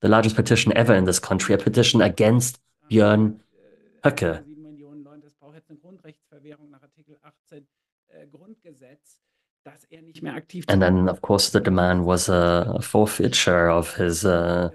the 0.00 0.08
largest 0.08 0.36
petition 0.36 0.72
ever 0.76 0.94
in 0.94 1.04
this 1.04 1.18
country, 1.18 1.54
a 1.54 1.58
petition 1.58 2.02
against 2.02 2.60
Björn 2.90 3.38
Höcke. 4.04 4.44
And 10.68 10.80
then, 10.80 11.08
of 11.08 11.22
course, 11.22 11.50
the 11.50 11.60
demand 11.60 12.04
was 12.04 12.28
a 12.28 12.78
forfeiture 12.82 13.68
of 13.68 13.94
his 13.94 14.24
uh, 14.24 14.70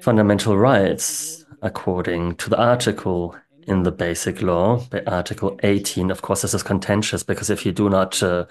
fundamental 0.00 0.56
rights 0.56 1.44
according 1.62 2.36
to 2.36 2.50
the 2.50 2.60
article 2.60 3.34
in 3.66 3.82
the 3.82 3.92
basic 3.92 4.42
law, 4.42 4.84
Article 5.06 5.58
18. 5.62 6.10
Of 6.10 6.22
course, 6.22 6.42
this 6.42 6.54
is 6.54 6.62
contentious 6.62 7.22
because 7.22 7.50
if 7.50 7.64
you 7.64 7.72
do 7.72 7.88
not, 7.88 8.22
uh, 8.22 8.44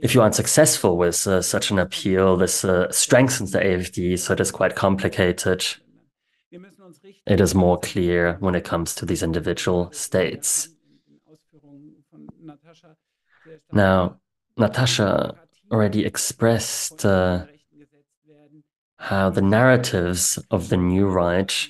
if 0.00 0.14
you 0.14 0.22
aren't 0.22 0.36
successful 0.36 0.96
with 0.96 1.26
uh, 1.26 1.42
such 1.42 1.70
an 1.70 1.78
appeal, 1.78 2.36
this 2.36 2.64
uh, 2.64 2.90
strengthens 2.92 3.50
the 3.50 3.58
AfD, 3.58 4.18
so 4.18 4.34
it 4.34 4.40
is 4.40 4.50
quite 4.50 4.76
complicated. 4.76 5.66
It 7.26 7.40
is 7.40 7.54
more 7.54 7.80
clear 7.80 8.36
when 8.38 8.54
it 8.54 8.64
comes 8.64 8.94
to 8.96 9.06
these 9.06 9.22
individual 9.22 9.90
states. 9.92 10.68
Now, 13.72 14.18
Natascha 14.58 15.36
already 15.70 16.04
expressed 16.04 17.04
uh, 17.04 17.46
how 18.98 19.30
the 19.30 19.42
narratives 19.42 20.38
of 20.50 20.68
the 20.68 20.76
new 20.76 21.06
right 21.08 21.68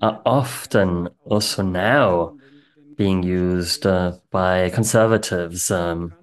are 0.00 0.20
often 0.24 1.08
also 1.24 1.62
now 1.62 2.36
being 2.96 3.22
used 3.22 3.86
uh, 3.86 4.12
by 4.30 4.70
conservatives. 4.70 5.70
Um, 5.70 6.14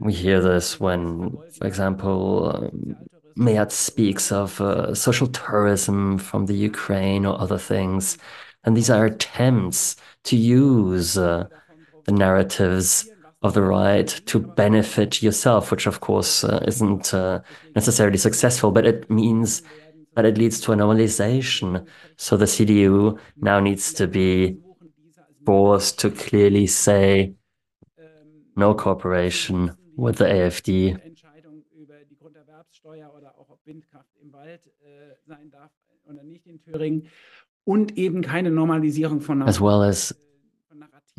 we 0.00 0.12
hear 0.12 0.40
this 0.40 0.80
when, 0.80 1.36
for 1.58 1.66
example, 1.66 2.22
um, 2.54 2.96
Merz 3.36 3.72
speaks 3.72 4.32
of 4.32 4.60
uh, 4.60 4.94
social 4.94 5.26
tourism 5.26 6.18
from 6.18 6.46
the 6.46 6.54
Ukraine 6.54 7.24
or 7.26 7.40
other 7.40 7.58
things. 7.58 8.18
And 8.64 8.76
these 8.76 8.90
are 8.90 9.06
attempts 9.06 9.96
to 10.24 10.36
use 10.36 11.16
uh, 11.16 11.46
the 12.04 12.12
narratives 12.12 13.08
of 13.42 13.54
the 13.54 13.62
right 13.62 14.08
to 14.26 14.38
benefit 14.38 15.22
yourself, 15.22 15.70
which 15.70 15.86
of 15.86 16.00
course 16.00 16.44
uh, 16.44 16.62
isn't 16.66 17.14
uh, 17.14 17.40
necessarily 17.74 18.18
successful, 18.18 18.70
but 18.70 18.86
it 18.86 19.08
means 19.10 19.62
that 20.14 20.24
it 20.24 20.36
leads 20.36 20.60
to 20.60 20.72
a 20.72 20.76
normalization. 20.76 21.86
So 22.16 22.36
the 22.36 22.44
CDU 22.44 23.18
now 23.36 23.60
needs 23.60 23.94
to 23.94 24.06
be 24.06 24.58
forced 25.46 25.98
to 26.00 26.10
clearly 26.10 26.66
say 26.66 27.34
no 28.56 28.74
cooperation 28.74 29.74
with 29.96 30.16
the 30.18 30.24
AfD. 30.26 31.00
As 39.48 39.60
well 39.60 39.82
as 39.82 40.12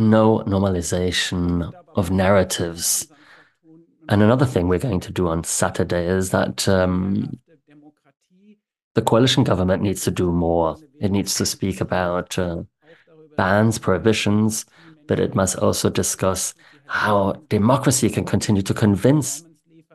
no 0.10 0.40
normalization 0.40 1.72
of 1.96 2.12
narratives. 2.12 3.08
And 4.10 4.22
another 4.22 4.46
thing 4.46 4.68
we're 4.68 4.80
going 4.80 5.00
to 5.02 5.12
do 5.12 5.28
on 5.28 5.44
Saturday 5.44 6.06
is 6.06 6.32
that 6.32 6.68
um, 6.68 7.40
the 8.96 9.02
coalition 9.02 9.44
government 9.44 9.84
needs 9.84 10.04
to 10.04 10.12
do 10.12 10.32
more. 10.32 10.78
It 11.00 11.12
needs 11.12 11.36
to 11.36 11.46
speak 11.46 11.80
about 11.80 12.38
uh, 12.38 12.64
bans, 13.38 13.80
prohibitions, 13.80 14.66
but 15.08 15.20
it 15.20 15.36
must 15.36 15.58
also 15.58 15.90
discuss 15.90 16.54
how 16.88 17.34
democracy 17.48 18.10
can 18.10 18.26
continue 18.26 18.62
to 18.64 18.74
convince 18.74 19.44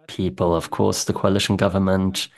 people. 0.06 0.54
Of 0.54 0.70
course, 0.70 1.04
the 1.04 1.12
coalition 1.12 1.56
government 1.56 2.28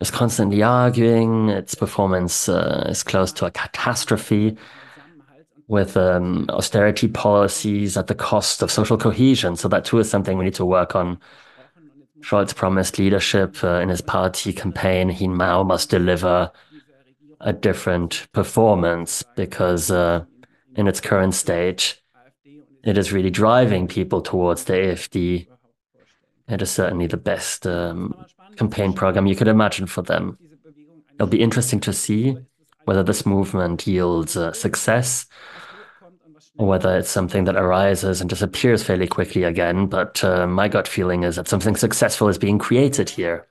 is 0.00 0.10
constantly 0.10 0.62
arguing, 0.62 1.48
its 1.48 1.76
performance 1.76 2.48
uh, 2.48 2.86
is 2.88 3.04
close 3.04 3.32
to 3.34 3.46
a 3.46 3.50
catastrophe 3.50 4.56
with 5.72 5.96
um, 5.96 6.44
austerity 6.50 7.08
policies 7.08 7.96
at 7.96 8.06
the 8.06 8.14
cost 8.14 8.62
of 8.62 8.70
social 8.70 8.98
cohesion. 8.98 9.56
So, 9.56 9.68
that 9.68 9.86
too 9.86 10.00
is 10.00 10.10
something 10.10 10.36
we 10.36 10.44
need 10.44 10.54
to 10.56 10.66
work 10.66 10.94
on 10.94 11.18
Scholz 12.20 12.54
promised 12.54 12.98
leadership 12.98 13.64
uh, 13.64 13.80
in 13.80 13.88
his 13.88 14.02
party 14.02 14.52
campaign. 14.52 15.08
He 15.08 15.26
now 15.26 15.62
must 15.62 15.88
deliver 15.88 16.52
a 17.40 17.54
different 17.54 18.28
performance 18.32 19.24
because 19.34 19.90
uh, 19.90 20.26
in 20.76 20.86
its 20.86 21.00
current 21.00 21.34
state, 21.34 21.98
it 22.84 22.98
is 22.98 23.10
really 23.10 23.30
driving 23.30 23.88
people 23.88 24.20
towards 24.20 24.64
the 24.64 24.74
AfD. 24.74 25.46
It 26.48 26.60
is 26.60 26.70
certainly 26.70 27.06
the 27.06 27.16
best 27.16 27.66
um, 27.66 28.14
campaign 28.56 28.92
program 28.92 29.26
you 29.26 29.36
could 29.36 29.48
imagine 29.48 29.86
for 29.86 30.02
them. 30.02 30.36
It'll 31.14 31.28
be 31.28 31.40
interesting 31.40 31.80
to 31.80 31.94
see 31.94 32.36
whether 32.84 33.02
this 33.02 33.24
movement 33.24 33.86
yields 33.86 34.36
uh, 34.36 34.52
success 34.52 35.24
whether 36.54 36.98
it's 36.98 37.10
something 37.10 37.44
that 37.44 37.56
arises 37.56 38.20
and 38.20 38.28
disappears 38.28 38.82
fairly 38.82 39.06
quickly 39.06 39.44
again. 39.44 39.86
But 39.86 40.22
uh, 40.22 40.46
my 40.46 40.68
gut 40.68 40.86
feeling 40.86 41.22
is 41.22 41.36
that 41.36 41.48
something 41.48 41.76
successful 41.76 42.28
is 42.28 42.38
being 42.38 42.58
created 42.58 43.10
here. 43.10 43.46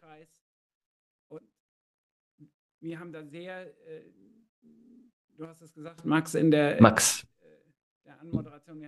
Max, 6.82 7.26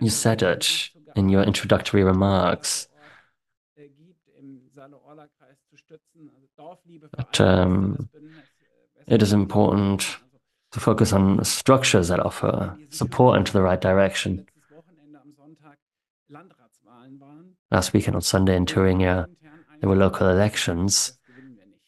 you 0.00 0.10
said 0.10 0.42
it 0.42 0.90
in 1.16 1.28
your 1.28 1.42
introductory 1.42 2.04
remarks. 2.04 2.88
But 7.16 7.40
um, 7.40 8.08
it 9.06 9.22
is 9.22 9.32
important 9.32 10.16
to 10.74 10.80
focus 10.80 11.12
on 11.12 11.42
structures 11.44 12.08
that 12.08 12.18
offer 12.18 12.76
support 12.90 13.38
into 13.38 13.52
the 13.52 13.62
right 13.62 13.80
direction. 13.80 14.44
Last 17.70 17.92
weekend 17.92 18.16
on 18.16 18.22
Sunday 18.22 18.56
in 18.56 18.66
Thuringia, 18.66 19.28
there 19.80 19.88
were 19.88 19.94
local 19.94 20.28
elections, 20.28 21.16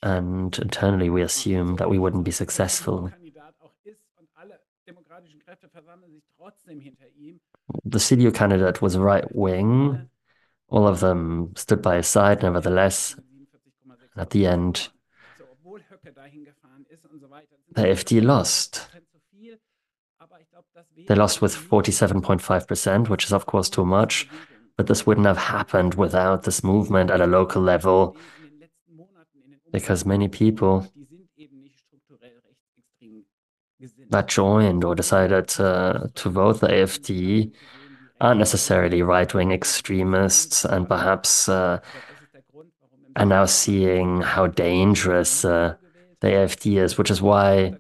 and 0.05 0.57
internally 0.61 1.11
we 1.11 1.23
assumed 1.23 1.79
that 1.79 1.91
we 1.91 1.99
wouldn't 1.99 2.25
be 2.25 2.31
successful. 2.31 3.11
The 7.85 7.99
CDU 7.99 8.33
candidate 8.33 8.81
was 8.81 8.97
right 8.97 9.27
wing. 9.35 10.09
All 10.69 10.87
of 10.87 11.01
them 11.01 11.55
stood 11.57 11.83
by 11.83 11.97
his 11.97 12.07
side, 12.07 12.43
nevertheless. 12.43 13.17
At 14.17 14.31
the 14.31 14.47
end, 14.47 14.91
the 17.73 17.83
AfD 17.83 18.23
lost. 18.23 18.89
They 21.09 21.15
lost 21.15 21.41
with 21.41 21.55
47.5%, 21.55 23.09
which 23.09 23.25
is, 23.25 23.33
of 23.33 23.47
course, 23.47 23.69
too 23.69 23.85
much. 23.85 24.29
But 24.77 24.87
this 24.87 25.07
wouldn't 25.07 25.27
have 25.27 25.39
happened 25.39 25.95
without 25.95 26.43
this 26.43 26.63
movement 26.63 27.11
at 27.11 27.21
a 27.21 27.27
local 27.27 27.63
level, 27.63 28.17
because 29.73 30.05
many 30.05 30.29
people 30.29 30.91
that 34.11 34.29
joined 34.29 34.85
or 34.85 34.95
decided 34.95 35.49
to, 35.49 36.11
to 36.15 36.29
vote 36.31 36.61
the 36.61 36.69
AfD 36.69 37.53
aren't 38.21 38.39
necessarily 38.39 39.03
right 39.03 39.33
wing 39.35 39.53
extremists 39.53 40.65
and 40.65 40.89
perhaps 40.89 41.49
uh, 41.49 41.79
are 43.17 43.27
now 43.27 43.45
seeing 43.45 44.21
how 44.21 44.47
dangerous 44.47 45.45
uh, 45.45 45.75
the 46.21 46.29
AfD 46.29 46.79
is, 46.79 46.99
which 46.99 47.11
is 47.11 47.21
why 47.23 47.75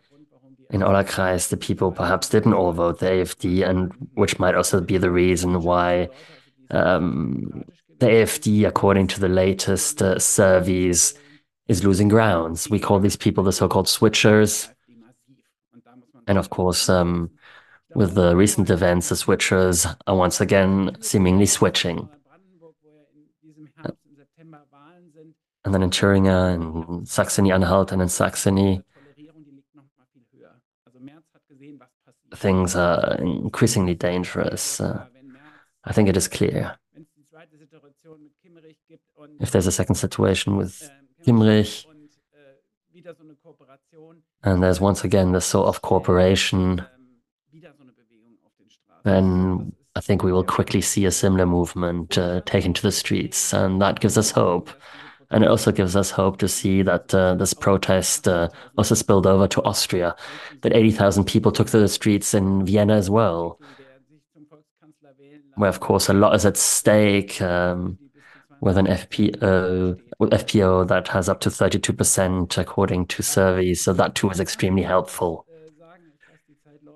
in 0.70 0.82
Orla-Kreis 0.82 1.49
the 1.49 1.57
people 1.57 1.93
perhaps 1.93 2.28
didn't 2.28 2.55
all 2.55 2.72
vote 2.72 2.99
the 2.99 3.07
AfD, 3.07 3.68
and 3.68 3.93
which 4.14 4.39
might 4.39 4.55
also 4.55 4.80
be 4.80 4.99
the 4.99 5.11
reason 5.11 5.62
why 5.62 6.09
um, 6.70 7.64
the 7.99 8.07
AfD, 8.07 8.66
according 8.66 9.07
to 9.09 9.20
the 9.20 9.28
latest 9.28 10.03
uh, 10.03 10.18
surveys, 10.18 11.14
is 11.68 11.84
losing 11.84 12.09
grounds. 12.09 12.68
We 12.68 12.78
call 12.78 13.01
these 13.01 13.16
people 13.16 13.45
the 13.45 13.53
so 13.53 13.68
called 13.68 13.87
switchers. 13.87 14.72
And 16.26 16.39
of 16.39 16.51
course, 16.51 16.89
um, 16.89 17.30
with 17.95 18.14
the 18.14 18.37
recent 18.37 18.68
events, 18.68 19.09
the 19.09 19.14
switchers 19.14 19.97
are 20.07 20.16
once 20.16 20.41
again 20.41 20.97
seemingly 21.01 21.47
switching. 21.47 22.09
And 25.66 25.74
then 25.74 25.82
in 25.82 25.90
Thuringia, 25.90 26.54
and 26.54 27.08
Saxony 27.08 27.50
Anhalt, 27.50 27.90
and 27.90 28.00
in 28.00 28.08
Saxony, 28.08 28.82
things 32.36 32.76
are 32.76 33.16
increasingly 33.18 33.96
dangerous. 33.96 34.80
Uh, 34.80 35.06
I 35.84 35.92
think 35.92 36.08
it 36.08 36.16
is 36.16 36.28
clear. 36.28 36.78
If 39.40 39.50
there's 39.50 39.66
a 39.66 39.72
second 39.72 39.96
situation 39.96 40.56
with 40.56 40.88
Kemmerich, 41.26 41.84
and 44.44 44.62
there's 44.62 44.80
once 44.80 45.02
again 45.02 45.32
this 45.32 45.46
sort 45.46 45.66
of 45.66 45.82
cooperation, 45.82 46.86
then 49.02 49.72
I 49.96 50.00
think 50.00 50.22
we 50.22 50.30
will 50.30 50.44
quickly 50.44 50.80
see 50.80 51.06
a 51.06 51.10
similar 51.10 51.46
movement 51.46 52.16
uh, 52.16 52.42
taken 52.42 52.72
to 52.72 52.82
the 52.82 52.92
streets, 52.92 53.52
and 53.52 53.82
that 53.82 53.98
gives 53.98 54.16
us 54.16 54.30
hope. 54.30 54.70
And 55.31 55.43
it 55.43 55.51
also 55.51 55.72
gives 55.72 55.97
us 55.97 56.11
hope 56.11 56.39
to 56.39 56.49
see 56.49 56.83
that 56.83 57.14
uh, 57.14 57.35
this 57.35 57.53
protest 57.53 58.29
uh, 58.29 58.49
also 58.79 58.95
spilled 58.95 59.27
over 59.27 59.49
to 59.49 59.62
Austria, 59.64 60.14
that 60.62 60.74
80,000 60.74 61.24
people 61.24 61.51
took 61.51 61.68
to 61.70 61.79
the 61.79 61.89
streets 61.89 62.33
in 62.33 62.64
Vienna 62.64 62.95
as 62.95 63.11
well, 63.11 63.61
where, 65.57 65.68
of 65.68 65.81
course, 65.81 66.09
a 66.09 66.12
lot 66.12 66.35
is 66.35 66.47
at 66.47 66.57
stake 66.57 67.41
um, 67.43 67.99
with 68.61 68.79
an 68.79 68.87
FPÖ, 68.87 70.01
FPÖ 70.20 70.89
that 70.89 71.09
has 71.09 71.29
up 71.29 71.41
to 71.41 71.51
32% 71.51 72.59
according 72.59 73.07
to 73.07 73.22
surveys. 73.22 73.83
So 73.83 73.93
that 73.95 74.14
too 74.14 74.31
is 74.31 74.41
extremely 74.41 74.83
helpful. 74.83 75.47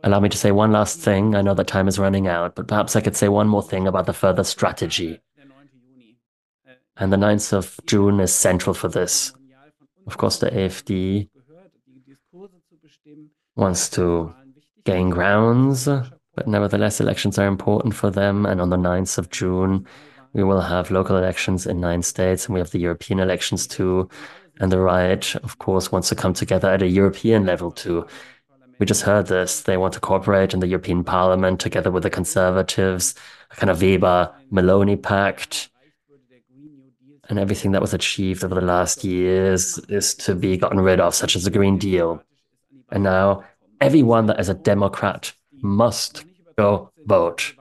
Allow 0.03 0.21
me 0.21 0.31
to 0.31 0.39
say 0.39 0.51
one 0.51 0.73
last 0.73 0.99
thing. 1.01 1.35
I 1.35 1.43
know 1.43 1.55
that 1.55 1.67
time 1.67 1.87
is 1.87 1.99
running 1.99 2.27
out, 2.27 2.55
but 2.55 2.69
perhaps 2.69 2.97
I 2.97 3.03
could 3.03 3.17
say 3.17 3.29
one 3.29 3.49
more 3.49 3.63
thing 3.63 3.87
about 3.87 4.07
the 4.07 4.15
further 4.15 4.45
strategy. 4.45 5.21
And 6.97 7.13
the 7.13 7.17
9th 7.17 7.53
of 7.53 7.79
June 7.87 8.21
is 8.21 8.35
central 8.35 8.75
for 8.75 8.89
this. 8.89 9.33
Of 10.07 10.17
course, 10.19 10.39
the 10.39 10.51
AfD 10.51 11.29
wants 13.57 13.89
to 13.91 14.35
gain 14.85 15.11
grounds, 15.11 15.87
but 15.87 16.47
nevertheless, 16.47 17.01
elections 17.01 17.39
are 17.39 17.47
important 17.47 17.95
for 17.95 18.11
them. 18.11 18.47
And 18.47 18.61
on 18.61 18.71
the 18.71 18.77
9th 18.77 19.19
of 19.19 19.31
June, 19.31 19.87
we 20.33 20.45
will 20.45 20.61
have 20.61 20.91
local 20.91 21.17
elections 21.17 21.67
in 21.67 21.81
nine 21.81 22.03
states, 22.03 22.47
and 22.47 22.55
we 22.55 22.61
have 22.61 22.71
the 22.71 22.79
European 22.79 23.19
elections 23.19 23.67
too. 23.67 24.09
And 24.61 24.71
the 24.71 24.81
right, 24.81 25.35
of 25.37 25.59
course, 25.59 25.91
wants 25.91 26.09
to 26.11 26.15
come 26.15 26.35
together 26.35 26.69
at 26.69 26.83
a 26.83 26.89
European 26.89 27.47
level 27.47 27.71
too. 27.71 28.07
We 28.79 28.87
just 28.87 29.03
heard 29.03 29.27
this. 29.27 29.63
They 29.63 29.77
want 29.77 29.95
to 29.95 30.01
cooperate 30.01 30.55
in 30.55 30.61
the 30.61 30.67
European 30.67 31.03
Parliament 31.05 31.61
together 31.61 31.91
with 31.91 32.03
the 32.03 32.11
Conservatives, 32.11 33.15
a 33.51 33.57
kind 33.57 33.71
of 33.71 33.81
Weber 33.81 34.33
Meloni 34.53 35.03
pact 35.03 35.70
and 37.31 37.39
everything 37.39 37.73
that 37.73 37.81
was 37.81 37.95
achieved 37.95 38.45
over 38.45 38.55
the 38.55 38.61
last 38.61 39.05
years 39.05 39.79
is 39.89 40.15
to 40.15 40.35
be 40.35 40.57
gotten 40.57 40.81
rid 40.81 41.01
of, 41.01 41.15
such 41.15 41.37
as 41.37 41.45
the 41.45 41.51
Green 41.51 41.79
Deal. 41.79 42.23
And 42.91 43.05
now 43.05 43.45
everyone 43.81 44.27
that 44.27 44.41
is 44.41 44.49
a 44.49 44.55
Democrat 44.55 45.33
must 45.63 46.25
go 46.59 46.91
vote. 47.07 47.55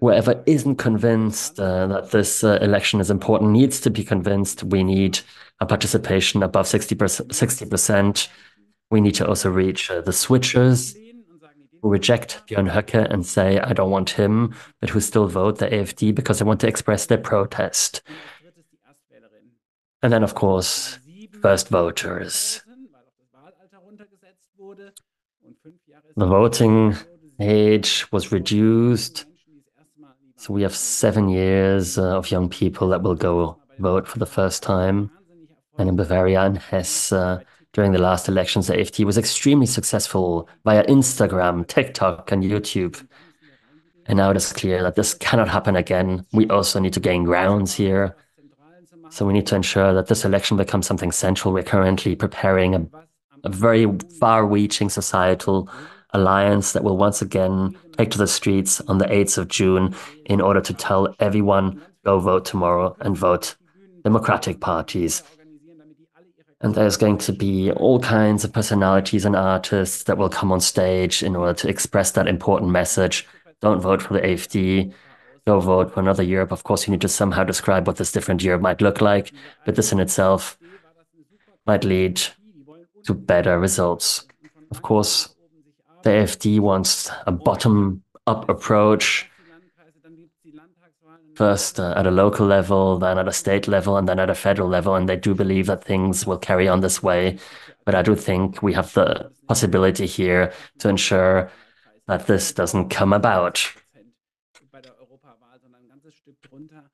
Whoever 0.00 0.42
isn't 0.46 0.76
convinced 0.76 1.58
uh, 1.58 1.86
that 1.88 2.10
this 2.10 2.42
uh, 2.44 2.58
election 2.62 3.00
is 3.00 3.10
important 3.10 3.50
needs 3.50 3.80
to 3.80 3.90
be 3.90 4.04
convinced 4.04 4.64
we 4.64 4.82
need 4.82 5.20
a 5.60 5.66
participation 5.66 6.42
above 6.42 6.66
60%. 6.66 7.28
60%. 7.28 8.28
We 8.90 9.00
need 9.00 9.14
to 9.16 9.26
also 9.26 9.50
reach 9.50 9.90
uh, 9.90 10.00
the 10.00 10.10
switchers 10.10 10.96
who 11.82 11.88
reject 11.88 12.40
Björn 12.48 12.70
Höcke 12.70 13.10
and 13.10 13.24
say, 13.24 13.58
I 13.58 13.72
don't 13.72 13.90
want 13.90 14.10
him, 14.10 14.54
but 14.80 14.90
who 14.90 15.00
still 15.00 15.28
vote 15.28 15.58
the 15.58 15.68
AfD 15.68 16.14
because 16.14 16.38
they 16.38 16.44
want 16.44 16.60
to 16.60 16.68
express 16.68 17.06
their 17.06 17.18
protest. 17.18 18.02
And 20.02 20.12
then, 20.12 20.22
of 20.22 20.34
course, 20.34 20.98
first 21.42 21.68
voters. 21.68 22.62
The 26.16 26.26
voting 26.26 26.96
age 27.38 28.06
was 28.12 28.32
reduced. 28.32 29.26
So 30.36 30.54
we 30.54 30.62
have 30.62 30.74
seven 30.74 31.28
years 31.28 31.98
uh, 31.98 32.16
of 32.16 32.30
young 32.30 32.48
people 32.48 32.88
that 32.88 33.02
will 33.02 33.14
go 33.14 33.58
vote 33.78 34.08
for 34.08 34.18
the 34.18 34.26
first 34.26 34.62
time. 34.62 35.10
And 35.78 35.88
in 35.88 35.96
Bavaria 35.96 36.42
and 36.42 36.58
Hesse, 36.58 37.12
uh, 37.12 37.40
during 37.72 37.92
the 37.92 37.98
last 37.98 38.28
elections, 38.28 38.66
the 38.66 38.74
AfD 38.74 39.04
was 39.04 39.16
extremely 39.16 39.66
successful 39.66 40.48
via 40.64 40.84
Instagram, 40.86 41.66
TikTok, 41.66 42.32
and 42.32 42.42
YouTube. 42.42 43.06
And 44.06 44.16
now 44.16 44.30
it 44.30 44.36
is 44.36 44.52
clear 44.52 44.82
that 44.82 44.96
this 44.96 45.14
cannot 45.14 45.48
happen 45.48 45.76
again. 45.76 46.26
We 46.32 46.48
also 46.48 46.80
need 46.80 46.94
to 46.94 47.00
gain 47.00 47.24
grounds 47.24 47.74
here. 47.74 48.16
So 49.10 49.26
we 49.26 49.32
need 49.32 49.46
to 49.48 49.56
ensure 49.56 49.92
that 49.92 50.06
this 50.06 50.24
election 50.24 50.56
becomes 50.56 50.86
something 50.86 51.12
central. 51.12 51.52
We're 51.52 51.62
currently 51.64 52.14
preparing 52.14 52.74
a, 52.74 52.86
a 53.44 53.48
very 53.48 53.86
far 54.18 54.46
reaching 54.46 54.88
societal 54.88 55.68
alliance 56.12 56.72
that 56.72 56.84
will 56.84 56.96
once 56.96 57.22
again 57.22 57.76
take 57.96 58.10
to 58.10 58.18
the 58.18 58.26
streets 58.26 58.80
on 58.82 58.98
the 58.98 59.06
8th 59.06 59.38
of 59.38 59.48
June 59.48 59.94
in 60.26 60.40
order 60.40 60.60
to 60.60 60.74
tell 60.74 61.14
everyone 61.20 61.82
go 62.04 62.18
vote 62.18 62.44
tomorrow 62.44 62.96
and 63.00 63.16
vote 63.16 63.56
democratic 64.02 64.60
parties. 64.60 65.22
And 66.62 66.74
there's 66.74 66.96
going 66.96 67.18
to 67.18 67.32
be 67.32 67.72
all 67.72 68.00
kinds 68.00 68.44
of 68.44 68.52
personalities 68.52 69.24
and 69.24 69.34
artists 69.34 70.04
that 70.04 70.18
will 70.18 70.28
come 70.28 70.52
on 70.52 70.60
stage 70.60 71.22
in 71.22 71.34
order 71.34 71.54
to 71.54 71.68
express 71.68 72.10
that 72.12 72.28
important 72.28 72.70
message. 72.70 73.26
Don't 73.60 73.80
vote 73.80 74.02
for 74.02 74.14
the 74.14 74.20
AfD 74.20 74.92
go 75.46 75.60
vote 75.60 75.92
for 75.92 76.00
another 76.00 76.22
Europe. 76.22 76.52
Of 76.52 76.64
course, 76.64 76.86
you 76.86 76.90
need 76.92 77.00
to 77.00 77.08
somehow 77.08 77.44
describe 77.44 77.86
what 77.86 77.96
this 77.96 78.12
different 78.12 78.42
Europe 78.42 78.62
might 78.62 78.80
look 78.80 79.00
like, 79.00 79.32
but 79.64 79.74
this 79.76 79.92
in 79.92 80.00
itself 80.00 80.58
might 81.66 81.84
lead 81.84 82.20
to 83.04 83.14
better 83.14 83.58
results. 83.58 84.26
Of 84.70 84.82
course, 84.82 85.34
the 86.02 86.10
AfD 86.10 86.60
wants 86.60 87.10
a 87.26 87.32
bottom-up 87.32 88.48
approach, 88.48 89.28
first 91.34 91.80
uh, 91.80 91.94
at 91.96 92.06
a 92.06 92.10
local 92.10 92.46
level, 92.46 92.98
then 92.98 93.18
at 93.18 93.28
a 93.28 93.32
state 93.32 93.66
level, 93.66 93.96
and 93.96 94.08
then 94.08 94.18
at 94.18 94.30
a 94.30 94.34
federal 94.34 94.68
level. 94.68 94.94
And 94.94 95.08
they 95.08 95.16
do 95.16 95.34
believe 95.34 95.66
that 95.66 95.84
things 95.84 96.26
will 96.26 96.38
carry 96.38 96.68
on 96.68 96.80
this 96.80 97.02
way. 97.02 97.38
But 97.84 97.94
I 97.94 98.02
do 98.02 98.14
think 98.14 98.62
we 98.62 98.74
have 98.74 98.92
the 98.92 99.30
possibility 99.48 100.06
here 100.06 100.52
to 100.78 100.88
ensure 100.88 101.50
that 102.08 102.26
this 102.26 102.52
doesn't 102.52 102.90
come 102.90 103.12
about. 103.12 103.72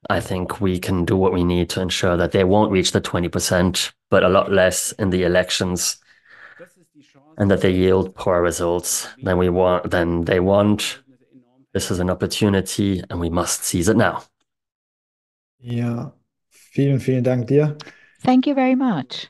I 0.09 0.21
think 0.21 0.61
we 0.61 0.79
can 0.79 1.05
do 1.05 1.17
what 1.17 1.33
we 1.33 1.45
need 1.45 1.69
to 1.71 1.81
ensure 1.81 2.17
that 2.17 2.33
they 2.33 2.45
won't 2.45 2.73
reach 2.73 2.93
the 2.93 3.01
20%, 3.01 3.93
but 4.11 4.23
a 4.23 4.29
lot 4.29 4.53
less 4.53 4.93
in 4.93 5.11
the 5.11 5.25
elections, 5.25 5.99
and 7.39 7.51
that 7.51 7.61
they 7.61 7.73
yield 7.73 8.15
poor 8.15 8.43
results 8.43 9.09
than 9.23 9.37
we 9.39 9.49
want 9.49 9.91
than 9.91 10.25
they 10.25 10.41
want. 10.41 11.01
This 11.73 11.91
is 11.91 11.99
an 11.99 12.09
opportunity 12.09 13.03
and 13.11 13.21
we 13.21 13.29
must 13.29 13.65
seize 13.65 13.89
it 13.89 13.97
now. 13.97 14.23
Ja, 15.59 16.13
vielen, 16.75 17.01
vielen 17.01 17.25
Dank 17.25 17.49
dir. 17.49 17.77
Thank 18.23 18.47
you 18.47 18.55
very 18.55 18.75
much 18.75 19.29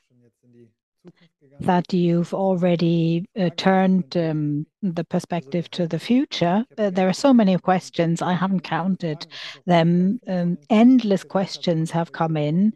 that 1.61 1.93
you've 1.93 2.35
already 2.35 3.27
uh, 3.39 3.51
turned 3.57 4.17
um, 4.17 4.67
the 4.83 5.05
perspective 5.05 5.71
to 5.71 5.87
the 5.87 5.99
future. 5.99 6.65
Uh, 6.79 6.91
there 6.91 7.09
are 7.09 7.13
so 7.15 7.33
many 7.33 7.57
questions, 7.59 8.23
I 8.23 8.33
haven't 8.33 8.61
counted 8.61 9.27
them. 9.67 10.21
Um, 10.27 10.59
endless 10.71 11.25
questions 11.25 11.91
have 11.91 12.13
come 12.13 12.37
in, 12.37 12.73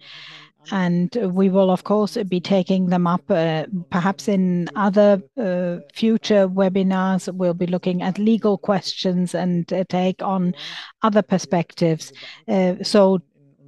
and 0.71 1.15
we 1.23 1.49
will, 1.49 1.71
of 1.71 1.85
course, 1.85 2.17
be 2.29 2.41
taking 2.41 2.87
them 2.87 3.07
up 3.07 3.23
uh, 3.31 3.65
perhaps 3.91 4.29
in 4.29 4.69
other 4.77 5.23
uh, 5.39 5.79
future 5.95 6.49
webinars. 6.49 7.33
We'll 7.33 7.55
be 7.55 7.67
looking 7.67 8.03
at 8.03 8.19
legal 8.19 8.59
questions 8.59 9.35
and 9.35 9.71
uh, 9.73 9.85
take 9.89 10.23
on 10.23 10.55
other 11.03 11.23
perspectives. 11.23 12.13
Uh, 12.47 12.75
so 12.83 13.21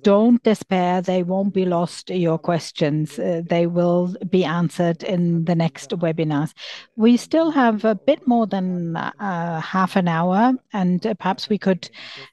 don't 0.03 0.43
despair. 0.43 1.01
They 1.01 1.23
won't 1.23 1.55
be 1.55 1.65
lost, 1.65 2.11
your 2.11 2.39
questions. 2.39 3.19
Uh, 3.19 3.43
they 3.49 3.67
will 3.67 4.15
be 4.29 4.45
answered 4.45 5.03
in 5.03 5.45
the 5.45 5.55
next 5.55 5.91
webinars. 5.91 6.53
We 6.97 7.17
still 7.17 7.51
have 7.51 7.85
a 7.85 7.95
bit 7.95 8.27
more 8.27 8.47
than 8.47 8.97
uh, 8.97 9.61
half 9.61 9.97
an 9.97 10.09
hour, 10.09 10.55
and 10.73 11.07
uh, 11.07 11.15
perhaps 11.15 11.49
we 11.49 11.59
could 11.59 11.89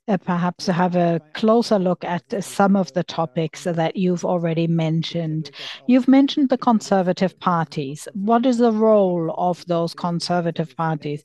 uh, 0.07 0.17
perhaps 0.17 0.67
have 0.67 0.95
a 0.95 1.21
closer 1.33 1.79
look 1.79 2.03
at 2.03 2.43
some 2.43 2.75
of 2.75 2.91
the 2.93 3.03
topics 3.03 3.63
that 3.63 3.95
you've 3.95 4.25
already 4.25 4.67
mentioned. 4.67 5.51
You've 5.87 6.07
mentioned 6.07 6.49
the 6.49 6.57
conservative 6.57 7.39
parties. 7.39 8.07
What 8.13 8.45
is 8.45 8.57
the 8.57 8.71
role 8.71 9.33
of 9.37 9.65
those 9.67 9.93
conservative 9.93 10.75
parties? 10.75 11.23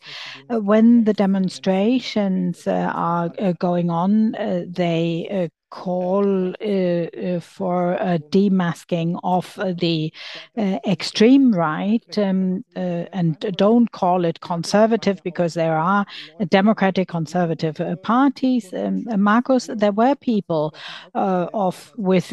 Uh, 0.50 0.60
when 0.60 1.04
the 1.04 1.12
demonstrations 1.12 2.66
uh, 2.66 2.92
are 2.94 3.30
going 3.58 3.90
on, 3.90 4.32
they 4.68 5.50
call 5.74 6.50
uh, 6.50 6.62
uh, 6.62 7.40
for 7.40 7.94
a 7.94 8.20
demasking 8.30 9.18
of 9.24 9.58
the 9.76 10.12
uh, 10.56 10.78
extreme 10.86 11.50
right 11.52 12.16
um, 12.16 12.64
and 12.76 13.40
don't 13.56 13.90
call 13.90 14.24
it 14.24 14.40
conservative 14.40 15.20
because 15.24 15.54
there 15.54 15.76
are 15.76 16.06
democratic 16.48 17.08
conservative 17.08 17.80
parties. 18.02 18.72
Um, 18.72 19.04
Marcus, 19.16 19.68
there 19.74 19.90
were 19.90 20.14
people 20.14 20.72
of 21.12 21.92
with 21.96 22.32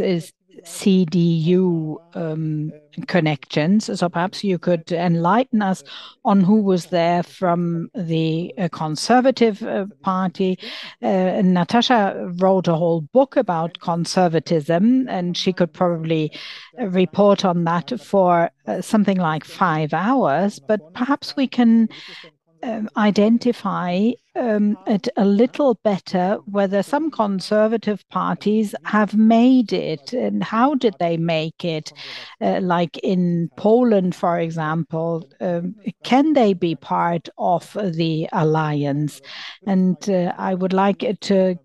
CDU 0.64 1.98
um, 2.16 2.72
connections. 3.08 4.00
So 4.00 4.10
perhaps 4.10 4.44
you 4.44 4.60
could 4.60 4.92
enlighten 4.92 5.62
us 5.62 5.84
on 6.26 6.42
who 6.42 6.62
was 6.62 6.88
there 6.88 7.24
from 7.24 7.90
the 7.96 8.54
uh, 8.58 8.70
Conservative 8.72 9.64
uh, 9.64 9.86
Party. 10.02 10.60
Uh, 11.02 11.42
Natascha 11.42 12.40
wrote 12.42 12.68
a 12.68 12.76
whole 12.76 13.02
book 13.02 13.36
about 13.38 13.80
conservatism, 13.80 15.08
and 15.10 15.38
she 15.38 15.54
could 15.54 15.74
probably 15.74 16.32
report 16.80 17.46
on 17.46 17.64
that 17.64 18.00
for 18.00 18.52
uh, 18.68 18.82
something 18.82 19.18
like 19.18 19.44
five 19.44 19.94
hours. 19.94 20.60
But 20.60 20.94
perhaps 20.94 21.36
we 21.36 21.48
can 21.48 21.90
um, 22.64 22.90
identify 22.96 24.12
um, 24.36 24.78
it 24.88 25.08
a 25.18 25.26
little 25.26 25.76
better 25.84 26.38
whether 26.46 26.82
some 26.84 27.12
conservative 27.12 28.08
parties 28.10 28.74
have 28.86 29.16
made 29.16 29.74
it 29.74 30.14
and 30.14 30.44
how 30.44 30.76
did 30.76 30.96
they 31.00 31.18
make 31.18 31.66
it? 31.66 31.92
Uh, 32.40 32.60
like 32.62 32.98
in 33.00 33.52
Poland, 33.58 34.16
for 34.16 34.40
example, 34.40 35.24
um, 35.40 35.76
can 36.04 36.34
they 36.34 36.54
be 36.54 36.76
part 36.76 37.30
of 37.38 37.72
the 37.74 38.28
alliance? 38.32 39.22
And 39.66 39.98
uh, 40.10 40.34
I 40.38 40.56
would 40.56 40.74
like 40.74 41.04
to 41.22 41.56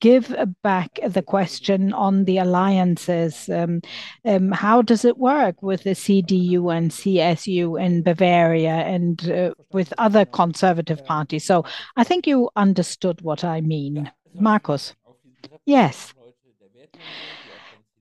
give 0.00 0.34
back 0.62 0.98
the 1.06 1.22
question 1.22 1.92
on 1.92 2.24
the 2.24 2.38
alliances. 2.38 3.48
Um, 3.48 3.82
um, 4.24 4.50
how 4.50 4.82
does 4.82 5.04
it 5.04 5.18
work 5.18 5.62
with 5.62 5.84
the 5.84 5.90
CDU 5.90 6.74
and 6.76 6.90
CSU 6.90 7.80
in 7.80 8.02
Bavaria 8.02 8.70
and 8.70 9.30
uh, 9.30 9.54
with 9.72 9.92
other 9.98 10.24
conservative 10.24 11.04
parties? 11.04 11.44
So 11.44 11.64
I 11.96 12.04
think 12.04 12.26
you 12.26 12.50
understood 12.56 13.20
what 13.22 13.44
I 13.44 13.60
mean. 13.60 14.10
Marcus. 14.34 14.94
Yes. 15.66 16.14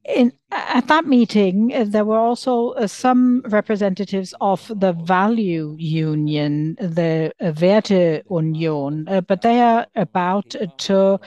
In, 0.06 0.34
at 0.52 0.88
that 0.88 1.06
meeting, 1.06 1.72
uh, 1.74 1.84
there 1.88 2.06
were 2.06 2.18
also 2.18 2.70
uh, 2.72 2.88
some 2.88 3.42
representatives 3.42 4.34
of 4.42 4.72
the 4.76 4.94
value 4.94 5.76
union, 5.78 6.76
the 6.80 7.32
uh, 7.40 7.52
Werte 7.52 8.24
Union, 8.30 9.08
uh, 9.08 9.22
but 9.22 9.44
they 9.44 9.62
are 9.62 9.86
about 9.96 10.56
to 10.80 11.20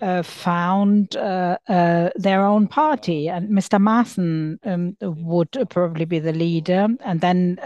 uh, 0.00 0.22
found 0.22 1.16
uh, 1.16 1.58
uh, 1.68 2.10
their 2.14 2.44
own 2.44 2.66
party, 2.68 3.28
and 3.28 3.48
Mr. 3.50 3.80
Maaßen 3.80 4.58
um, 4.64 4.96
would 5.00 5.56
probably 5.70 6.04
be 6.04 6.18
the 6.18 6.32
leader, 6.32 6.88
and 7.04 7.20
then 7.20 7.58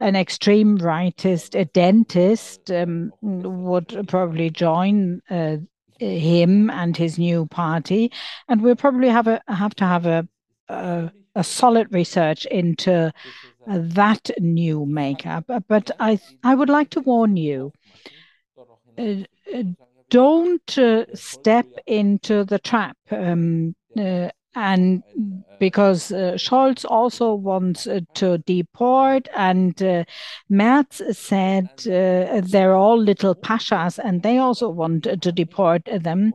an 0.00 0.16
extreme 0.16 0.78
rightist, 0.78 1.58
a 1.58 1.64
dentist, 1.64 2.70
um, 2.70 3.12
would 3.22 4.04
probably 4.08 4.50
join 4.50 5.22
uh, 5.30 5.56
him 5.98 6.70
and 6.70 6.96
his 6.96 7.18
new 7.18 7.46
party, 7.46 8.10
and 8.48 8.60
we'll 8.60 8.76
probably 8.76 9.08
have 9.08 9.26
a 9.26 9.40
have 9.48 9.74
to 9.76 9.84
have 9.84 10.06
a 10.06 10.28
a, 10.68 11.10
a 11.34 11.44
solid 11.44 11.92
research 11.92 12.46
into 12.46 13.12
that 13.66 14.30
new 14.40 14.86
makeup. 14.86 15.44
But 15.68 15.90
I 16.00 16.18
I 16.42 16.54
would 16.54 16.68
like 16.68 16.90
to 16.90 17.00
warn 17.00 17.36
you. 17.36 17.72
Uh, 18.96 19.24
don't 20.10 20.78
uh, 20.78 21.04
step 21.14 21.66
into 21.86 22.44
the 22.44 22.58
trap. 22.58 22.96
Um, 23.10 23.74
uh, 23.98 24.28
and 24.56 25.02
because 25.58 26.12
uh, 26.12 26.34
Scholz 26.36 26.84
also 26.88 27.34
wants 27.34 27.86
uh, 27.86 28.00
to 28.14 28.38
deport, 28.38 29.28
and 29.34 29.80
uh, 29.82 30.04
Merz 30.48 31.02
said 31.16 31.68
uh, 31.86 32.40
they're 32.44 32.74
all 32.74 32.98
little 32.98 33.34
pashas, 33.34 33.98
and 33.98 34.22
they 34.22 34.38
also 34.38 34.68
want 34.68 35.04
to 35.04 35.32
deport 35.32 35.88
them. 36.00 36.32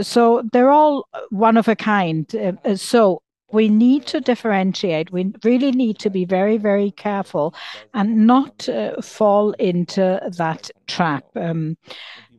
so 0.00 0.42
they're 0.52 0.70
all 0.70 1.08
one 1.30 1.56
of 1.56 1.68
a 1.68 1.76
kind. 1.76 2.34
so 2.76 3.22
we 3.52 3.68
need 3.68 4.06
to 4.06 4.20
differentiate. 4.20 5.12
We 5.12 5.32
really 5.44 5.72
need 5.72 5.98
to 5.98 6.08
be 6.08 6.24
very, 6.24 6.56
very 6.56 6.90
careful 6.92 7.54
and 7.92 8.26
not 8.26 8.66
fall 9.02 9.52
into 9.52 10.20
that 10.38 10.70
trap. 10.86 11.24
Um, 11.36 11.76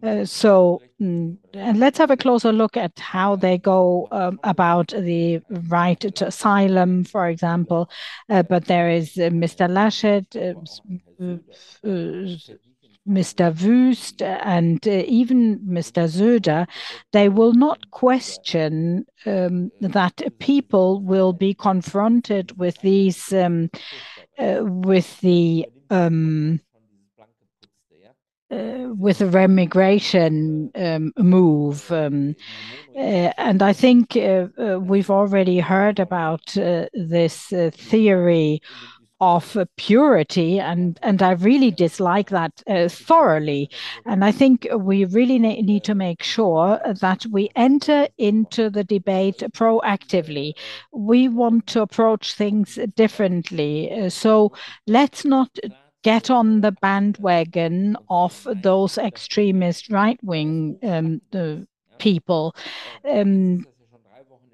uh, 0.04 0.26
so, 0.26 0.82
mm, 1.02 1.38
and 1.54 1.80
let's 1.80 1.98
have 1.98 2.12
a 2.12 2.18
closer 2.18 2.52
look 2.52 2.76
at 2.76 3.00
how 3.00 3.38
they 3.38 3.58
go 3.58 4.08
um, 4.12 4.38
about 4.44 4.90
the 4.90 5.40
right 5.70 6.00
to 6.02 6.28
asylum, 6.28 7.06
for 7.06 7.30
example. 7.30 7.90
Uh, 8.30 8.44
but 8.44 8.66
there 8.66 8.90
is 8.90 9.18
uh, 9.18 9.30
Mr. 9.30 9.70
Laschet, 9.70 10.28
Mr. 13.08 13.54
Wüst, 13.54 14.22
and 14.22 14.86
even 14.88 15.60
Mr. 15.60 16.10
Söder. 16.10 16.68
They 17.14 17.30
will 17.30 17.54
not 17.54 17.90
question 17.92 19.06
um, 19.26 19.72
that 19.80 20.22
people 20.40 21.02
will 21.02 21.32
be 21.32 21.54
confronted 21.54 22.58
with 22.58 22.78
these, 22.82 23.32
um, 23.32 23.70
with 24.38 25.20
the 25.22 25.66
uh, 28.54 28.94
with 28.96 29.22
a 29.22 29.26
remigration 29.26 30.70
um, 30.76 31.12
move. 31.18 31.92
Um, 31.92 32.36
uh, 32.96 33.32
and 33.38 33.64
I 33.64 33.74
think 33.74 34.16
uh, 34.16 34.48
uh 34.60 34.80
we've 34.80 35.10
already 35.10 35.60
heard 35.60 36.00
about 36.00 36.56
uh, 36.58 36.86
this 36.94 37.52
uh, 37.52 37.72
theory 37.74 38.62
of 39.20 39.58
purity, 39.78 40.60
and, 40.60 41.00
and 41.02 41.22
I 41.22 41.32
really 41.32 41.72
dislike 41.72 42.30
that 42.32 42.62
thoroughly. 42.92 43.70
And 44.06 44.26
I 44.26 44.34
think 44.34 44.68
we 44.78 45.06
really 45.06 45.40
need 45.40 45.86
to 45.86 45.96
make 45.96 46.22
sure 46.22 46.82
that 47.00 47.26
we 47.32 47.50
enter 47.56 48.10
into 48.18 48.70
the 48.70 48.84
debate 48.84 49.38
proactively. 49.54 50.56
We 50.92 51.30
want 51.30 51.68
to 51.68 51.82
approach 51.82 52.34
things 52.34 52.78
differently. 52.98 54.10
so 54.10 54.52
let's 54.88 55.24
not 55.24 55.58
get 56.04 56.30
on 56.30 56.62
the 56.62 56.72
bandwagon 56.72 57.98
of 58.10 58.48
those 58.62 58.98
extremist 58.98 59.90
right-wing 59.90 60.78
um, 60.84 61.22
people. 61.98 62.56
Um, 63.10 63.66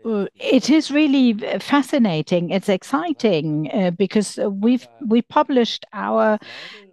uh, 0.06 0.28
it 0.36 0.70
is 0.70 0.92
really 0.92 1.34
fascinating. 1.60 2.52
It's 2.52 2.70
exciting 2.70 3.70
uh, 3.74 3.92
because 3.92 4.38
we've 4.38 4.88
we 5.06 5.22
published 5.22 5.86
our 5.92 6.40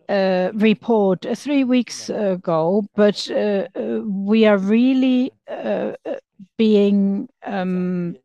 uh, 0.08 0.50
report 0.54 1.24
three 1.36 1.62
weeks 1.62 2.10
ago, 2.10 2.84
but 2.96 3.28
we 4.04 4.46
are 4.46 4.58
really 4.58 5.32
being 6.56 7.28
um, 7.44 8.16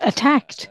attacked. 0.00 0.68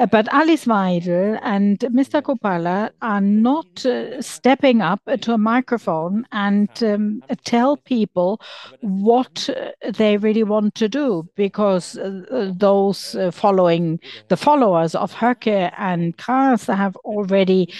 Uh, 0.00 0.22
Alice 0.30 0.64
Weidel 0.64 1.38
and 1.42 1.78
Mr. 1.80 2.22
Chrupalla 2.22 2.90
are 3.02 3.20
not 3.20 3.84
uh, 3.84 4.22
stepping 4.22 4.80
up 4.80 5.02
to 5.20 5.34
a 5.34 5.38
microphone 5.38 6.26
and 6.32 6.70
um, 6.82 7.22
tell 7.44 7.76
people 7.76 8.40
what 8.80 9.50
uh, 9.50 9.72
they 9.92 10.16
really 10.16 10.42
want 10.42 10.74
to 10.76 10.88
do 10.88 11.28
because 11.36 11.98
those 12.00 13.14
following 13.30 14.00
the 14.28 14.38
followers 14.38 14.94
of 14.94 15.12
Höcke 15.12 15.70
and 15.76 16.16
Kars 16.16 16.64
have 16.64 16.96
already 16.96 17.70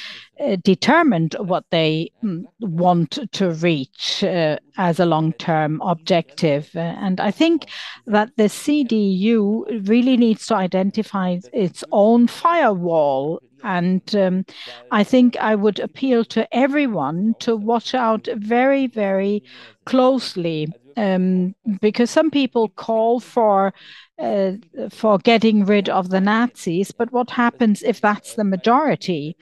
Uh, 0.41 0.57
determined 0.65 1.37
what 1.39 1.65
they 1.71 2.11
mm, 2.25 2.43
want 2.61 3.19
to 3.31 3.51
reach 3.51 4.25
uh, 4.25 4.57
as 4.79 4.99
a 4.99 5.05
long-term 5.05 5.83
objective. 5.83 6.71
Uh, 6.75 6.79
and 6.79 7.21
I 7.21 7.31
think 7.31 7.67
that 8.07 8.31
the 8.39 8.45
CDU 8.45 9.87
really 9.87 10.17
needs 10.17 10.47
to 10.47 10.55
identify 10.55 11.37
its 11.53 11.85
own 11.93 12.27
firewall. 12.27 13.43
And 13.65 14.03
um, 14.17 14.47
I 14.91 15.05
think 15.05 15.37
I 15.37 15.55
would 15.57 15.79
appeal 15.79 16.25
to 16.27 16.49
everyone 16.57 17.35
to 17.41 17.55
watch 17.55 17.95
out 17.95 18.27
very, 18.35 18.87
very 18.87 19.43
closely 19.85 20.73
Um, 21.01 21.55
because 21.81 22.11
some 22.11 22.31
people 22.31 22.69
call 22.69 23.21
for 23.21 23.73
uh, 24.19 24.53
for 24.91 25.17
getting 25.17 25.65
rid 25.65 25.89
of 25.89 26.11
the 26.11 26.21
Nazis, 26.21 26.91
but 26.91 27.11
what 27.11 27.31
happens 27.31 27.83
if 27.83 28.03
that's 28.03 28.35
the 28.35 28.45
majority? 28.45 29.35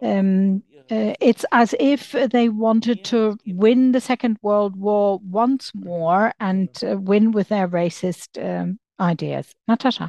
Um, 0.00 0.62
uh, 0.90 1.14
it's 1.20 1.44
as 1.50 1.74
if 1.80 2.12
they 2.12 2.48
wanted 2.48 3.02
to 3.04 3.36
win 3.46 3.90
the 3.90 4.00
Second 4.00 4.36
World 4.42 4.76
War 4.76 5.18
once 5.28 5.72
more 5.74 6.32
and 6.38 6.68
uh, 6.84 6.96
win 6.98 7.32
with 7.32 7.48
their 7.48 7.66
racist 7.66 8.38
um, 8.38 8.78
ideas. 9.00 9.54
Natascha. 9.68 10.08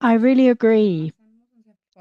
I 0.00 0.14
really 0.14 0.48
agree 0.48 1.12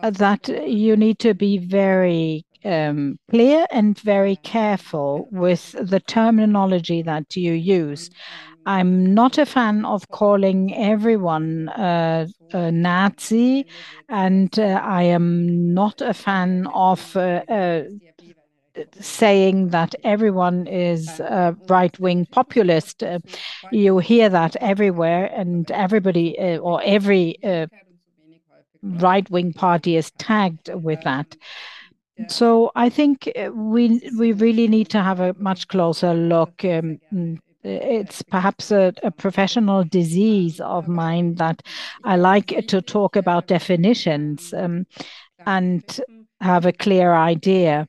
that 0.02 0.48
you 0.68 0.96
need 0.96 1.20
to 1.20 1.34
be 1.34 1.58
very 1.58 2.46
Um, 2.66 3.18
clear 3.30 3.66
and 3.72 3.98
very 4.00 4.36
careful 4.44 5.30
with 5.32 5.72
the 5.80 6.02
terminology 6.02 7.02
that 7.04 7.36
you 7.36 7.54
use. 7.54 8.10
I'm 8.66 9.14
not 9.14 9.38
a 9.38 9.46
fan 9.46 9.86
of 9.86 10.10
calling 10.10 10.76
everyone 10.76 11.70
uh, 11.70 12.28
a 12.54 12.72
Nazi, 12.72 13.66
and 14.10 14.58
uh, 14.60 14.82
I 14.84 15.04
am 15.04 15.74
not 15.74 16.02
a 16.02 16.14
fan 16.14 16.68
of 16.74 17.16
uh, 17.16 17.42
saying 19.00 19.70
that 19.70 19.96
everyone 20.04 20.68
is 20.68 21.20
a 21.20 21.56
right-wing 21.68 22.28
populist. 22.32 23.04
You 23.72 24.00
hear 24.00 24.30
that 24.30 24.56
everywhere, 24.58 25.32
and 25.34 25.70
everybody 25.72 26.38
or 26.60 26.82
every 26.84 27.38
right-wing 28.82 29.54
party 29.54 29.96
is 29.96 30.12
tagged 30.12 30.70
with 30.74 31.02
that. 31.02 31.36
I 32.76 32.90
think 32.90 33.30
eh, 33.36 33.50
we 33.50 34.34
really 34.34 34.68
need 34.68 34.90
to 34.90 35.02
have 35.02 35.20
a 35.20 35.34
much 35.38 35.68
closer 35.68 36.14
look. 36.14 36.64
Um, 36.64 37.00
mm, 37.14 37.38
eh, 37.64 38.00
it's 38.00 38.22
perhaps 38.22 38.72
a 38.72 38.94
professional 39.18 39.84
disease 39.84 40.60
of 40.60 40.88
mine 40.88 41.36
that 41.36 41.62
I 42.04 42.18
like 42.18 42.68
to 42.68 42.82
talk 42.82 43.16
about 43.16 43.48
definitions 43.48 44.54
um, 44.54 44.86
and 45.46 45.84
have 46.42 46.66
a 46.66 46.74
clear 46.74 47.14
idea 47.14 47.88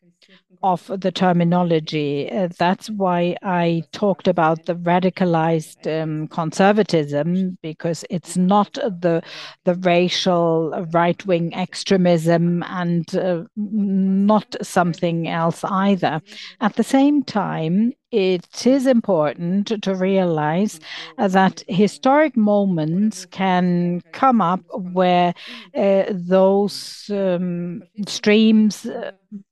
of 0.63 0.91
the 1.01 1.11
terminology. 1.11 2.31
Uh, 2.31 2.49
that's 2.59 2.91
why 2.91 3.37
I 3.43 3.83
talked 3.93 4.29
about 4.29 4.67
the 4.67 4.75
radicalized 4.75 5.87
um, 5.87 6.29
conservatism 6.29 7.59
because 7.63 8.05
it's 8.11 8.37
not 8.37 8.75
the 8.75 9.23
the 9.65 9.75
racial 9.77 10.71
right-wing 10.93 11.55
extremism 11.55 12.63
and 12.65 13.15
uh, 13.15 13.45
not 13.57 14.57
something 14.63 15.29
else 15.29 15.65
either. 15.65 16.21
At 16.61 16.77
the 16.77 16.85
same 16.85 17.23
time, 17.23 17.93
it 18.11 18.67
is 18.67 18.87
important 18.87 19.83
to 19.83 19.95
realize 19.95 20.81
that 21.17 21.63
historic 21.69 22.37
moments 22.37 23.27
can 23.27 24.03
come 24.13 24.41
up 24.41 24.61
where 24.73 25.33
uh, 25.75 26.05
those 26.11 27.09
um, 27.11 27.83
streams 28.09 28.87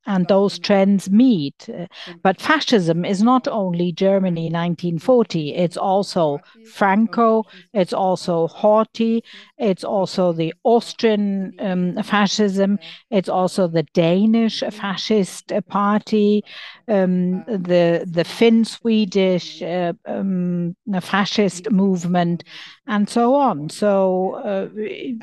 and 0.07 0.27
those 0.27 0.59
trends 0.59 1.11
meet. 1.11 1.69
Uh, 1.69 1.87
but 2.23 2.41
fascism 2.41 3.05
is 3.05 3.23
not 3.23 3.47
only 3.47 3.93
Germany 3.93 4.49
1940. 4.49 5.55
It's 5.55 5.77
also 5.77 6.39
Franco. 6.73 7.45
It's 7.73 7.93
also 7.93 8.49
Horthy. 8.49 9.23
It's 9.59 9.85
also 9.85 10.33
the 10.33 10.55
Austrian 10.65 11.53
um, 11.59 12.03
fascism. 12.03 12.79
It's 13.11 13.29
also 13.29 13.69
the 13.69 13.85
Danish 13.95 14.63
fascist 14.71 15.53
party, 15.69 16.43
um, 16.89 17.45
the 17.45 18.05
the 18.07 18.25
Finn-Swedish 18.25 19.63
uh, 19.63 19.93
um, 20.07 20.77
fascist 21.01 21.71
movement, 21.71 22.45
and 22.89 23.09
so 23.09 23.35
on. 23.35 23.69
So 23.69 24.35
uh, 24.45 24.69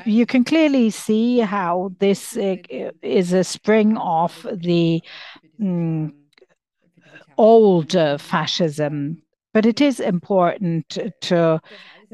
you 0.06 0.24
can 0.24 0.44
clearly 0.44 0.90
see 0.90 1.40
how 1.40 1.92
this 1.98 2.36
uh, 2.36 2.56
is 3.02 3.32
a 3.32 3.44
spring 3.44 3.96
of 3.98 4.46
the 4.52 5.02
mm, 5.60 6.12
old 7.36 7.92
fascism. 8.18 9.22
But 9.52 9.66
it 9.66 9.80
is 9.80 10.00
important 10.00 10.98
to 11.22 11.60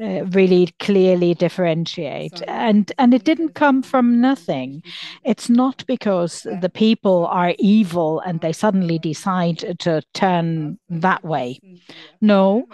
uh, 0.01 0.25
really 0.31 0.73
clearly 0.79 1.35
differentiate. 1.35 2.41
And 2.47 2.91
and 2.97 3.13
it 3.13 3.25
didn't 3.25 3.53
come 3.53 3.83
from 3.83 4.21
nothing. 4.21 4.81
It's 5.23 5.49
not 5.49 5.85
because 5.85 6.47
the 6.61 6.71
people 6.73 7.27
are 7.27 7.53
evil 7.59 8.21
and 8.21 8.39
they 8.39 8.53
suddenly 8.53 8.97
decide 8.97 9.77
to 9.79 10.01
turn 10.13 10.79
that 10.89 11.23
way. 11.23 11.59
No, 12.21 12.65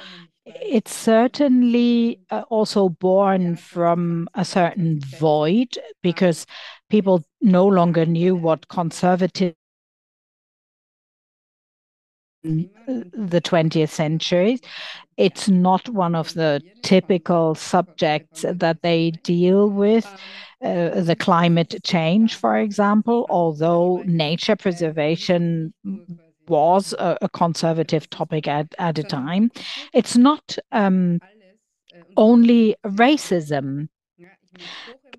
it's 0.55 0.93
certainly 0.93 2.19
uh, 2.31 2.43
also 2.49 2.89
born 2.89 3.55
from 3.55 4.27
a 4.33 4.45
certain 4.45 4.99
void 5.01 5.77
because 6.01 6.45
people 6.89 7.23
no 7.41 7.67
longer 7.67 8.05
knew 8.05 8.35
what 8.35 8.67
conservative 8.67 9.53
the 12.43 13.41
20th 13.43 13.89
century. 13.89 14.59
It's 15.17 15.49
not 15.49 15.89
one 15.89 16.15
of 16.15 16.33
the 16.33 16.61
typical 16.83 17.55
subjects 17.55 18.45
that 18.47 18.81
they 18.81 19.11
deal 19.11 19.69
with, 19.69 20.05
uh, 20.63 21.01
the 21.01 21.15
climate 21.19 21.75
change, 21.83 22.35
for 22.35 22.57
example, 22.57 23.25
although 23.29 24.03
nature 24.05 24.55
preservation 24.55 25.73
was 26.49 26.93
a 26.99 27.29
conservative 27.29 28.09
topic 28.09 28.47
at 28.47 28.73
at 28.79 28.99
a 28.99 29.03
time. 29.03 29.51
It's 29.93 30.17
not 30.17 30.57
um, 30.71 31.19
only 32.17 32.75
racism. 32.85 33.89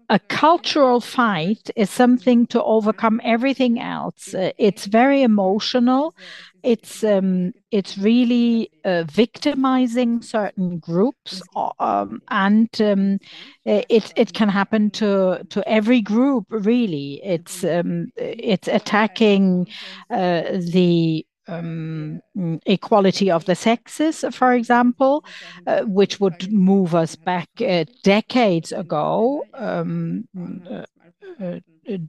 A 0.09 0.19
cultural 0.29 1.01
fight 1.01 1.71
is 1.77 1.89
something 1.89 2.47
to 2.49 2.63
overcome 2.65 3.21
everything 3.23 3.79
else. 3.81 4.35
Uh, 4.35 4.51
it's 4.59 4.87
very 4.87 5.23
emotional. 5.23 6.15
It's 6.63 7.03
um, 7.05 7.53
it's 7.71 7.97
really 7.99 8.71
uh, 8.85 9.05
victimizing 9.05 10.23
certain 10.23 10.79
groups, 10.79 11.43
um, 11.79 12.21
and 12.29 12.69
um, 12.81 13.19
uh, 13.67 13.83
it 13.89 14.13
it 14.17 14.33
can 14.33 14.49
happen 14.49 14.91
to 14.93 15.45
to 15.49 15.69
every 15.69 16.01
group, 16.01 16.47
really. 16.51 17.21
It's 17.25 17.65
attacking 18.69 19.69
uh, 20.11 20.43
the 20.73 21.27
equality 22.67 23.31
of 23.31 23.45
the 23.47 23.55
sexes, 23.57 24.25
for 24.31 24.53
example, 24.53 25.25
which 25.85 26.21
would 26.21 26.53
move 26.53 26.95
us 26.95 27.17
back 27.17 27.49
decades 28.03 28.73
ago 28.73 29.43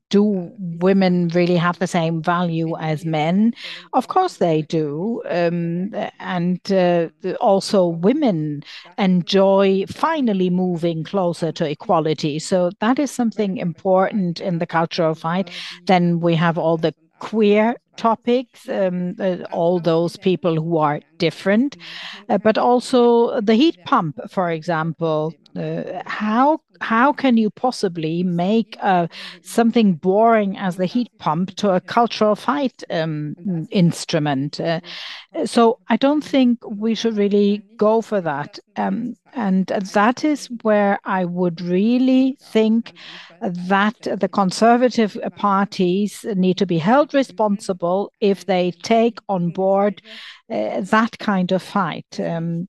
do 0.10 0.52
women 0.58 1.30
really 1.30 1.58
have 1.58 1.80
the 1.80 1.88
same 1.88 2.22
value 2.22 2.78
as 2.78 3.06
men? 3.06 3.54
Of 3.94 4.08
course 4.08 4.38
they 4.38 4.62
do. 4.64 5.22
Um, 5.30 5.94
and 6.20 6.60
uh, 6.72 7.10
also, 7.40 7.88
women 7.88 8.64
enjoy 8.98 9.86
finally 9.88 10.50
moving 10.50 11.04
closer 11.04 11.52
to 11.54 11.70
equality. 11.70 12.40
So, 12.40 12.72
that 12.80 13.00
is 13.00 13.12
something 13.12 13.58
important 13.58 14.40
in 14.40 14.60
the 14.60 14.68
cultural 14.68 15.16
fight. 15.16 15.50
Then 15.86 16.20
we 16.20 16.36
have 16.36 16.58
all 16.58 16.78
the 16.78 16.94
queer 17.20 17.76
topics, 17.98 18.68
um, 18.68 19.16
uh, 19.20 19.38
all 19.52 19.80
those 19.80 20.18
people 20.18 20.56
who 20.56 20.78
are 20.78 21.02
different, 21.20 21.78
uh, 22.30 22.38
but 22.40 22.58
also 22.58 23.40
the 23.42 23.54
heat 23.54 23.78
pump, 23.86 24.20
for 24.30 24.50
example. 24.50 25.34
Uh, 25.56 26.02
how 26.06 26.60
how 26.82 27.14
can 27.14 27.38
you 27.38 27.50
possibly 27.50 28.24
make 28.24 28.78
uh, 28.82 29.08
something 29.42 29.94
boring 29.94 30.58
as 30.58 30.76
the 30.76 30.86
heat 30.86 31.10
pump 31.20 31.56
to 31.56 31.70
a 31.70 31.82
cultural 31.82 32.36
fight 32.36 32.84
um, 32.90 33.36
instrument? 33.72 34.60
Uh, 34.60 34.82
so 35.46 35.80
I 35.88 35.98
don't 35.98 36.24
think 36.24 36.60
we 36.68 36.96
should 36.96 37.18
really 37.18 37.64
go 37.78 38.02
for 38.02 38.22
that. 38.22 38.60
Um, 38.76 39.16
and 39.34 39.68
that 39.68 40.26
is 40.26 40.50
where 40.62 41.00
I 41.06 41.26
would 41.26 41.62
really 41.62 42.38
think 42.42 42.94
that 43.42 43.96
the 44.02 44.28
conservative 44.28 45.18
parties 45.38 46.26
need 46.36 46.58
to 46.58 46.66
be 46.66 46.78
held 46.78 47.14
responsible 47.14 48.12
if 48.20 48.46
they 48.46 48.72
take 48.72 49.20
on 49.30 49.52
board 49.52 50.02
uh, 50.52 50.82
that 50.82 51.18
kind 51.20 51.52
of 51.52 51.64
fight. 51.64 52.20
Um, 52.20 52.68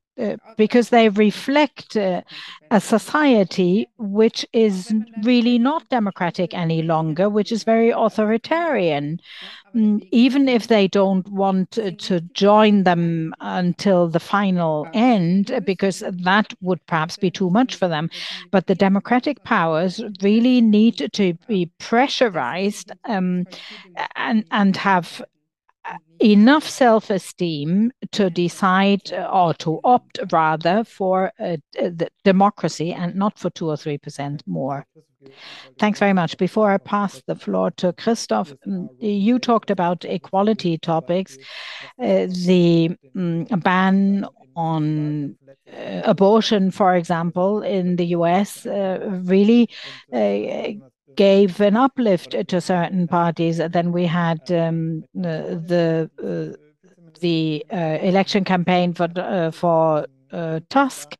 because 0.57 0.89
they 0.89 1.09
reflect 1.09 1.97
uh, 1.97 2.21
a 2.69 2.79
society 2.79 3.87
which 3.97 4.45
is 4.53 4.93
really 5.23 5.57
not 5.57 5.87
democratic 5.89 6.53
any 6.53 6.81
longer, 6.81 7.29
which 7.29 7.51
is 7.51 7.63
very 7.63 7.89
authoritarian. 7.89 9.19
Mm, 9.75 10.07
even 10.11 10.47
if 10.47 10.67
they 10.67 10.87
don't 10.87 11.27
want 11.29 11.71
to 11.71 12.21
join 12.33 12.83
them 12.83 13.33
until 13.39 14.07
the 14.07 14.19
final 14.19 14.87
end, 14.93 15.59
because 15.65 16.03
that 16.11 16.53
would 16.61 16.85
perhaps 16.85 17.17
be 17.17 17.31
too 17.31 17.49
much 17.49 17.73
for 17.75 17.87
them. 17.87 18.09
But 18.51 18.67
the 18.67 18.75
democratic 18.75 19.43
powers 19.43 19.99
really 20.21 20.61
need 20.61 21.09
to 21.13 21.33
be 21.47 21.71
pressurized 21.79 22.91
um, 23.05 23.45
and, 24.15 24.45
and 24.51 24.77
have 24.77 25.23
enough 26.19 26.67
self 26.67 27.09
esteem 27.09 27.91
to 28.11 28.29
decide 28.29 29.11
uh, 29.11 29.29
or 29.31 29.53
to 29.55 29.79
opt 29.83 30.19
rather 30.31 30.83
for 30.83 31.31
uh, 31.39 31.57
democracy 32.23 32.93
and 32.93 33.15
not 33.15 33.37
for 33.37 33.49
2 33.49 33.69
or 33.69 33.75
3% 33.75 34.41
more. 34.45 34.85
Thanks 35.79 35.99
very 35.99 36.13
much. 36.13 36.37
Before 36.37 36.71
I 36.71 36.77
pass 36.77 37.21
the 37.27 37.35
floor 37.35 37.71
to 37.71 37.93
Christoph, 37.93 38.53
mm, 38.67 38.87
you 38.99 39.39
talked 39.39 39.71
about 39.71 40.05
equality 40.05 40.77
topics, 40.77 41.37
uh, 42.01 42.27
the 42.45 42.95
um, 43.15 43.45
ban 43.45 44.25
on 44.55 45.35
uh, 45.71 46.01
abortion, 46.03 46.71
for 46.71 46.95
example, 46.95 47.61
in 47.61 47.95
the 47.95 48.07
US, 48.07 48.65
uh, 48.65 48.99
really 49.23 49.69
uh, 50.11 50.73
gave 51.15 51.59
an 51.59 51.77
uplift 51.77 52.35
to 52.47 52.61
certain 52.61 53.07
parties. 53.07 53.57
Then 53.57 53.91
we 53.91 54.05
had 54.05 54.39
um, 54.51 55.03
the 55.13 56.09
uh, 56.21 56.57
the 57.19 57.65
uh, 57.71 57.97
election 58.01 58.43
campaign 58.43 58.93
for 58.93 59.07
uh, 59.15 59.51
for 59.51 60.05
uh, 60.33 60.59
Tusk 60.69 61.15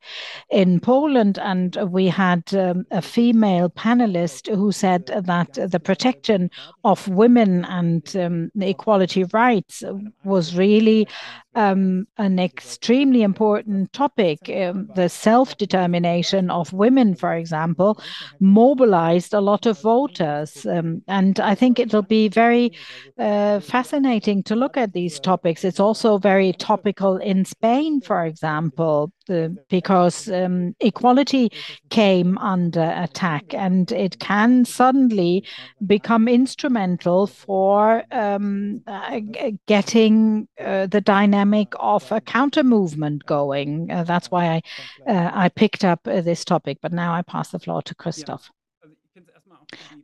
in 0.50 0.80
Poland, 0.80 1.38
and 1.38 1.76
we 1.90 2.08
had 2.08 2.52
um, 2.54 2.84
a 2.90 3.00
female 3.00 3.70
panelist 3.70 4.54
who 4.54 4.72
said 4.72 5.06
that 5.06 5.52
the 5.54 5.80
protection 5.80 6.50
of 6.82 7.06
women 7.08 7.64
and 7.66 8.16
um, 8.16 8.50
equality 8.60 9.24
rights 9.32 9.84
was 10.24 10.56
really 10.56 11.06
an 11.54 12.38
extremely 12.38 13.22
important 13.22 13.92
topic. 13.92 14.50
Um, 14.54 14.88
the 14.94 15.08
self 15.08 15.56
determination 15.56 16.50
of 16.50 16.72
women, 16.72 17.14
for 17.14 17.34
example, 17.34 18.00
mobilized 18.40 19.34
a 19.34 19.40
lot 19.40 19.66
of 19.66 19.80
voters. 19.80 20.66
Um, 20.66 21.02
and 21.08 21.38
I 21.40 21.54
think 21.54 21.78
it'll 21.78 22.02
be 22.02 22.28
very 22.28 22.72
uh, 23.18 23.60
fascinating 23.60 24.42
to 24.44 24.56
look 24.56 24.76
at 24.76 24.92
these 24.92 25.20
topics. 25.20 25.64
It's 25.64 25.80
also 25.80 26.18
very 26.18 26.52
topical 26.52 27.16
in 27.16 27.44
Spain, 27.44 28.00
for 28.00 28.24
example, 28.24 29.12
the, 29.26 29.56
because 29.68 30.30
um, 30.30 30.74
equality 30.80 31.50
came 31.90 32.38
under 32.38 32.92
attack 32.96 33.54
and 33.54 33.90
it 33.92 34.18
can 34.18 34.64
suddenly 34.64 35.44
become 35.86 36.28
instrumental 36.28 37.26
for 37.26 38.04
um, 38.10 38.82
uh, 38.86 39.20
getting 39.66 40.48
uh, 40.60 40.86
the 40.86 41.00
dynamic 41.00 41.72
of 41.78 42.10
a 42.12 42.20
counter 42.20 42.62
movement 42.62 43.24
going. 43.26 43.90
Uh, 43.90 44.04
that's 44.04 44.30
why 44.30 44.46
I 44.46 44.62
uh, 45.10 45.30
I 45.34 45.48
picked 45.48 45.84
up 45.84 46.00
uh, 46.06 46.20
this 46.20 46.44
topic. 46.44 46.78
But 46.80 46.92
now 46.92 47.12
I 47.12 47.22
pass 47.22 47.50
the 47.50 47.58
floor 47.58 47.82
to 47.82 47.94
Christoph. 47.94 48.50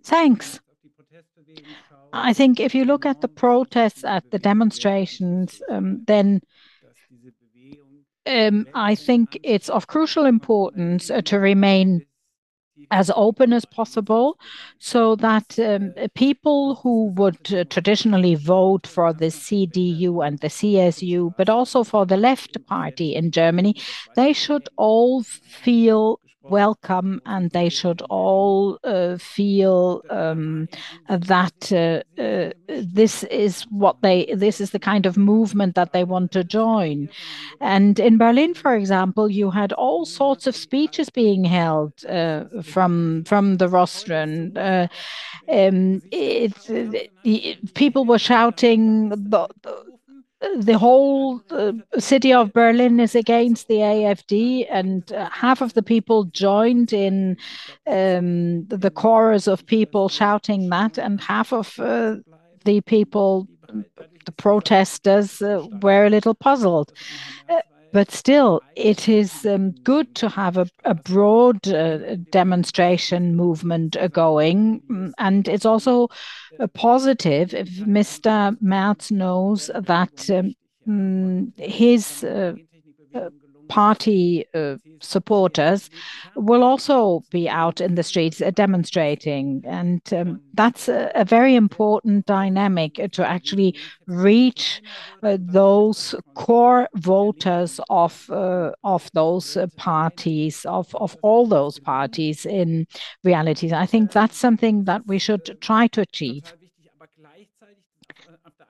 Thanks. 0.05 0.61
I 2.13 2.33
think 2.33 2.59
if 2.59 2.75
you 2.75 2.85
look 2.85 3.07
at 3.07 3.21
the 3.21 3.29
protests, 3.29 4.05
at 4.05 4.29
the 4.31 4.39
demonstrations, 4.39 5.63
um, 5.71 6.03
then 6.07 6.41
um, 8.27 8.67
I 8.75 8.95
think 8.95 9.39
it's 9.43 9.69
of 9.69 9.87
crucial 9.87 10.27
importance 10.27 11.11
uh, 11.11 11.23
to 11.23 11.39
remain 11.39 12.07
as 12.91 13.11
open 13.15 13.53
as 13.53 13.65
possible 13.65 14.39
so 14.79 15.15
that 15.17 15.59
um, 15.59 15.93
people 16.15 16.77
who 16.77 17.11
would 17.13 17.53
uh, 17.53 17.65
traditionally 17.65 18.35
vote 18.35 18.87
for 18.87 19.13
the 19.13 19.27
CDU 19.27 20.27
and 20.27 20.39
the 20.39 20.49
CSU, 20.49 21.35
but 21.37 21.49
also 21.49 21.85
for 21.85 22.07
the 22.07 22.17
left 22.17 22.65
party 22.67 23.15
in 23.15 23.31
Germany, 23.31 23.77
they 24.17 24.33
should 24.33 24.69
all 24.77 25.23
feel 25.23 26.21
welcome 26.43 27.21
and 27.27 27.51
they 27.51 27.69
should 27.69 28.03
all 28.03 28.79
uh, 28.85 29.17
feel 29.19 30.03
um, 30.11 30.69
that 31.09 31.73
uh, 31.73 32.21
uh, 32.21 32.51
this 32.67 33.25
is 33.25 33.63
what 33.71 34.01
they 34.03 34.33
this 34.35 34.61
is 34.61 34.71
the 34.71 34.79
kind 34.79 35.07
of 35.07 35.17
movement 35.17 35.75
that 35.75 35.93
they 35.93 36.05
want 36.05 36.33
to 36.33 36.43
join. 36.45 37.09
And 37.61 37.99
in 37.99 38.19
berlin 38.19 38.55
for 38.55 38.75
example 38.75 39.31
you 39.31 39.51
had 39.51 39.73
all 39.73 40.05
sorts 40.07 40.47
of 40.47 40.57
speeches 40.57 41.11
being 41.11 41.45
held 41.45 41.93
uh, 42.07 42.45
from 42.63 43.25
from 43.25 43.57
the 43.57 43.69
rostrum 43.69 44.53
uh, 44.57 44.87
um, 45.49 46.01
people 47.75 48.05
were 48.05 48.19
shouting 48.19 49.09
the, 49.11 49.49
the 49.63 50.00
the 50.57 50.79
whole 50.79 51.43
uh, 51.51 51.73
city 51.99 52.33
of 52.33 52.53
Berlin 52.53 52.99
is 52.99 53.15
against 53.15 53.69
the 53.69 53.77
AFD, 53.77 54.67
and 54.71 55.13
uh, 55.13 55.29
half 55.31 55.61
of 55.61 55.75
the 55.75 55.83
people 55.83 56.25
joined 56.25 56.93
in 56.93 57.37
um, 57.87 58.67
the 58.69 58.91
chorus 58.91 59.47
of 59.47 59.67
people 59.67 60.09
shouting 60.09 60.69
that, 60.71 60.99
and 60.99 61.21
half 61.21 61.53
of 61.53 61.79
uh, 61.79 62.17
the 62.65 62.81
people, 62.83 63.49
the 64.25 64.33
protesters, 64.33 65.43
uh, 65.43 65.67
were 65.83 66.07
a 66.07 66.11
little 66.11 66.35
puzzled. 66.35 66.93
Uh, 67.93 68.05
but 68.05 68.11
still, 68.11 68.61
it 68.77 69.09
is 69.09 69.45
um, 69.47 69.73
good 69.83 70.15
to 70.17 70.29
have 70.29 70.57
a, 70.57 70.67
a 70.85 70.95
broad 70.95 71.67
uh, 71.69 72.17
demonstration 72.31 73.37
movement 73.37 73.97
going. 74.13 74.81
Mm, 74.91 75.13
and 75.19 75.49
it's 75.49 75.67
also 75.67 76.09
positive 76.75 77.55
if 77.55 77.69
Mr. 77.87 78.57
Merz 78.61 79.11
knows 79.11 79.71
that 79.75 80.31
um, 80.31 80.55
mm, 80.87 81.59
his 81.59 82.25
uh, 82.25 82.55
uh, 83.15 83.31
party 83.71 84.45
uh, 84.53 84.77
supporters 85.01 85.91
will 86.35 86.65
also 86.65 87.23
be 87.31 87.49
out 87.49 87.81
in 87.81 87.95
the 87.95 88.03
streets 88.03 88.43
uh, 88.43 88.51
demonstrating. 88.51 89.63
And 89.65 90.03
um, 90.13 90.41
that's 90.55 90.89
a, 90.89 91.13
a, 91.15 91.25
very 91.25 91.55
important 91.55 92.27
dynamic 92.27 92.95
to 93.13 93.27
actually 93.27 93.77
reach 94.09 94.83
uh, 95.23 95.39
those 95.41 96.17
core 96.35 96.89
voters 96.97 97.81
of, 97.89 98.29
uh, 98.29 98.73
of 98.83 99.09
those 99.15 99.57
parties, 99.77 100.67
of, 100.67 100.93
of 100.97 101.17
all 101.23 101.47
those 101.47 101.79
parties 101.79 102.45
in 102.45 102.89
reality. 103.23 103.73
I 103.73 103.87
think 103.87 104.11
that's 104.11 104.37
something 104.37 104.85
that 104.85 105.07
we 105.07 105.21
should 105.21 105.61
try 105.61 105.87
to 105.89 106.01
achieve. 106.01 106.53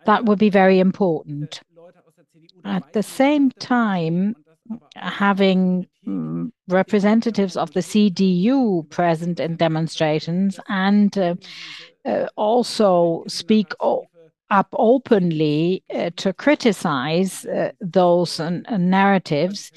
That 0.04 0.26
would 0.26 0.38
be 0.38 0.50
very 0.50 0.78
important. 0.78 1.62
At 2.64 2.92
the 2.92 3.02
same 3.02 3.50
time, 3.52 4.36
having 4.96 5.86
um, 6.06 6.52
representatives 6.68 7.56
of 7.56 7.72
the 7.72 7.80
CDU 7.80 8.88
present 8.90 9.40
in 9.40 9.56
demonstrations 9.56 10.58
and 10.68 11.16
uh, 11.18 11.34
uh, 12.04 12.26
also 12.36 13.24
speak 13.26 13.72
up 14.50 14.66
openly 14.72 15.84
uh, 15.94 16.10
to 16.16 16.32
criticize 16.32 17.44
uh, 17.46 17.70
those 17.80 18.40
narratives 18.40 19.70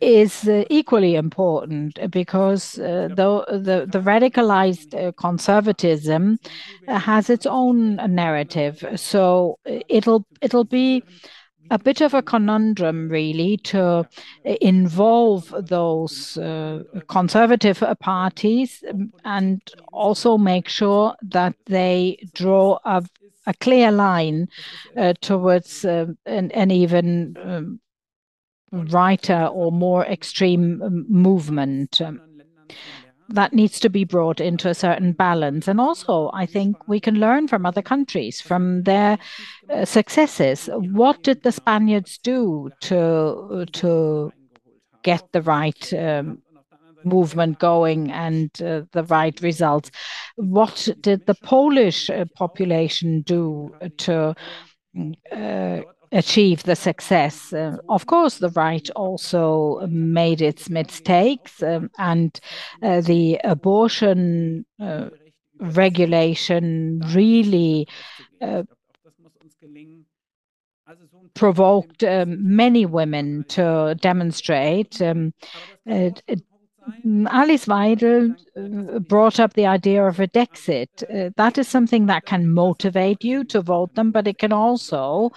is 0.00 0.48
equally 0.68 1.14
important 1.14 1.96
because 2.10 2.72
the 2.72 3.86
the 3.88 4.00
radicalized 4.00 5.16
conservatism 5.16 6.38
has 6.88 7.30
its 7.30 7.46
own 7.46 7.94
narrative. 8.12 8.84
So 8.96 9.60
it'll 9.64 10.64
be 10.64 11.04
a 11.72 11.78
bit 11.78 12.02
of 12.02 12.12
a 12.12 12.22
conundrum, 12.22 13.08
really, 13.08 13.56
to 13.56 14.06
involve 14.44 15.54
those 15.68 16.36
uh, 16.36 16.82
conservative 17.08 17.82
parties 17.98 18.84
um, 18.90 19.10
and 19.24 19.60
also 19.90 20.36
make 20.36 20.68
sure 20.68 21.14
that 21.22 21.54
they 21.64 22.18
draw 22.34 22.78
a 22.84 23.54
clear 23.60 23.90
line 23.90 24.48
uh, 24.98 25.14
towards 25.22 25.84
uh, 25.84 26.06
an 26.26 26.70
even 26.70 27.36
um, 27.42 27.80
righter 28.92 29.46
or 29.46 29.72
more 29.72 30.04
extreme 30.04 30.82
um, 30.82 31.06
movement. 31.08 32.00
That 33.32 33.52
needs 33.52 33.80
to 33.80 33.88
be 33.88 34.04
brought 34.04 34.40
into 34.40 34.68
a 34.68 34.74
certain 34.74 35.12
balance. 35.12 35.66
And 35.66 35.80
also, 35.80 36.30
I 36.34 36.46
think 36.46 36.76
we 36.86 37.00
can 37.00 37.14
learn 37.14 37.48
from 37.48 37.64
other 37.64 37.82
countries, 37.82 38.40
from 38.40 38.82
their 38.82 39.18
uh, 39.70 39.84
successes. 39.84 40.68
What 40.72 41.22
did 41.22 41.42
the 41.42 41.52
Spaniards 41.52 42.18
do 42.18 42.70
to 42.80 43.66
to 43.72 44.32
get 45.02 45.32
the 45.32 45.42
right 45.42 45.92
um, 45.94 46.42
movement 47.04 47.58
going 47.58 48.12
and 48.12 48.50
uh, 48.62 48.82
the 48.92 49.04
right 49.04 49.40
results? 49.40 49.90
What 50.36 50.88
did 51.00 51.26
the 51.26 51.34
Polish 51.34 52.10
uh, 52.10 52.26
population 52.36 53.22
do 53.22 53.74
to 53.98 54.34
achieve 56.12 56.62
the 56.62 56.76
success? 56.76 57.52
Uh, 57.52 57.78
of 57.88 58.06
course, 58.06 58.38
the 58.38 58.50
right 58.50 58.88
also 58.90 59.86
made 59.88 60.40
its 60.40 60.70
mistakes, 60.70 61.62
um, 61.62 61.90
and 61.98 62.38
uh, 62.82 63.00
the 63.00 63.40
abortion 63.44 64.64
uh, 64.80 65.08
regulation 65.60 67.00
really 67.14 67.86
provoked 71.34 72.04
um, 72.04 72.56
many 72.56 72.84
women 72.86 73.44
to 73.48 73.96
demonstrate. 74.00 75.00
Um, 75.00 75.32
Mm, 77.04 77.28
Alice 77.30 77.66
Weidel 77.66 78.34
uh, 78.56 78.98
brought 78.98 79.38
up 79.38 79.52
the 79.54 79.66
idea 79.66 80.04
of 80.04 80.18
a 80.18 80.26
Dexit. 80.26 81.02
Uh, 81.04 81.30
that 81.36 81.58
is 81.58 81.68
something 81.68 82.06
that 82.06 82.26
can 82.26 82.50
motivate 82.50 83.22
you 83.22 83.44
to 83.44 83.60
vote 83.60 83.94
them, 83.94 84.10
but 84.10 84.26
it 84.26 84.38
can 84.38 84.52
also 84.52 85.30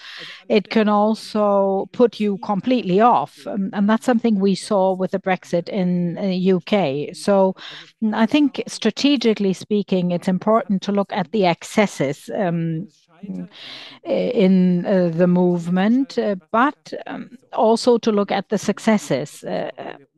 it 0.50 0.70
can 0.70 0.90
also 0.90 1.88
put 1.92 2.20
you 2.20 2.38
completely 2.40 3.00
off. 3.00 3.46
Um, 3.46 3.70
and 3.74 3.90
that's 3.90 4.06
something 4.06 4.40
we 4.40 4.56
saw 4.56 4.94
with 4.94 5.12
the 5.12 5.20
Brexit 5.20 5.70
in 5.70 6.18
uh, 6.18 6.24
U.K. 6.24 7.14
So 7.14 7.56
mm, 8.04 8.16
I 8.16 8.26
think 8.26 8.64
strategically 8.68 9.54
speaking, 9.54 10.12
it's 10.12 10.28
important 10.28 10.82
to 10.84 10.92
look 10.92 11.12
at 11.14 11.32
the 11.32 11.46
excesses 11.46 12.30
um, 12.36 12.88
Mm-hmm. 13.30 14.10
in 14.10 14.86
uh, 14.86 15.10
the 15.10 15.28
movement, 15.28 16.18
uh, 16.18 16.36
but 16.52 16.94
um, 17.08 17.38
also 17.54 17.98
to 17.98 18.12
look 18.12 18.32
at 18.32 18.50
the 18.50 18.58
successes, 18.58 19.44
uh, 19.44 19.72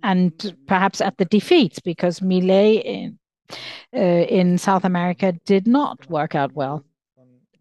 and 0.03 0.55
perhaps 0.67 1.01
at 1.01 1.17
the 1.17 1.25
defeats, 1.25 1.79
because 1.79 2.19
Milei 2.19 3.13
in 3.93 4.57
South 4.57 4.84
America 4.84 5.31
did 5.45 5.67
not 5.67 6.09
work 6.09 6.35
out 6.35 6.53
well. 6.53 6.84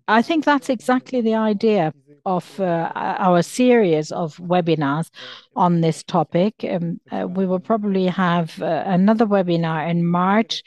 I 0.08 0.22
think 0.22 0.44
that's 0.44 0.68
exactly 0.68 1.20
the 1.20 1.34
idea 1.34 1.92
of 2.24 2.60
our 2.60 3.42
series 3.42 4.10
of 4.10 4.36
webinars 4.38 5.10
on 5.54 5.80
this 5.80 6.02
topic. 6.02 6.54
Um, 6.68 7.00
we 7.34 7.46
will 7.46 7.60
probably 7.60 8.06
have 8.06 8.60
another 8.60 9.26
webinar 9.26 9.88
in 9.88 10.06
March 10.06 10.64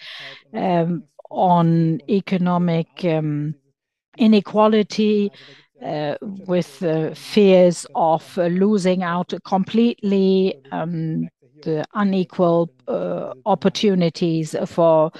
um, 0.53 1.03
on 1.29 1.99
economic 2.09 2.87
inequality, 4.19 5.31
uh, 5.83 6.15
with 6.21 6.83
fears 7.15 7.85
of 7.95 8.37
uh, 8.37 8.47
losing 8.47 9.03
out 9.03 9.33
completely, 9.45 10.55
um, 10.71 11.29
the 11.63 11.83
unequal 11.93 12.71
uh, 12.87 13.33
opportunities 13.45 14.55
for 14.65 15.11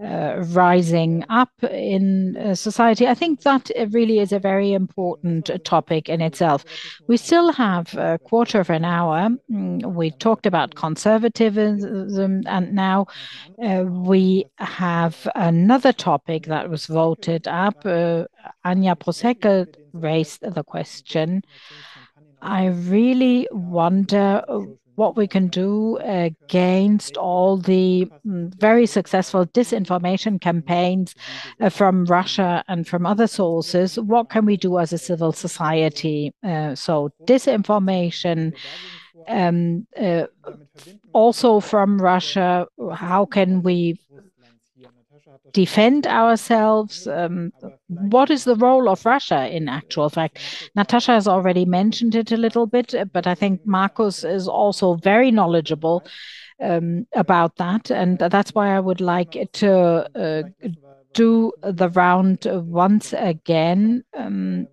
Uh, 0.00 0.42
rising 0.48 1.24
up 1.28 1.52
in 1.70 2.36
uh, 2.36 2.52
society. 2.52 3.06
I 3.06 3.14
think 3.14 3.42
that 3.42 3.70
uh, 3.78 3.86
really 3.90 4.18
is 4.18 4.32
a 4.32 4.40
very 4.40 4.72
important 4.72 5.48
topic 5.64 6.08
in 6.08 6.20
itself. 6.20 6.64
We 7.06 7.16
still 7.16 7.52
have 7.52 7.94
a 7.94 8.18
quarter 8.18 8.58
of 8.58 8.70
an 8.70 8.84
hour. 8.84 9.30
Mm, 9.48 9.94
we 9.94 10.10
talked 10.10 10.46
about 10.46 10.74
conservatism, 10.74 12.42
and 12.46 12.74
now 12.74 13.06
we 13.56 14.46
have 14.58 15.28
another 15.36 15.92
topic 15.92 16.46
that 16.46 16.68
was 16.68 16.86
voted 16.86 17.46
up. 17.46 17.84
Anja 17.84 18.96
Proseckel 18.98 19.72
raised 19.92 20.40
the 20.42 20.64
question. 20.64 21.42
I 22.42 22.66
really 22.66 23.46
wonder 23.52 24.42
what 24.96 25.16
we 25.16 25.26
can 25.26 25.48
do 25.48 25.98
against 26.02 27.16
all 27.16 27.56
the 27.56 28.08
mm, 28.26 28.54
very 28.54 28.86
successful 28.86 29.46
disinformation 29.46 30.40
campaigns 30.40 31.14
uh, 31.60 31.68
from 31.68 32.04
Russia 32.06 32.64
and 32.68 32.86
from 32.86 33.06
other 33.06 33.26
sources. 33.26 33.98
What 33.98 34.30
can 34.30 34.46
we 34.46 34.56
do 34.56 34.78
as 34.78 34.92
a 34.92 34.98
civil 34.98 35.32
society? 35.32 36.32
Uh, 36.42 36.74
so, 36.74 37.10
disinformation, 37.24 38.54
um, 39.28 39.86
uh, 40.00 40.26
also 41.12 41.60
from 41.60 42.00
Russia, 42.00 42.66
how 42.92 43.24
can 43.26 43.62
we 43.62 43.98
defend 45.52 46.06
ourselves? 46.06 47.06
Um, 47.06 47.52
what 47.88 48.30
is 48.30 48.44
the 48.44 48.56
role 48.56 48.88
of 48.88 49.04
Russia 49.04 49.48
in 49.48 49.68
actual 49.68 50.08
fact? 50.08 50.38
Natascha 50.76 51.14
has 51.14 51.28
already 51.28 51.64
mentioned 51.64 52.14
it 52.14 52.32
a 52.32 52.36
little 52.36 52.66
bit, 52.66 52.94
but 53.12 53.26
I 53.26 53.34
think 53.34 53.66
Marcus 53.66 54.24
is 54.24 54.48
also 54.48 54.94
very 54.94 55.30
knowledgeable 55.30 56.04
um, 56.60 57.06
about 57.14 57.56
that, 57.56 57.90
and 57.90 58.18
that's 58.18 58.54
why 58.54 58.74
I 58.74 58.80
would 58.80 59.00
like 59.00 59.48
to 59.54 59.72
uh, 60.14 60.42
do 61.12 61.52
the 61.62 61.88
round 61.90 62.46
once 62.46 63.12
again. 63.12 64.04
Um, 64.16 64.68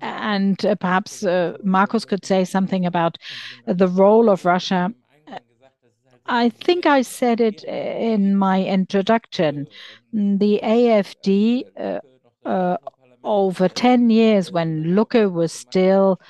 and 0.00 0.58
perhaps 0.80 1.24
uh, 1.24 1.56
Marcus 1.64 2.04
could 2.04 2.24
say 2.24 2.44
something 2.44 2.86
about 2.86 3.18
the 3.66 3.88
role 3.88 4.30
of 4.30 4.44
Russia. 4.44 4.92
I 6.28 6.50
think 6.50 6.84
I 6.84 7.02
said 7.02 7.40
it 7.40 7.64
uh, 7.66 7.70
in 7.70 8.36
my 8.36 8.62
introduction. 8.62 9.66
The 10.12 10.60
AfD, 10.62 11.64
uh, 11.78 12.00
uh, 12.46 12.76
over 13.24 13.68
10 13.68 14.10
years 14.10 14.52
when 14.52 14.94
Lucke 14.94 15.32
was 15.32 15.52
still 15.52 16.20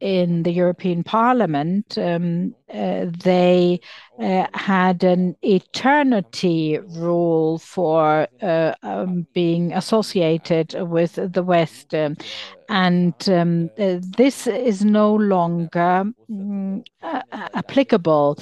in 0.00 0.44
the 0.44 0.50
European 0.52 1.02
Parliament, 1.02 1.98
um, 1.98 2.54
they 2.68 3.80
had 4.18 5.04
an 5.04 5.36
eternity 5.42 6.78
rule 6.78 7.58
for 7.58 8.26
um, 8.40 9.26
being 9.34 9.74
associated 9.74 10.74
with 10.88 11.16
the 11.16 11.42
West. 11.42 11.94
Um, 11.94 12.16
and 12.70 13.14
this 13.18 14.46
is 14.46 14.84
no 14.84 15.14
longer 15.14 16.04
mm, 16.30 16.82
applicable. 17.02 18.38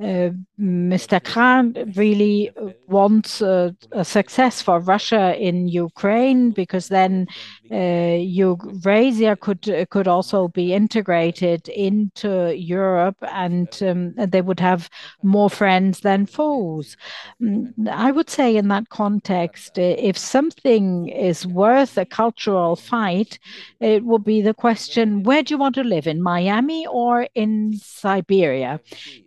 Uh, 0.00 0.30
Mr. 0.58 1.20
Krah 1.20 1.96
really 1.96 2.50
wants 2.88 3.40
a 3.40 3.74
success 4.02 4.60
for 4.60 4.80
Russia 4.80 5.36
in 5.38 5.68
Ukraine 5.68 6.50
because 6.50 6.88
then 6.88 7.28
uh, 7.70 8.16
Eurasia 8.18 9.36
could 9.36 9.86
could 9.90 10.08
also 10.08 10.48
be 10.48 10.74
integrated 10.74 11.68
into 11.68 12.54
Europe, 12.56 13.16
and 13.22 13.68
um, 13.82 14.14
they 14.16 14.42
would 14.42 14.60
have 14.60 14.90
more 15.22 15.48
friends 15.48 16.00
than 16.00 16.26
foes. 16.26 16.96
Mm, 17.40 17.88
I 17.88 18.10
would 18.10 18.30
say 18.30 18.56
in 18.56 18.68
that 18.68 18.88
context, 18.88 19.78
uh, 19.78 19.82
if 19.82 20.18
something 20.18 21.08
is 21.08 21.46
worth 21.46 21.96
a 21.96 22.04
cultural 22.04 22.76
fight, 22.76 23.38
it 23.80 24.04
will 24.04 24.18
be 24.18 24.42
the 24.42 24.54
question, 24.54 25.22
where 25.22 25.42
do 25.42 25.54
you 25.54 25.58
want 25.58 25.74
to 25.76 25.84
live, 25.84 26.06
in 26.06 26.22
Miami 26.22 26.86
or 26.86 27.28
in 27.34 27.74
Siberia? 27.74 28.80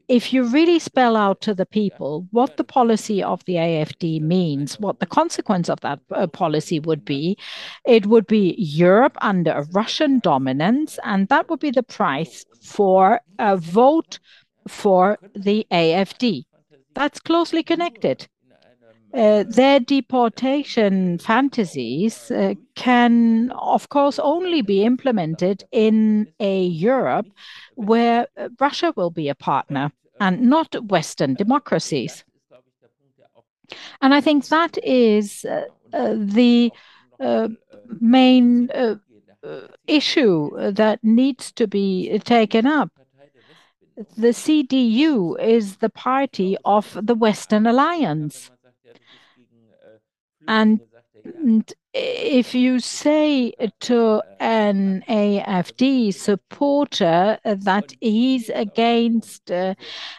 If 0.07 0.31
you 0.31 0.44
really 0.58 0.80
spell 0.80 1.16
out 1.16 1.40
to 1.42 1.54
the 1.54 1.70
people 1.80 2.28
what 2.32 2.58
the 2.58 2.64
policy 2.80 3.20
of 3.22 3.46
the 3.46 3.58
AfD 3.68 4.20
means, 4.20 4.80
what 4.80 5.00
the 5.00 5.12
consequence 5.20 5.70
of 5.70 5.80
that 5.82 6.00
uh, 6.12 6.26
policy 6.44 6.80
would 6.80 7.04
be, 7.06 7.38
it 7.86 8.04
would 8.08 8.26
be 8.26 8.56
Europe 8.58 9.18
under 9.22 9.66
Russian 9.82 10.14
dominance, 10.20 10.98
and 11.04 11.28
that 11.28 11.48
would 11.48 11.60
be 11.60 11.74
the 11.80 11.84
price 11.84 12.44
for 12.76 13.22
a 13.38 13.56
vote 13.56 14.18
for 14.68 15.20
the 15.36 15.60
AfD. 15.72 16.46
That's 16.96 17.20
closely 17.20 17.64
connected. 17.64 18.28
Uh, 19.14 19.44
their 19.60 19.80
deportation 19.80 21.18
fantasies 21.20 22.30
uh, 22.32 22.54
can, 22.76 23.52
of 23.78 23.90
course, 23.90 24.20
only 24.20 24.62
be 24.62 24.84
implemented 24.84 25.64
in 25.72 26.28
a 26.40 26.64
Europe 26.64 27.28
where 27.76 28.28
Russia 28.60 28.92
will 28.98 29.12
be 29.12 29.30
a 29.30 29.36
partner 29.36 29.92
and 30.19 30.41
not 30.41 30.76
Western 30.89 31.34
democracies. 31.35 32.23
And 34.02 34.14
I 34.14 34.22
think 34.22 34.48
that 34.48 34.77
is 34.84 35.44
äh, 35.44 35.65
äh, 35.94 36.15
the 36.15 36.72
äh, 37.19 37.49
main 37.99 38.69
issue 39.88 40.49
that 40.72 41.03
needs 41.03 41.52
to 41.53 41.68
be 41.68 42.19
taken 42.19 42.65
up. 42.65 42.91
The 44.18 44.34
CDU 44.34 45.39
is 45.39 45.77
the 45.77 45.89
party 45.89 46.57
of 46.65 46.98
the 47.02 47.15
Western 47.15 47.65
alliance. 47.65 48.52
If 51.99 52.53
you 52.53 52.80
say 52.80 53.53
to 53.80 54.22
an 54.40 55.03
AfD 55.10 56.14
supporter 56.14 57.40
that 57.44 57.94
he's 57.99 58.49
against 58.49 59.52
uh, 59.52 59.74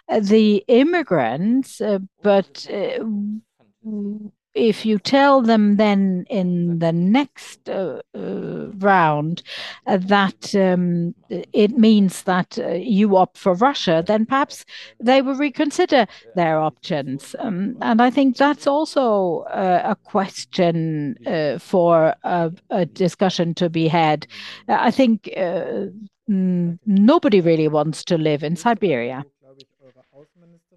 the 0.09 0.65
immigrants, 0.67 1.81
uh, 1.81 2.01
but 2.23 2.67
uh, 2.73 3.05
if 4.59 4.85
you 4.85 4.99
tell 4.99 5.41
them 5.41 5.77
then 5.77 6.27
in 6.29 6.81
the 6.81 6.93
next 6.93 7.69
uh, 7.69 8.03
uh, 8.15 8.67
round 8.79 9.43
uh, 9.87 9.97
that 9.99 10.55
um, 10.57 11.15
it 11.31 11.79
means 11.79 12.25
that 12.25 12.59
you 12.81 13.17
opt 13.17 13.39
for 13.39 13.55
Russia, 13.55 14.03
then 14.05 14.27
perhaps 14.27 14.65
they 15.01 15.23
will 15.23 15.37
reconsider 15.37 16.07
their 16.35 16.59
options. 16.59 17.37
Um, 17.39 17.77
and 17.81 18.03
I 18.03 18.11
think 18.11 18.37
that's 18.37 18.67
also 18.67 19.45
a 19.51 19.97
question 20.05 21.17
for 21.61 22.15
a 22.25 22.87
discussion 22.87 23.55
to 23.55 23.71
be 23.71 23.87
had. 23.89 24.27
I 24.69 24.91
think 24.91 25.31
nobody 26.27 27.41
really 27.41 27.69
wants 27.69 28.05
to 28.05 28.19
live 28.19 28.43
in 28.43 28.57
Siberia. 28.57 29.25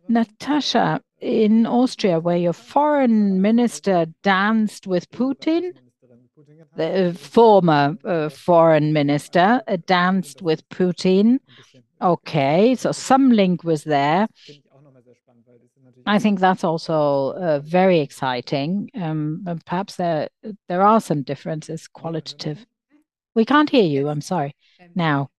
Natascha, 0.09 0.99
in 1.21 1.65
Austria, 1.65 2.19
where 2.19 2.37
your 2.37 2.53
foreign 2.53 3.41
minister 3.41 4.07
danced 4.23 4.87
with 4.87 5.09
Putin, 5.11 5.73
the 6.75 7.09
uh, 7.09 7.13
former 7.13 7.95
uh, 8.03 8.29
foreign 8.29 8.93
minister 8.93 9.61
uh, 9.67 9.77
danced 9.85 10.41
with 10.41 10.67
Putin. 10.69 11.37
Okay, 12.01 12.75
so 12.75 12.91
some 12.91 13.31
link 13.31 13.63
was 13.63 13.83
there. 13.83 14.27
I 16.07 16.17
think 16.17 16.39
that's 16.39 16.63
also 16.63 17.61
very 17.63 17.99
exciting. 17.99 18.89
Um, 18.95 19.45
perhaps 19.67 19.97
there 19.97 20.29
are 20.69 20.99
some 20.99 21.21
differences 21.21 21.87
qualitative. 21.87 22.65
We 23.35 23.45
can't 23.45 23.69
hear 23.69 23.83
you. 23.83 24.09
I'm 24.09 24.21
sorry. 24.21 24.55
Now, 24.95 25.29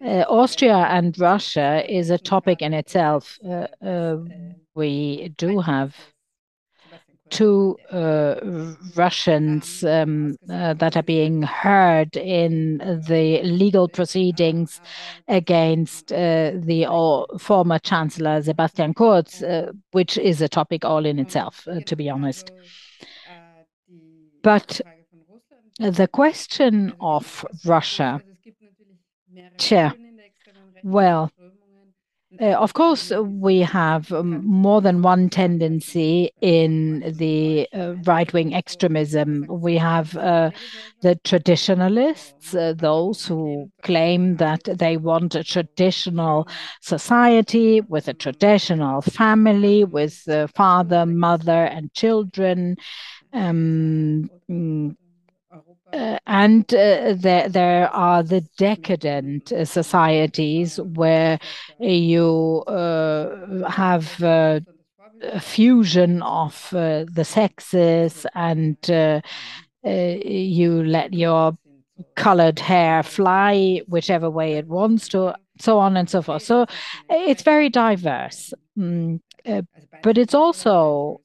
Äh, 0.00 0.24
Austria 0.24 0.86
and 0.90 1.18
Russia 1.18 1.82
is 1.90 2.10
a 2.10 2.18
topic 2.18 2.62
in 2.62 2.72
itself. 2.72 3.38
Uh, 3.44 3.66
uh, 3.84 4.18
we 4.74 5.32
do 5.36 5.60
have 5.60 5.96
two 7.30 7.76
uh, 7.90 8.34
Russians 8.94 9.82
um, 9.82 10.36
that 10.46 10.96
are 10.96 11.02
being 11.02 11.42
heard 11.42 12.16
in 12.16 12.78
the 12.78 13.40
legal 13.42 13.88
proceedings 13.88 14.80
against 15.26 16.08
the 16.08 16.86
former 17.40 17.78
Chancellor 17.78 18.42
Sebastian 18.42 18.94
Kurz, 18.94 19.42
which 19.92 20.18
is 20.18 20.42
a 20.42 20.48
topic 20.48 20.84
all 20.84 21.06
in 21.06 21.18
itself, 21.18 21.66
to 21.86 21.96
be 21.96 22.10
honest. 22.10 22.52
But 24.42 24.80
the 25.78 26.08
question 26.08 26.92
of 27.00 27.44
Russia, 27.64 28.22
Chair, 29.58 29.94
well, 30.82 31.30
eh, 32.40 32.52
of 32.54 32.74
course, 32.74 33.10
we 33.10 33.60
have 33.60 34.10
um, 34.12 34.44
more 34.44 34.80
than 34.80 35.02
one 35.02 35.28
tendency 35.30 36.30
in 36.40 37.14
the 37.16 37.68
uh, 37.72 37.94
right-wing 38.04 38.54
extremism. 38.54 39.46
We 39.48 39.76
have 39.76 40.16
uh, 40.16 40.50
the 41.00 41.14
traditionalists, 41.24 42.54
uh, 42.54 42.74
those 42.76 43.24
who 43.26 43.70
claim 43.82 44.36
that 44.36 44.62
they 44.64 44.96
want 44.96 45.34
a 45.36 45.44
traditional 45.44 46.48
society 46.80 47.80
with 47.82 48.08
a 48.08 48.14
traditional 48.14 49.00
family, 49.00 49.84
with 49.84 50.26
father, 50.54 51.06
mother, 51.06 51.64
and 51.64 51.92
children. 51.92 52.76
Um, 53.32 54.28
Uh, 55.94 56.18
and 56.26 56.74
uh, 56.74 57.14
there 57.16 57.48
there 57.48 57.88
are 57.90 58.24
the 58.24 58.40
decadent 58.58 59.52
uh, 59.52 59.64
societies 59.64 60.80
where 60.80 61.38
you 61.78 62.64
have 63.68 64.20
a 64.20 64.60
fusion 65.38 66.20
of 66.22 66.68
the 66.70 67.24
sexes 67.24 68.26
and 68.34 68.76
you 69.84 70.84
let 70.84 71.14
your 71.14 71.56
colored 72.16 72.58
hair 72.58 73.04
fly 73.04 73.80
whichever 73.86 74.28
way 74.28 74.54
it 74.54 74.66
wants 74.66 75.06
to, 75.06 75.32
so 75.60 75.78
on 75.78 75.96
and 75.96 76.10
so 76.10 76.20
forth. 76.22 76.42
So 76.42 76.66
It 77.08 77.38
is 77.38 77.42
very 77.42 77.68
diverse. 77.68 78.52
Mm, 78.76 79.20
but 80.02 80.18
It 80.18 80.28
is 80.28 80.34
also, 80.34 81.20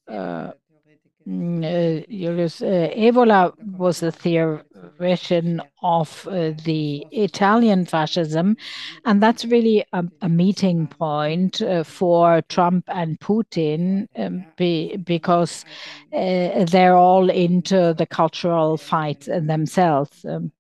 Mm, 1.30 1.64
uh, 1.64 2.06
Julius 2.10 2.60
uh, 2.62 2.90
Evola 2.96 3.54
was 3.78 4.02
a 4.02 4.12
theoretician 4.12 5.62
of 5.84 6.28
uh, 6.28 6.54
the 6.64 7.06
Italian 7.12 7.86
fascism. 7.86 8.58
And 9.06 9.22
That 9.22 9.44
is 9.44 9.52
really 9.52 9.86
a 9.94 10.30
meeting 10.30 10.88
point 10.88 11.62
for 11.84 12.42
Trump 12.50 12.86
and 12.88 13.20
Putin 13.20 14.08
um, 14.18 14.46
because 14.58 15.66
they 16.12 16.88
are 16.88 16.96
all 16.96 17.30
into 17.30 17.94
the 17.94 18.08
cultural 18.08 18.78
fight 18.78 19.28
themselves. 19.28 20.26
Um. 20.26 20.52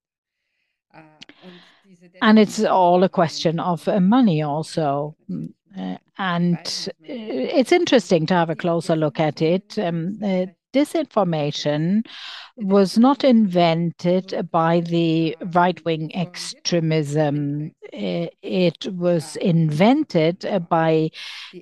And 2.21 2.37
It 2.37 2.49
is 2.49 2.65
all 2.65 3.03
a 3.03 3.09
question 3.09 3.59
of 3.59 3.87
money 4.01 4.43
also. 4.43 5.15
Mm, 5.31 5.53
and 6.19 6.89
It 7.03 7.65
is 7.65 7.71
interesting 7.71 8.27
to 8.27 8.35
have 8.35 8.51
a 8.51 8.55
closer 8.55 8.95
look 8.95 9.19
at 9.19 9.41
it. 9.41 9.79
Um, 9.79 10.19
Disinformation 10.73 12.05
was 12.57 12.97
not 12.97 13.23
invented 13.23 14.49
by 14.51 14.81
the 14.81 15.35
right-wing 15.53 16.13
extremism. 16.15 17.71
It 17.91 18.87
was 18.93 19.35
invented 19.37 20.45
by 20.69 21.09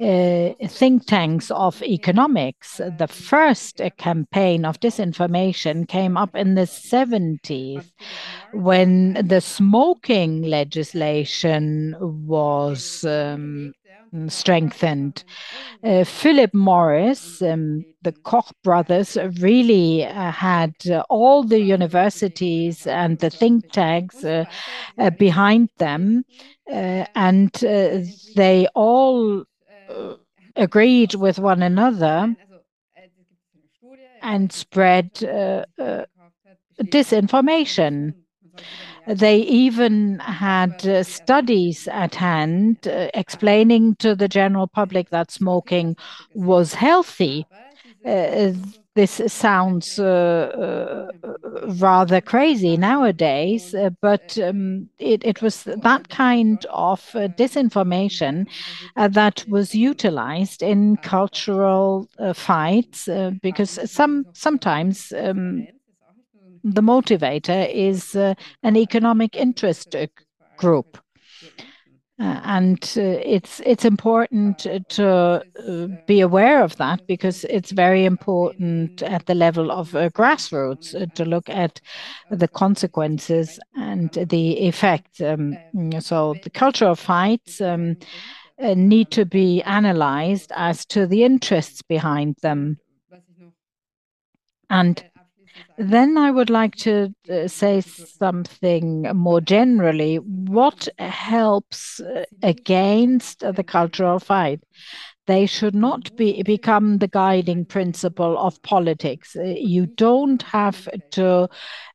uh, 0.01 0.49
think 0.67 1.05
tanks 1.05 1.51
of 1.51 1.81
economics. 1.83 2.81
The 2.97 3.07
first 3.07 3.79
campaign 3.97 4.65
of 4.65 4.79
disinformation 4.79 5.87
came 5.87 6.17
up 6.17 6.35
in 6.35 6.55
the 6.55 6.63
70s 6.63 7.91
when 8.53 9.13
the 9.13 9.39
smoking 9.41 10.41
legislation 10.41 11.95
was 11.99 13.05
um, 13.05 13.73
strengthened. 14.27 15.23
Mm-hmm. 15.83 16.01
Uh, 16.01 16.03
Philip 16.03 16.53
Morris, 16.53 17.41
um, 17.41 17.85
the 18.01 18.11
Koch 18.11 18.51
brothers, 18.63 19.17
really 19.39 20.05
uh, 20.05 20.31
had 20.31 20.73
uh, 20.89 21.03
all 21.09 21.43
the 21.43 21.59
universities 21.59 22.87
and 22.87 23.19
the 23.19 23.29
think 23.29 23.71
tanks 23.71 24.23
behind 25.17 25.69
them. 25.77 26.23
And 26.69 27.51
they 28.35 28.67
all 28.75 29.43
agreed 30.55 31.15
with 31.15 31.39
one 31.39 31.63
another 31.63 32.35
and 34.21 34.51
spread 34.51 35.13
disinformation. 36.83 38.13
They 39.07 39.37
even 39.37 40.19
had 40.19 40.85
uh, 40.85 41.03
studies 41.03 41.87
at 41.87 42.15
hand 42.15 42.85
uh, 42.87 43.07
explaining 43.13 43.95
to 43.97 44.15
the 44.15 44.27
general 44.27 44.67
public 44.67 45.09
that 45.11 45.31
smoking 45.31 45.95
was 46.33 46.73
healthy. 46.73 47.45
Uh, 48.05 48.51
this 48.95 49.21
sounds 49.27 49.99
rather 51.79 52.19
crazy 52.19 52.75
nowadays, 52.77 53.73
but 54.01 54.37
um, 54.39 54.89
it 54.97 55.23
it, 55.23 55.41
was 55.41 55.63
that 55.63 56.09
kind 56.09 56.65
of 56.71 56.99
disinformation 57.37 58.47
that 58.95 59.45
was 59.47 59.75
utilized 59.75 60.63
in 60.63 60.97
cultural 60.97 62.09
fights 62.33 63.07
because 63.43 63.79
some 63.85 64.25
sometimes 64.33 65.13
um, 65.15 65.67
the 66.63 66.81
motivator 66.81 67.69
is 67.73 68.15
an 68.15 68.75
economic 68.75 69.35
interest 69.35 69.95
group. 70.57 70.97
Uh, 72.19 72.41
and 72.45 72.93
uh, 72.97 73.01
it's 73.23 73.61
it's 73.63 73.85
important 73.85 74.65
to 74.89 75.07
uh, 75.07 75.87
be 76.07 76.19
aware 76.19 76.63
of 76.63 76.75
that 76.77 77.05
because 77.05 77.43
it's 77.43 77.69
very 77.69 78.05
important 78.05 79.03
at 79.03 79.27
the 79.27 79.35
level 79.35 79.71
of 79.71 79.95
uh, 79.95 80.09
grassroots 80.09 80.99
uh, 80.99 81.05
to 81.13 81.23
look 81.23 81.47
at 81.47 81.79
the 82.31 82.47
consequences 82.47 83.59
and 83.75 84.13
the 84.13 84.57
effect. 84.67 85.21
Um, 85.21 85.55
so 85.99 86.33
the 86.41 86.49
cultural 86.49 86.95
fights 86.95 87.61
um, 87.61 87.97
uh, 88.59 88.73
need 88.73 89.11
to 89.11 89.23
be 89.23 89.61
analyzed 89.61 90.51
as 90.55 90.87
to 90.87 91.05
the 91.05 91.23
interests 91.23 91.83
behind 91.83 92.37
them. 92.41 92.79
And 94.71 95.03
then 95.77 96.17
I 96.17 96.31
would 96.31 96.49
like 96.49 96.75
to 96.77 97.13
uh, 97.29 97.47
say 97.47 97.81
something 97.81 99.03
more 99.15 99.41
generally. 99.41 100.17
What 100.17 100.87
helps 100.97 101.99
uh, 101.99 102.25
against 102.41 103.39
the 103.39 103.63
cultural 103.63 104.19
fight? 104.19 104.61
They 105.27 105.45
should 105.45 105.75
not 105.75 106.15
be 106.15 106.41
become 106.43 106.97
the 106.99 107.07
guiding 107.07 107.65
principle 107.65 108.37
of 108.37 108.61
politics. 108.63 109.35
Uh, 109.35 109.43
you 109.43 109.87
don't 109.97 110.41
have 110.43 110.87
to 111.11 111.49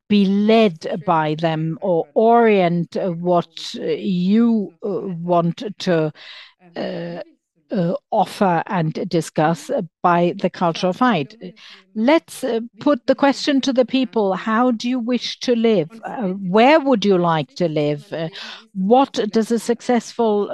be 0.09 0.26
led 0.26 1.02
by 1.04 1.34
them 1.36 1.78
or 1.80 2.06
orient 2.14 2.96
what 3.00 3.74
you 3.74 4.74
want 4.82 5.62
to 5.80 6.12
uh, 6.76 7.22
uh, 7.73 7.94
offer 8.11 8.62
and 8.66 8.93
discuss 9.09 9.70
by 10.03 10.35
the 10.39 10.51
cultural 10.51 10.93
fight. 10.93 11.35
Let's 11.94 12.44
uh, 12.44 12.61
put 12.81 13.07
the 13.07 13.15
question 13.15 13.61
to 13.62 13.73
the 13.73 13.85
people 13.85 14.35
how 14.35 14.70
do 14.70 14.89
you 14.89 14.99
wish 14.99 15.39
to 15.40 15.55
live? 15.55 15.90
Uh, 16.05 16.28
where 16.28 16.81
would 16.81 17.05
you 17.05 17.19
like 17.19 17.55
to 17.57 17.69
live? 17.69 18.07
Uh, 18.12 18.28
what 18.74 19.12
does 19.31 19.51
a 19.51 19.59
successful 19.59 20.51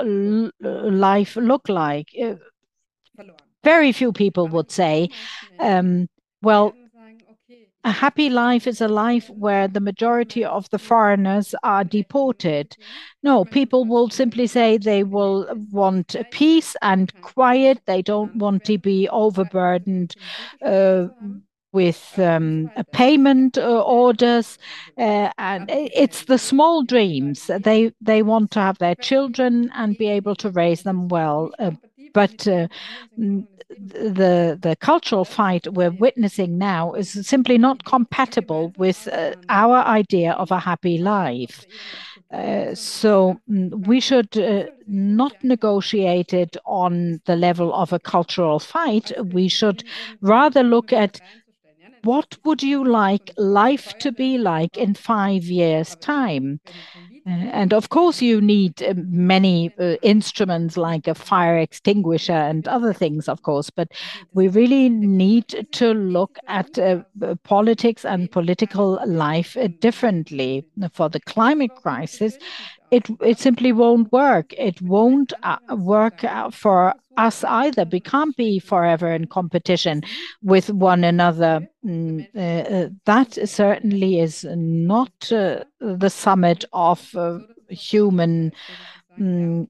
life 0.61 1.37
look 1.37 1.69
like? 1.69 2.09
Uh, 2.23 2.35
very 3.65 3.93
few 3.93 4.13
people 4.13 4.49
would 4.49 4.71
say, 4.71 5.09
um, 5.59 6.09
well, 6.43 6.77
a 7.85 7.91
happy 7.91 8.29
life 8.29 8.67
is 8.67 8.81
a 8.81 8.89
life 8.89 9.31
where 9.31 9.69
the 9.69 9.81
majority 9.81 10.45
of 10.45 10.69
the 10.71 10.79
foreigners 10.79 11.55
are 11.63 11.85
deported. 11.85 12.77
No, 13.23 13.45
people 13.45 13.85
will 13.85 14.11
simply 14.11 14.47
say 14.47 14.79
they 14.79 15.05
will 15.05 15.47
want 15.71 16.17
peace 16.31 16.77
and 16.83 17.13
quiet. 17.21 17.81
They 17.87 18.03
don't 18.03 18.37
want 18.37 18.65
to 18.65 18.79
be 18.79 19.09
overburdened 19.09 20.15
uh, 20.65 21.09
with 21.73 22.19
um, 22.19 22.71
payment 22.93 23.59
uh, 23.59 23.83
orders, 23.83 24.59
uh, 24.97 25.31
and 25.39 25.71
it's 25.71 26.25
the 26.25 26.39
small 26.39 26.83
dreams. 26.83 27.51
They 27.61 27.93
they 28.01 28.23
want 28.23 28.51
to 28.53 28.61
have 28.61 28.79
their 28.79 28.97
children 28.97 29.71
and 29.75 29.97
be 29.97 30.09
able 30.09 30.35
to 30.37 30.51
raise 30.51 30.83
them 30.83 31.09
well. 31.09 31.51
Uh, 32.15 32.29
but 32.29 32.47
uh, 32.47 32.69
the 33.19 34.59
the 34.61 34.77
cultural 34.81 35.25
fight 35.25 35.67
we're 35.73 35.91
witnessing 35.91 36.59
now 36.59 36.93
is 36.93 37.27
simply 37.27 37.59
not 37.59 37.85
compatible 37.85 38.73
with 38.77 39.09
uh, 39.13 39.33
our 39.49 39.79
idea 39.87 40.33
of 40.33 40.51
a 40.51 40.59
happy 40.59 40.99
life. 40.99 41.67
Uh, 42.33 42.75
so 42.75 43.41
mm, 43.51 43.71
we 43.87 44.01
should 44.01 44.37
uh, 44.37 44.65
not 44.87 45.33
negotiate 45.43 46.33
it 46.33 46.57
on 46.67 47.21
the 47.27 47.37
level 47.37 47.75
of 47.75 47.93
a 47.93 48.01
cultural 48.01 48.59
fight. 48.59 49.11
We 49.33 49.49
should 49.49 49.83
rather 50.21 50.63
look 50.63 50.93
at 50.93 51.21
what 52.03 52.37
would 52.45 52.63
you 52.63 52.85
like 52.85 53.31
life 53.37 53.95
to 53.99 54.13
be 54.13 54.39
like 54.39 54.77
in 54.77 54.95
five 54.95 55.45
years' 55.45 55.97
time? 55.97 56.61
And 57.29 57.75
of 57.75 57.91
course, 57.91 58.23
you 58.23 58.41
need 58.41 58.83
uh, 58.83 58.95
many 58.97 59.71
uh, 59.79 59.97
instruments 60.03 60.79
like 60.79 61.07
a 61.07 61.15
fire 61.15 61.59
extinguisher 61.59 62.33
and 62.33 62.67
other 62.67 62.95
things, 62.95 63.29
of 63.29 63.43
course, 63.43 63.69
but 63.69 63.89
we 64.33 64.49
really 64.49 64.89
need 64.89 65.67
to 65.73 65.93
look 65.93 66.39
at 66.47 66.79
uh, 66.79 67.03
politics 67.43 68.07
and 68.07 68.31
political 68.31 68.99
life 69.07 69.57
differently. 69.81 70.65
For 70.93 71.11
the 71.11 71.21
climate 71.21 71.75
crisis, 71.77 72.39
it, 72.91 73.07
it 73.21 73.39
simply 73.39 73.73
won't 73.73 74.11
work. 74.13 74.53
It 74.55 74.81
won't 74.81 75.33
uh, 75.43 75.59
work 75.71 76.25
for 76.53 76.95
us 77.17 77.45
either. 77.45 77.85
We 77.91 78.01
can't 78.01 78.37
be 78.37 78.59
forever 78.59 79.13
in 79.13 79.27
competition 79.27 80.03
with 80.43 80.71
one 80.71 81.05
another. 81.05 81.69
Mm, 81.85 82.29
uh, 82.35 82.39
uh, 82.39 82.89
that 83.05 83.49
certainly 83.49 84.21
is 84.21 84.47
not 84.49 85.33
uh, 85.33 85.65
the 85.81 86.09
summit 86.09 86.65
of 86.73 87.15
uh, 87.15 87.41
human 87.69 88.53
um, 89.19 89.69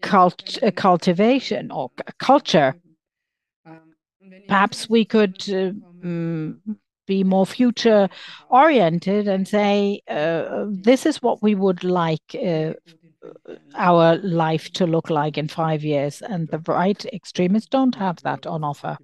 cult 0.00 0.58
cultivation 0.76 1.70
or 1.70 1.90
culture. 2.18 2.74
Perhaps 4.46 4.88
we 4.88 5.04
could 5.04 5.42
um, 6.04 6.60
be 7.06 7.24
more 7.24 7.46
future 7.46 8.08
oriented 8.48 9.28
and 9.28 9.46
say, 9.46 10.00
uh, 10.08 10.66
this 10.68 11.06
is 11.06 11.22
what 11.22 11.42
we 11.42 11.54
would 11.54 11.84
like 11.84 12.34
uh, 12.34 12.72
our 13.74 14.16
life 14.18 14.70
to 14.72 14.86
look 14.86 15.10
like 15.10 15.38
in 15.38 15.48
five 15.48 15.82
years. 15.84 16.22
And 16.22 16.48
the 16.48 16.58
right 16.66 17.04
extremists 17.06 17.68
don't 17.68 17.94
have 17.94 18.22
that 18.22 18.46
on 18.46 18.64
offer. 18.64 18.96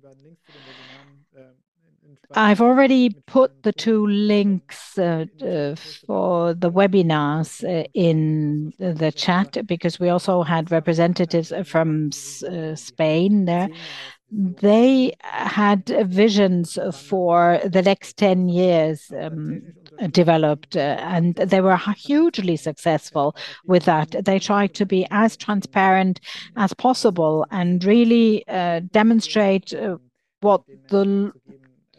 I've 2.32 2.60
already 2.60 3.10
put 3.26 3.64
the 3.64 3.72
two 3.72 4.06
links 4.06 4.96
uh, 4.96 5.26
uh, 5.42 5.74
for 6.06 6.54
the 6.54 6.70
webinars 6.70 7.64
uh, 7.64 7.88
in 7.92 8.72
the 8.78 9.10
chat 9.10 9.66
because 9.66 9.98
we 9.98 10.10
also 10.10 10.44
had 10.44 10.70
representatives 10.70 11.52
from 11.64 12.10
uh, 12.48 12.76
Spain 12.76 13.46
there 13.46 13.68
they 14.32 15.12
had 15.22 15.88
visions 16.06 16.78
for 16.92 17.60
the 17.64 17.82
next 17.82 18.16
10 18.16 18.48
years 18.48 19.10
um, 19.20 19.62
developed 20.10 20.76
uh, 20.76 20.96
and 21.00 21.34
they 21.34 21.60
were 21.60 21.76
hugely 21.96 22.56
successful 22.56 23.34
with 23.66 23.84
that. 23.84 24.14
They 24.24 24.38
tried 24.38 24.74
to 24.74 24.86
be 24.86 25.06
as 25.10 25.36
transparent 25.36 26.20
as 26.56 26.72
possible 26.74 27.46
and 27.50 27.82
really 27.84 28.46
uh, 28.48 28.80
demonstrate 28.92 29.74
uh, 29.74 29.96
what 30.40 30.62
the 30.88 31.32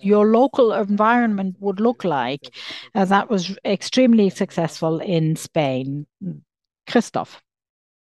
your 0.03 0.26
local 0.26 0.74
environment 0.74 1.56
would 1.60 1.80
look 1.80 2.03
like. 2.03 2.49
Uh, 2.95 3.06
that 3.06 3.30
was 3.30 3.56
extremely 3.64 4.32
successful 4.32 4.99
in 4.99 5.36
Spain. 5.36 6.08
Christoph. 6.88 7.40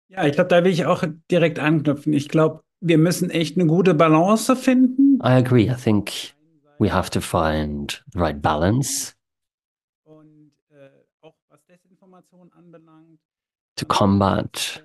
Ja, 0.09 0.27
ich 0.27 0.35
glaube, 0.35 0.49
da 0.49 0.65
will 0.65 0.73
ich 0.73 0.87
auch 0.87 1.05
direkt 1.31 1.59
anknüpfen. 1.59 2.15
Ich 2.15 2.29
glaube, 2.29 2.63
wir 2.83 2.99
müssen 2.99 3.31
echt 3.31 3.57
eine 3.57 3.67
gute 3.67 3.95
Balance 3.95 4.57
finden. 4.57 5.19
I 5.23 5.39
agree. 5.39 5.71
I 5.71 5.77
think 5.77 6.35
we 6.79 6.93
have 6.93 7.11
to 7.11 7.21
find 7.21 8.03
the 8.13 8.19
right 8.19 8.41
balance. 8.43 9.15
To 13.77 13.87
combat 13.87 14.83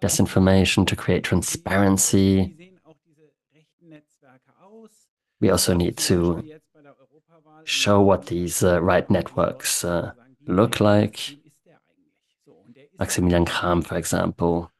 disinformation, 0.00 0.86
to 0.86 0.96
create 0.96 1.22
transparency. 1.22 2.56
We 5.40 5.50
also 5.50 5.74
need 5.74 5.96
to 6.08 6.42
show 7.64 8.00
what 8.00 8.26
these 8.26 8.62
uh, 8.62 8.80
right 8.80 9.08
networks 9.08 9.84
uh, 9.84 10.12
look 10.46 10.80
like. 10.80 11.38
Maximilian 12.98 13.44
Krah, 13.44 13.84
for 13.84 13.96
example, 13.96 14.70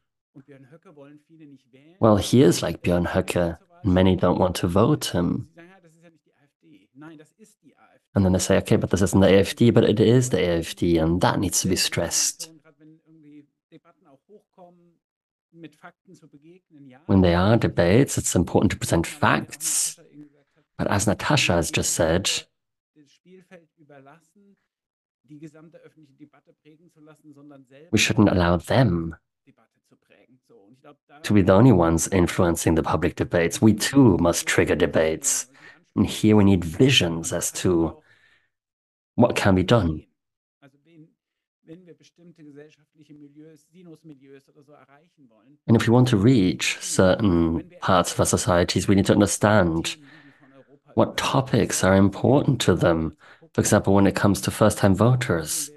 well, 2.00 2.16
he 2.16 2.42
is 2.42 2.62
like 2.62 2.82
Björn 2.82 3.06
Höcke, 3.06 3.58
and 3.84 3.94
many 3.94 4.16
don't 4.16 4.38
want 4.38 4.56
to 4.56 4.66
vote 4.66 5.06
him. 5.06 5.48
And 8.14 8.24
then 8.24 8.32
they 8.32 8.38
say, 8.38 8.58
okay, 8.58 8.76
but 8.76 8.90
this 8.90 9.02
isn't 9.02 9.20
the 9.20 9.26
AFD, 9.26 9.72
but 9.72 9.84
it 9.84 9.98
is 9.98 10.30
the 10.30 10.36
AFD, 10.36 11.02
and 11.02 11.20
that 11.20 11.38
needs 11.38 11.62
to 11.62 11.68
be 11.68 11.76
stressed. 11.76 12.50
When 17.06 17.20
there 17.20 17.38
are 17.38 17.56
debates, 17.56 18.18
it's 18.18 18.34
important 18.34 18.72
to 18.72 18.78
present 18.78 19.06
facts. 19.06 19.98
But 20.76 20.88
as 20.88 21.06
Natascha 21.06 21.54
has 21.54 21.70
just 21.70 21.92
said, 21.92 22.30
we 27.92 27.98
shouldn't 27.98 28.28
allow 28.28 28.56
them 28.56 29.16
to 31.22 31.32
be 31.32 31.42
the 31.42 31.52
only 31.52 31.72
ones 31.72 32.08
influencing 32.08 32.74
the 32.74 32.82
public 32.82 33.16
debates. 33.16 33.62
We 33.62 33.74
too 33.74 34.16
must 34.18 34.46
trigger 34.46 34.74
debates. 34.74 35.46
And 35.94 36.06
here 36.06 36.36
we 36.36 36.44
need 36.44 36.64
visions 36.64 37.32
as 37.32 37.50
to 37.52 38.02
what 39.14 39.36
can 39.36 39.54
be 39.54 39.62
done. 39.62 40.04
And 45.66 45.76
if 45.76 45.86
we 45.86 45.92
want 45.92 46.08
to 46.08 46.16
reach 46.16 46.78
certain 46.80 47.70
parts 47.80 48.12
of 48.12 48.20
our 48.20 48.26
societies, 48.26 48.88
we 48.88 48.94
need 48.94 49.06
to 49.06 49.12
understand 49.12 49.96
what 50.94 51.16
topics 51.16 51.84
are 51.84 51.94
important 51.94 52.60
to 52.62 52.74
them. 52.74 53.16
For 53.54 53.60
example, 53.60 53.94
when 53.94 54.06
it 54.06 54.14
comes 54.14 54.40
to 54.42 54.50
first 54.50 54.78
time 54.78 54.94
voters. 54.94 55.70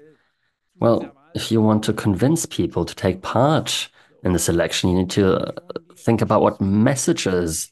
Well, 0.78 1.12
if 1.34 1.50
you 1.50 1.60
want 1.62 1.84
to 1.84 1.92
convince 1.92 2.46
people 2.46 2.84
to 2.84 2.94
take 2.94 3.22
part 3.22 3.88
in 4.22 4.32
this 4.32 4.48
election. 4.48 4.90
You 4.90 4.96
need 4.96 5.10
to 5.10 5.36
uh, 5.36 5.52
think 5.96 6.20
about 6.22 6.42
what 6.42 6.60
messages 6.60 7.70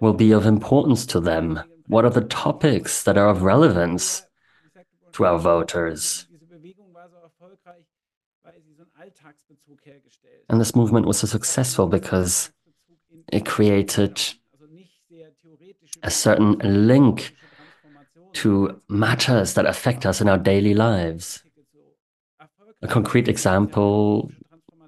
will 0.00 0.14
be 0.14 0.32
of 0.32 0.46
importance 0.46 1.06
to 1.06 1.20
them. 1.20 1.60
What 1.86 2.04
are 2.04 2.10
the 2.10 2.22
topics 2.22 3.02
that 3.04 3.18
are 3.18 3.28
of 3.28 3.42
relevance 3.42 4.24
to 5.12 5.26
our 5.26 5.38
voters? 5.38 6.26
And 10.48 10.60
this 10.60 10.74
movement 10.74 11.06
was 11.06 11.18
so 11.18 11.26
successful 11.26 11.86
because 11.86 12.50
it 13.32 13.46
created 13.46 14.20
a 16.02 16.10
certain 16.10 16.58
link 16.62 17.34
to 18.32 18.80
matters 18.88 19.54
that 19.54 19.66
affect 19.66 20.06
us 20.06 20.20
in 20.20 20.28
our 20.28 20.38
daily 20.38 20.74
lives. 20.74 21.42
A 22.82 22.88
concrete 22.88 23.28
example 23.28 24.30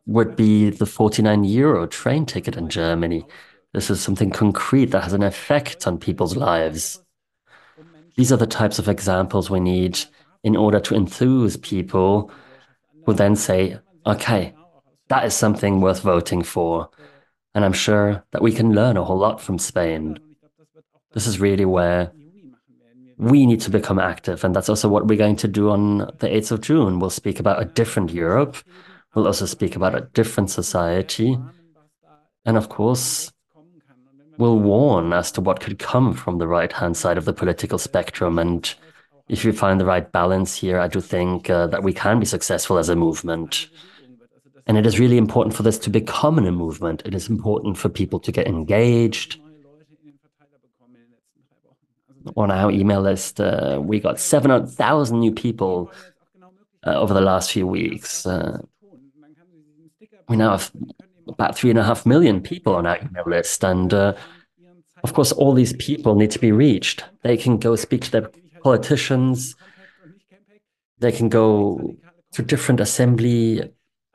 would 0.07 0.37
be 0.37 0.71
the 0.71 0.87
49 0.87 1.45
euro 1.45 1.87
train 1.87 2.27
ticket 2.27 2.57
in 2.57 2.69
Germany. 2.69 3.25
This 3.73 3.91
is 3.91 4.01
something 4.01 4.31
concrete 4.31 4.87
that 4.87 5.05
has 5.05 5.13
an 5.13 5.23
effect 5.23 5.87
on 5.87 5.99
people's 5.99 6.37
lives. 6.37 7.03
These 8.17 8.33
are 8.33 8.37
the 8.37 8.47
types 8.47 8.79
of 8.79 8.89
examples 8.89 9.49
we 9.49 9.61
need 9.61 9.99
in 10.45 10.57
order 10.57 10.81
to 10.81 10.95
enthuse 10.95 11.57
people 11.57 12.31
who 13.07 13.15
then 13.15 13.37
say, 13.37 13.79
okay, 14.05 14.55
that 15.09 15.25
is 15.25 15.35
something 15.35 15.81
worth 15.81 16.01
voting 16.01 16.43
for. 16.43 16.91
And 17.55 17.65
I'm 17.65 17.73
sure 17.73 18.25
that 18.33 18.43
we 18.43 18.53
can 18.53 18.75
learn 18.75 18.97
a 18.97 19.05
whole 19.05 19.19
lot 19.19 19.41
from 19.41 19.59
Spain. 19.59 20.19
This 21.13 21.27
is 21.27 21.41
really 21.41 21.65
where 21.65 22.13
we 23.19 23.47
need 23.47 23.61
to 23.63 23.71
become 23.71 23.99
active. 23.99 24.43
And 24.45 24.55
that's 24.55 24.69
also 24.69 24.89
what 24.89 25.07
we're 25.07 25.19
going 25.19 25.37
to 25.37 25.49
do 25.49 25.71
on 25.71 25.99
the 25.99 26.29
8th 26.29 26.53
of 26.53 26.61
June. 26.61 26.99
We'll 26.99 27.11
speak 27.11 27.39
about 27.41 27.63
a 27.63 27.67
different 27.67 28.11
Europe. 28.11 28.57
We'll 29.15 29.27
also 29.27 29.47
speak 29.47 29.77
about 29.77 29.95
a 29.95 30.09
different 30.15 30.51
society. 30.51 31.39
And 32.45 32.57
of 32.57 32.69
course, 32.69 33.31
we'll 34.39 34.59
warn 34.59 35.13
as 35.13 35.31
to 35.33 35.41
what 35.41 35.61
could 35.61 35.79
come 35.79 36.15
from 36.15 36.39
the 36.39 36.49
right 36.49 36.73
hand 36.73 36.97
side 36.97 37.19
of 37.19 37.27
the 37.27 37.33
political 37.33 37.79
spectrum. 37.79 38.39
And 38.39 38.75
if 39.29 39.45
we 39.45 39.53
find 39.53 39.79
the 39.79 39.85
right 39.85 40.11
balance 40.11 40.57
here, 40.57 40.79
I 40.79 40.89
do 40.89 41.01
think 41.01 41.51
uh, 41.51 41.67
that 41.69 41.83
we 41.83 41.93
can 41.93 42.21
be 42.21 42.27
successful 42.27 42.79
as 42.79 42.89
a 42.89 42.97
movement. 42.97 43.69
And 44.67 44.79
it 44.79 44.87
is 44.87 44.99
really 44.99 45.19
important 45.19 45.55
for 45.55 45.63
this 45.63 45.79
to 45.81 45.91
become 45.91 46.39
a 46.39 46.53
movement. 46.53 47.03
It 47.05 47.15
is 47.15 47.29
important 47.29 47.77
for 47.77 47.89
people 47.89 48.19
to 48.21 48.33
get 48.33 48.47
engaged. 48.47 49.41
On 52.37 52.51
our 52.51 52.71
email 52.71 53.01
list, 53.01 53.41
uh, 53.41 53.81
we 53.83 53.99
got 53.99 54.21
700,000 54.21 55.19
new 55.19 55.33
people 55.33 55.91
uh, 56.87 56.95
over 56.95 57.13
the 57.13 57.21
last 57.21 57.51
few 57.51 57.67
weeks. 57.67 58.25
We 60.29 60.37
now 60.37 60.53
have 60.53 60.73
about 61.29 61.57
three 61.57 61.71
and 61.71 61.79
a 61.79 61.85
half 61.85 62.07
million 62.07 62.41
people 62.41 62.75
on 62.75 62.87
our 62.87 62.99
email 62.99 63.25
list. 63.27 63.65
And 63.65 63.93
uh, 63.93 64.15
of 65.03 65.15
course, 65.15 65.33
all 65.33 65.55
these 65.55 65.73
people 65.75 66.15
need 66.15 66.31
to 66.33 66.39
be 66.39 66.53
reached. 66.53 67.05
They 67.23 67.37
can 67.37 67.59
go 67.59 67.77
speak 67.77 68.03
to 68.03 68.11
their 68.11 68.31
politicians, 68.63 69.57
they 70.99 71.13
can 71.13 71.29
go 71.29 71.97
to 72.33 72.43
different 72.43 72.81
assembly 72.81 73.71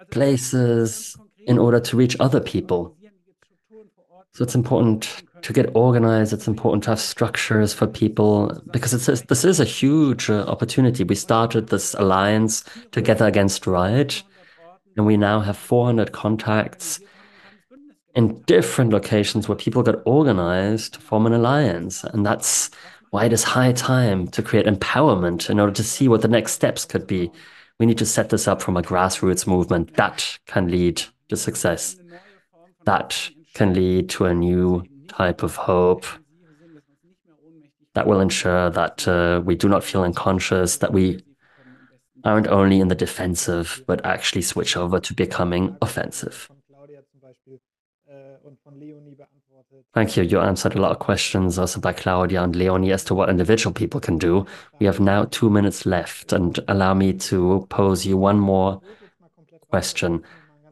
places 0.10 1.18
in 1.46 1.60
order 1.60 1.80
to 1.80 1.98
reach 1.98 2.16
other 2.20 2.40
people. 2.40 2.96
So 4.34 4.44
it's 4.44 4.56
important 4.56 5.24
to 5.42 5.54
get 5.54 5.76
organized. 5.76 6.32
It's 6.34 6.48
important 6.48 6.84
to 6.84 6.92
have 6.92 7.00
structures 7.00 7.74
for 7.74 7.88
people 7.88 8.62
because 8.72 8.94
it's 8.94 9.22
this 9.22 9.44
is 9.44 9.60
a 9.60 9.66
huge 9.66 10.30
uh, 10.30 10.46
opportunity. 10.48 11.04
We 11.04 11.16
started 11.16 11.68
this 11.68 11.94
alliance 11.96 12.64
together 12.92 13.26
against 13.26 13.66
Riot, 13.66 14.24
and 14.98 15.06
we 15.06 15.16
now 15.16 15.40
have 15.40 15.56
400 15.56 16.12
contacts 16.12 17.00
in 18.16 18.42
different 18.42 18.92
locations 18.92 19.48
where 19.48 19.56
people 19.56 19.84
got 19.84 20.02
organized 20.06 20.96
to 20.96 21.00
form 21.00 21.28
an 21.28 21.34
alliance. 21.34 22.04
And 22.04 22.26
that's 22.26 22.72
why 23.12 23.26
it 23.26 23.32
is 23.32 23.44
high 23.44 23.74
time 23.74 24.28
to 24.30 24.42
create 24.42 24.66
empowerment 24.66 25.52
in 25.52 25.60
order 25.60 25.74
to 25.74 25.84
see 25.84 26.08
what 26.08 26.24
the 26.24 26.28
next 26.28 26.54
steps 26.54 26.84
could 26.84 27.06
be. 27.06 27.32
We 27.80 27.86
need 27.86 28.00
to 28.00 28.08
set 28.08 28.30
this 28.30 28.48
up 28.48 28.60
from 28.60 28.76
a 28.76 28.82
grassroots 28.82 29.46
movement 29.46 29.94
that 29.98 30.40
can 30.48 30.70
lead 30.72 31.04
to 31.30 31.38
success, 31.38 31.96
that 32.86 33.30
can 33.54 33.76
lead 33.76 34.10
to 34.10 34.26
a 34.26 34.34
new 34.34 34.84
type 35.08 35.44
of 35.44 35.56
hope 35.56 36.06
that 37.94 38.08
will 38.08 38.20
ensure 38.20 38.70
that 38.72 39.08
uh, 39.08 39.42
we 39.46 39.56
do 39.56 39.70
not 39.70 39.84
feel 39.84 40.04
unconscious, 40.04 40.78
that 40.78 40.94
we 40.94 41.24
aren't 42.24 42.48
only 42.48 42.80
in 42.80 42.88
the 42.88 42.96
defensive, 42.96 43.84
but 43.88 44.06
actually 44.06 44.42
switch 44.42 44.76
over 44.76 45.00
to 45.00 45.14
becoming 45.14 45.78
offensive. 45.82 46.50
Thank 49.94 50.16
you. 50.16 50.24
You 50.24 50.40
answered 50.40 50.76
a 50.76 50.82
lot 50.82 50.92
of 50.92 51.00
questions 51.00 51.58
also 51.58 51.80
by 51.80 51.94
Claudia 51.94 52.44
and 52.44 52.56
Leonie 52.56 52.92
as 52.92 53.04
to 53.06 53.16
what 53.16 53.30
individual 53.30 53.74
people 53.74 54.00
can 54.00 54.18
do. 54.18 54.46
We 54.80 54.86
have 54.86 55.00
now 55.00 55.26
two 55.26 55.50
minutes 55.50 55.86
left, 55.86 56.34
and 56.34 56.60
allow 56.68 56.94
me 56.94 57.14
to 57.14 57.66
pose 57.70 58.06
you 58.06 58.18
one 58.18 58.40
more 58.40 58.82
question. 59.70 60.24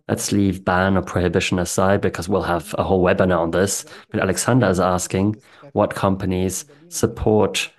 Let's 0.07 0.31
leave 0.31 0.63
ban 0.63 0.97
or 0.97 1.01
prohibition 1.01 1.57
aside 1.57 2.01
because 2.01 2.30
we'll 2.30 2.43
have 2.43 2.76
a 2.77 2.84
whole 2.84 3.03
webinar 3.03 3.39
on 3.39 3.51
this. 3.51 3.85
But 4.11 4.22
Alexander 4.22 4.67
is 4.69 4.80
asking 4.80 5.41
what 5.73 5.95
companies 5.95 6.65
support 6.89 7.72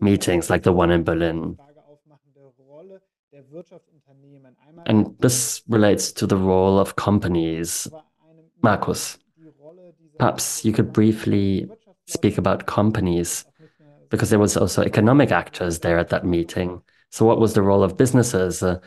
meetings 0.00 0.50
like 0.50 0.64
the 0.64 0.72
one 0.72 0.90
in 0.90 1.04
Berlin. 1.04 1.58
And 4.86 5.14
this 5.18 5.62
relates 5.68 6.12
to 6.12 6.26
the 6.26 6.36
role 6.36 6.78
of 6.78 6.96
companies. 6.96 7.88
Marcus. 8.62 9.18
Perhaps 10.18 10.64
you 10.64 10.72
could 10.72 10.92
briefly 10.92 11.68
speak 12.06 12.38
about 12.38 12.66
companies, 12.66 13.44
because 14.10 14.30
there 14.30 14.38
was 14.38 14.56
also 14.56 14.82
economic 14.82 15.30
actors 15.30 15.80
there 15.80 15.98
at 15.98 16.08
that 16.08 16.24
meeting. 16.24 16.82
So 17.10 17.24
what 17.24 17.40
was 17.40 17.54
the 17.54 17.62
role 17.62 17.82
of 17.82 17.96
businesses? 17.96 18.62
Uh, 18.62 18.78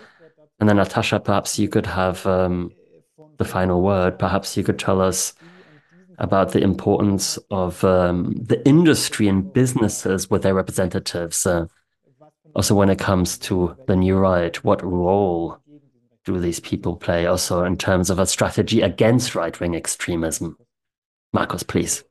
and 0.59 0.67
then 0.67 0.77
Natascha, 0.77 1.23
perhaps 1.23 1.57
you 1.57 1.69
could 1.69 1.85
have 1.85 2.25
um, 2.25 2.71
the 3.37 3.45
final 3.45 3.81
word. 3.81 4.19
Perhaps 4.19 4.57
you 4.57 4.63
could 4.63 4.77
tell 4.77 5.01
us 5.01 5.33
about 6.17 6.51
the 6.51 6.61
importance 6.61 7.39
of 7.49 7.83
um, 7.83 8.33
the 8.35 8.65
industry 8.67 9.27
and 9.27 9.51
businesses 9.53 10.29
with 10.29 10.43
their 10.43 10.53
representatives. 10.53 11.45
Uh, 11.45 11.65
also, 12.55 12.75
when 12.75 12.89
it 12.89 12.99
comes 12.99 13.37
to 13.39 13.75
the 13.87 13.95
new 13.95 14.17
right, 14.17 14.61
what 14.63 14.83
role 14.83 15.57
do 16.25 16.39
these 16.39 16.59
people 16.59 16.95
play 16.95 17.25
also 17.25 17.63
in 17.63 17.77
terms 17.77 18.09
of 18.09 18.19
a 18.19 18.25
strategy 18.25 18.81
against 18.81 19.35
right 19.35 19.57
wing 19.59 19.75
extremism? 19.75 20.57
Marcus, 21.33 21.63
please. 21.63 22.03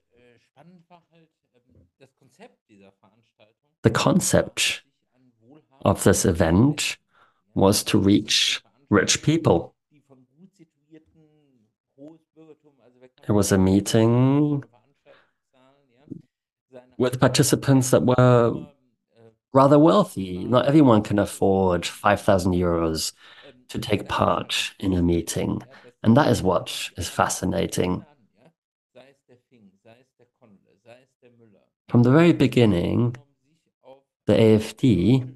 The 3.83 3.91
concept 3.91 4.83
of 5.85 6.05
this 6.05 6.25
event 6.25 6.99
was 7.55 7.83
to 7.85 7.99
reach 7.99 8.63
rich 8.91 9.23
people. 9.23 9.75
It 13.29 13.33
was 13.33 13.53
a 13.53 13.59
meeting 13.59 14.65
with 16.99 17.21
participants 17.21 17.91
that 17.91 18.03
were 18.03 18.67
rather 19.53 19.79
wealthy. 19.79 20.45
Not 20.45 20.67
everyone 20.67 21.03
can 21.03 21.19
afford 21.19 21.87
5,000 21.87 22.53
euros 22.53 23.13
to 23.69 23.79
take 23.79 24.09
part 24.09 24.73
in 24.79 24.93
a 24.93 25.03
meeting. 25.03 25.63
And 26.03 26.17
that 26.17 26.29
is 26.29 26.43
what 26.43 26.91
is 26.97 27.09
fascinating. 27.09 28.05
From 31.89 32.05
the 32.05 32.11
very 32.11 32.33
beginning, 32.33 33.17
the 34.27 34.35
AFD 34.35 35.35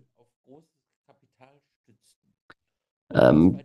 um, 3.13 3.61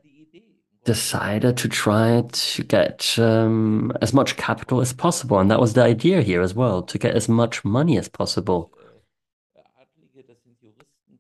decided 0.85 1.55
to 1.57 1.69
try 1.69 2.23
to 2.31 2.63
get 2.63 3.17
um, 3.19 3.91
as 4.01 4.11
much 4.11 4.37
capital 4.37 4.81
as 4.81 4.91
possible. 4.91 5.39
And 5.39 5.51
that 5.51 5.59
was 5.59 5.73
the 5.73 5.83
idea 5.83 6.23
here 6.23 6.41
as 6.41 6.55
well, 6.55 6.81
to 6.83 6.97
get 6.97 7.15
as 7.15 7.29
much 7.29 7.63
money 7.63 7.95
as 7.97 8.09
possible. 8.09 8.73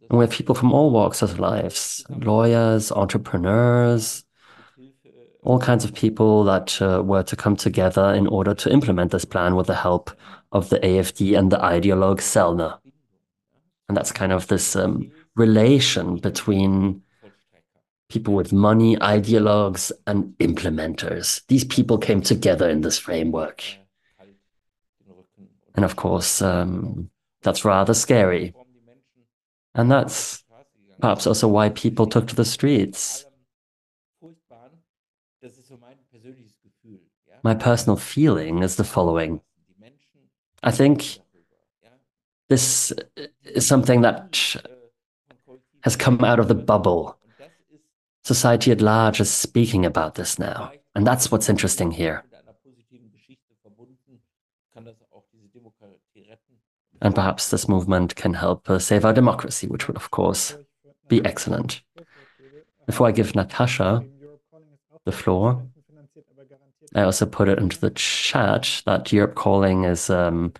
And 0.09 0.17
we 0.17 0.23
have 0.23 0.33
people 0.33 0.55
from 0.55 0.73
all 0.73 0.89
walks 0.89 1.21
of 1.21 1.39
life 1.39 2.01
lawyers, 2.09 2.91
entrepreneurs, 2.91 4.23
all 5.41 5.59
kinds 5.59 5.85
of 5.85 5.93
people 5.93 6.43
that 6.43 6.81
uh, 6.81 7.01
were 7.03 7.23
to 7.23 7.35
come 7.35 7.55
together 7.55 8.13
in 8.13 8.27
order 8.27 8.53
to 8.53 8.71
implement 8.71 9.11
this 9.11 9.25
plan 9.25 9.55
with 9.55 9.67
the 9.67 9.75
help 9.75 10.11
of 10.51 10.69
the 10.69 10.79
AFD 10.79 11.37
and 11.37 11.51
the 11.51 11.57
ideologue 11.57 12.19
Sellner. 12.19 12.77
And 13.87 13.95
that's 13.95 14.11
kind 14.11 14.31
of 14.31 14.47
this 14.47 14.75
um, 14.75 15.11
relation 15.35 16.17
between 16.17 17.01
people 18.09 18.33
with 18.33 18.51
money, 18.51 18.97
ideologues, 18.97 19.91
and 20.07 20.35
implementers. 20.39 21.41
These 21.47 21.63
people 21.63 21.97
came 21.97 22.21
together 22.21 22.69
in 22.69 22.81
this 22.81 22.97
framework. 22.97 23.63
And 25.75 25.85
of 25.85 25.95
course, 25.95 26.41
um, 26.41 27.09
that's 27.43 27.63
rather 27.63 27.93
scary. 27.93 28.53
And 29.75 29.91
that's 29.91 30.43
perhaps 30.99 31.27
also 31.27 31.47
why 31.47 31.69
people 31.69 32.07
took 32.07 32.27
to 32.27 32.35
the 32.35 32.45
streets. 32.45 33.25
My 37.43 37.55
personal 37.55 37.95
feeling 37.95 38.63
is 38.63 38.75
the 38.75 38.83
following. 38.83 39.41
I 40.61 40.71
think 40.71 41.19
this 42.49 42.91
is 43.43 43.65
something 43.65 44.01
that 44.01 44.55
has 45.83 45.95
come 45.95 46.23
out 46.23 46.39
of 46.39 46.47
the 46.47 46.55
bubble. 46.55 47.17
Society 48.23 48.71
at 48.71 48.81
large 48.81 49.21
is 49.21 49.31
speaking 49.31 49.85
about 49.85 50.15
this 50.15 50.37
now, 50.37 50.71
and 50.93 51.07
that's 51.07 51.31
what's 51.31 51.49
interesting 51.49 51.91
here. 51.91 52.23
And 57.01 57.15
perhaps 57.15 57.49
this 57.49 57.69
movement 57.69 58.15
can 58.15 58.33
help 58.33 58.69
uh, 58.69 58.79
save 58.79 59.05
our 59.05 59.13
democracy, 59.13 59.67
which 59.67 59.87
would, 59.87 59.95
of 59.95 60.11
course, 60.11 60.57
be 61.07 61.23
excellent. 61.23 61.81
Before 62.85 63.07
I 63.07 63.11
give 63.11 63.33
Natascha 63.33 64.07
the 65.05 65.11
floor, 65.11 65.63
I 66.95 67.03
also 67.03 67.25
put 67.25 67.47
it 67.47 67.59
into 67.59 67.79
the 67.79 67.91
chat 67.91 68.81
that 68.85 69.13
Europe 69.13 69.35
Calling 69.35 69.83
is 69.85 70.09
um, 70.09 70.53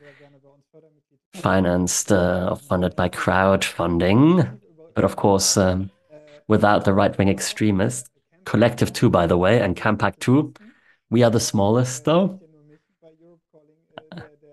financed 1.34 2.12
uh, 2.12 2.50
or 2.52 2.56
funded 2.56 2.96
by 2.96 3.10
crowdfunding. 3.10 4.60
But 4.94 5.04
of 5.04 5.16
course, 5.16 5.58
um, 5.58 5.90
without 6.48 6.86
the 6.86 6.94
right 6.94 7.18
wing 7.18 7.30
extremists, 7.30 8.10
Correctiv 8.46 8.94
2, 8.94 9.10
by 9.10 9.28
the 9.28 9.38
way, 9.38 9.60
and 9.60 9.76
Campact 9.76 10.20
2, 10.22 10.54
we 11.10 11.24
are 11.24 11.32
the 11.32 11.40
smallest, 11.40 12.06
though. 12.06 12.40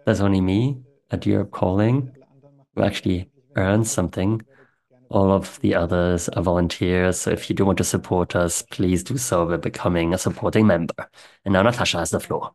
There's 0.04 0.20
only 0.20 0.40
me 0.40 0.78
at 1.10 1.26
Europe 1.26 1.50
Calling 1.50 2.12
who 2.76 2.82
actually 2.82 3.30
earns 3.56 3.90
something. 3.90 4.42
All 5.08 5.32
of 5.32 5.60
the 5.60 5.74
others 5.74 6.28
are 6.30 6.42
volunteers, 6.42 7.20
so 7.20 7.30
if 7.30 7.48
you 7.48 7.56
do 7.56 7.64
want 7.64 7.78
to 7.78 7.84
support 7.84 8.34
us, 8.34 8.62
please 8.62 9.02
do 9.04 9.16
so 9.16 9.46
by 9.46 9.56
becoming 9.56 10.12
a 10.12 10.18
supporting 10.18 10.66
member. 10.66 11.08
And 11.44 11.52
now 11.52 11.62
Natascha 11.62 12.00
has 12.00 12.10
the 12.10 12.20
floor. 12.20 12.50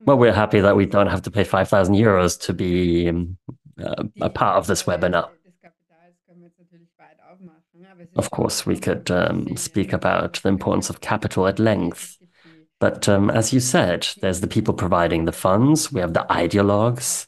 Well, 0.00 0.18
we're 0.18 0.32
happy 0.32 0.60
that 0.60 0.76
we 0.76 0.86
don't 0.86 1.08
have 1.08 1.22
to 1.22 1.30
pay 1.30 1.44
5,000 1.44 1.94
euros 1.94 2.38
to 2.42 2.52
be 2.52 3.08
um, 3.08 3.38
uh, 3.82 4.04
a 4.20 4.30
part 4.30 4.56
of 4.56 4.66
this 4.66 4.84
webinar. 4.84 5.28
Of 8.16 8.30
course, 8.30 8.66
we 8.66 8.76
could 8.76 9.10
um, 9.10 9.56
speak 9.56 9.92
about 9.92 10.34
the 10.42 10.48
importance 10.48 10.90
of 10.90 11.00
capital 11.00 11.46
at 11.46 11.58
length. 11.58 12.17
But 12.80 13.08
um, 13.08 13.30
as 13.30 13.52
you 13.52 13.60
said, 13.60 14.08
there's 14.20 14.40
the 14.40 14.46
people 14.46 14.74
providing 14.74 15.24
the 15.24 15.32
funds, 15.32 15.92
we 15.92 16.00
have 16.00 16.14
the 16.14 16.26
ideologues, 16.30 17.26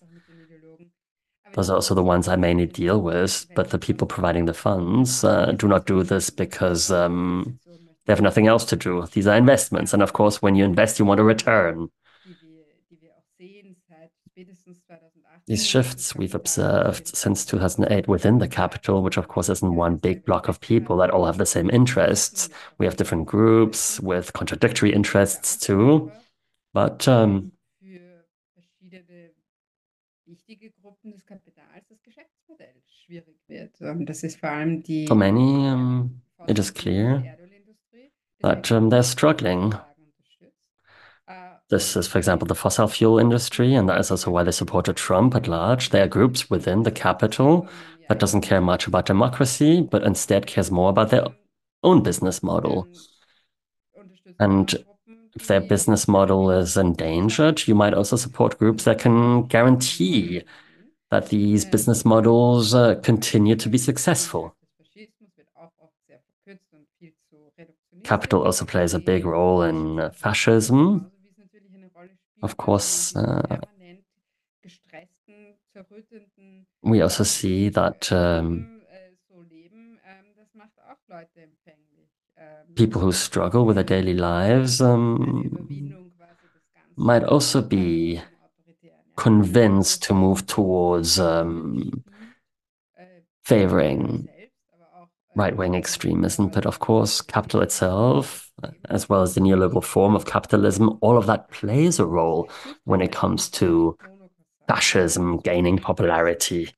those 1.54 1.68
are 1.68 1.74
also 1.74 1.94
the 1.94 2.02
ones 2.02 2.28
I 2.28 2.36
mainly 2.36 2.66
deal 2.66 3.00
with, 3.00 3.46
but 3.54 3.70
the 3.70 3.78
people 3.78 4.06
providing 4.06 4.44
the 4.44 4.54
funds 4.54 5.24
uh, 5.24 5.52
do 5.52 5.66
not 5.66 5.86
do 5.86 6.02
this 6.02 6.30
because 6.30 6.90
um, 6.90 7.58
they 8.06 8.12
have 8.12 8.20
nothing 8.20 8.46
else 8.46 8.64
to 8.66 8.76
do. 8.76 9.04
These 9.12 9.26
are 9.26 9.36
investments. 9.36 9.92
And 9.92 10.02
of 10.02 10.12
course, 10.12 10.40
when 10.40 10.54
you 10.54 10.64
invest, 10.64 10.98
you 10.98 11.04
want 11.04 11.20
a 11.20 11.24
return. 11.24 11.88
These 15.50 15.66
shifts 15.66 16.14
we've 16.14 16.36
observed 16.36 17.08
since 17.08 17.44
2008 17.44 18.06
within 18.06 18.38
the 18.38 18.46
capital, 18.46 19.02
which 19.02 19.16
of 19.16 19.26
course 19.26 19.48
isn't 19.48 19.74
one 19.74 19.96
big 19.96 20.24
block 20.24 20.46
of 20.46 20.60
people 20.60 20.96
that 20.98 21.10
all 21.10 21.26
have 21.26 21.38
the 21.38 21.44
same 21.44 21.68
interests. 21.70 22.48
We 22.78 22.86
have 22.86 22.94
different 22.94 23.26
groups 23.26 23.98
with 23.98 24.32
contradictory 24.32 24.92
interests 24.92 25.56
too. 25.56 26.12
But 26.72 27.08
um, 27.08 27.50
For 35.08 35.16
many, 35.16 35.66
um, 35.66 36.20
it 36.46 36.60
is 36.60 36.70
clear 36.70 37.36
that 38.42 38.70
um, 38.70 38.90
they're 38.90 39.02
struggling. 39.02 39.74
This 41.70 41.96
is, 41.96 42.08
for 42.08 42.18
example, 42.18 42.46
the 42.46 42.56
fossil 42.56 42.88
fuel 42.88 43.20
industry, 43.20 43.74
and 43.74 43.88
that 43.88 44.00
is 44.00 44.10
also 44.10 44.32
why 44.32 44.42
they 44.42 44.50
supported 44.50 44.96
Trump 44.96 45.36
at 45.36 45.46
large. 45.46 45.90
There 45.90 46.04
are 46.04 46.08
groups 46.08 46.50
within 46.50 46.82
the 46.82 46.90
capital 46.90 47.68
that 48.08 48.18
doesn't 48.18 48.40
care 48.40 48.60
much 48.60 48.88
about 48.88 49.06
democracy, 49.06 49.80
but 49.80 50.02
instead 50.02 50.48
cares 50.48 50.70
more 50.72 50.90
about 50.90 51.10
their 51.10 51.26
own 51.84 52.02
business 52.02 52.42
model. 52.42 52.88
And 54.40 54.74
if 55.36 55.46
their 55.46 55.60
business 55.60 56.08
model 56.08 56.50
is 56.50 56.76
endangered, 56.76 57.68
you 57.68 57.76
might 57.76 57.94
also 57.94 58.16
support 58.16 58.58
groups 58.58 58.82
that 58.84 58.98
can 58.98 59.44
guarantee 59.44 60.42
that 61.12 61.28
these 61.28 61.64
business 61.64 62.04
models 62.04 62.74
uh, 62.74 62.96
continue 62.96 63.54
to 63.54 63.68
be 63.68 63.78
successful. 63.78 64.56
Capital 68.02 68.42
also 68.42 68.64
plays 68.64 68.92
a 68.92 68.98
big 68.98 69.24
role 69.24 69.62
in 69.62 70.00
uh, 70.00 70.10
fascism. 70.10 71.12
Of 72.42 72.56
course, 72.56 73.14
uh, 73.16 73.58
we 76.82 77.00
also 77.00 77.24
see 77.24 77.68
that 77.70 78.10
um, 78.12 78.80
people 82.74 83.00
who 83.00 83.12
struggle 83.12 83.64
with 83.64 83.76
their 83.76 83.84
daily 83.84 84.14
lives 84.14 84.80
um, 84.80 85.68
might 86.96 87.24
also 87.24 87.62
be 87.62 88.20
convinced 89.16 90.02
to 90.04 90.14
move 90.14 90.46
towards 90.46 91.18
um, 91.18 92.04
favoring 93.44 94.28
right 95.34 95.56
wing 95.56 95.74
extremism. 95.74 96.48
But 96.48 96.66
of 96.66 96.78
course, 96.78 97.20
capital 97.20 97.62
itself, 97.62 98.49
as 98.88 99.08
well 99.08 99.22
as 99.22 99.34
the 99.34 99.40
neoliberal 99.40 99.84
form 99.84 100.14
of 100.14 100.26
capitalism, 100.26 100.98
all 101.00 101.16
of 101.16 101.26
that 101.26 101.50
plays 101.50 101.98
a 101.98 102.06
role 102.06 102.50
when 102.84 103.00
it 103.00 103.12
comes 103.12 103.48
to 103.50 103.96
fascism 104.68 105.38
gaining 105.38 105.78
popularity. 105.78 106.70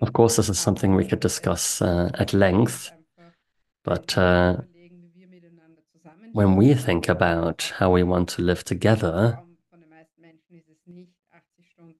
Of 0.00 0.12
course, 0.12 0.36
this 0.36 0.48
is 0.48 0.58
something 0.58 0.94
we 0.94 1.06
could 1.06 1.20
discuss 1.20 1.80
uh, 1.80 2.10
at 2.14 2.32
length, 2.32 2.92
but 3.84 4.16
uh, 4.18 4.56
when 6.32 6.56
we 6.56 6.74
think 6.74 7.08
about 7.08 7.72
how 7.78 7.90
we 7.92 8.02
want 8.02 8.28
to 8.30 8.42
live 8.42 8.64
together, 8.64 9.38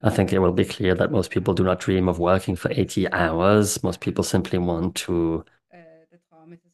I 0.05 0.11
think 0.11 0.35
it 0.35 0.39
will 0.39 0.53
be 0.53 0.67
clear 0.67 0.95
that 0.95 1.11
most 1.11 1.31
people 1.31 1.55
do 1.55 1.65
not 1.65 1.81
dream 1.81 2.09
of 2.11 2.19
working 2.19 2.57
for 2.57 2.71
80 2.71 3.11
hours. 3.13 3.83
Most 3.83 4.01
people 4.01 4.23
simply 4.23 4.59
want 4.59 4.95
to 4.97 5.47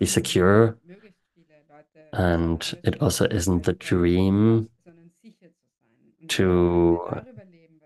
be 0.00 0.06
secure. 0.06 0.76
And 2.12 2.60
it 2.82 3.00
also 3.00 3.26
isn't 3.26 3.62
the 3.62 3.74
dream 3.74 4.68
to 6.26 7.22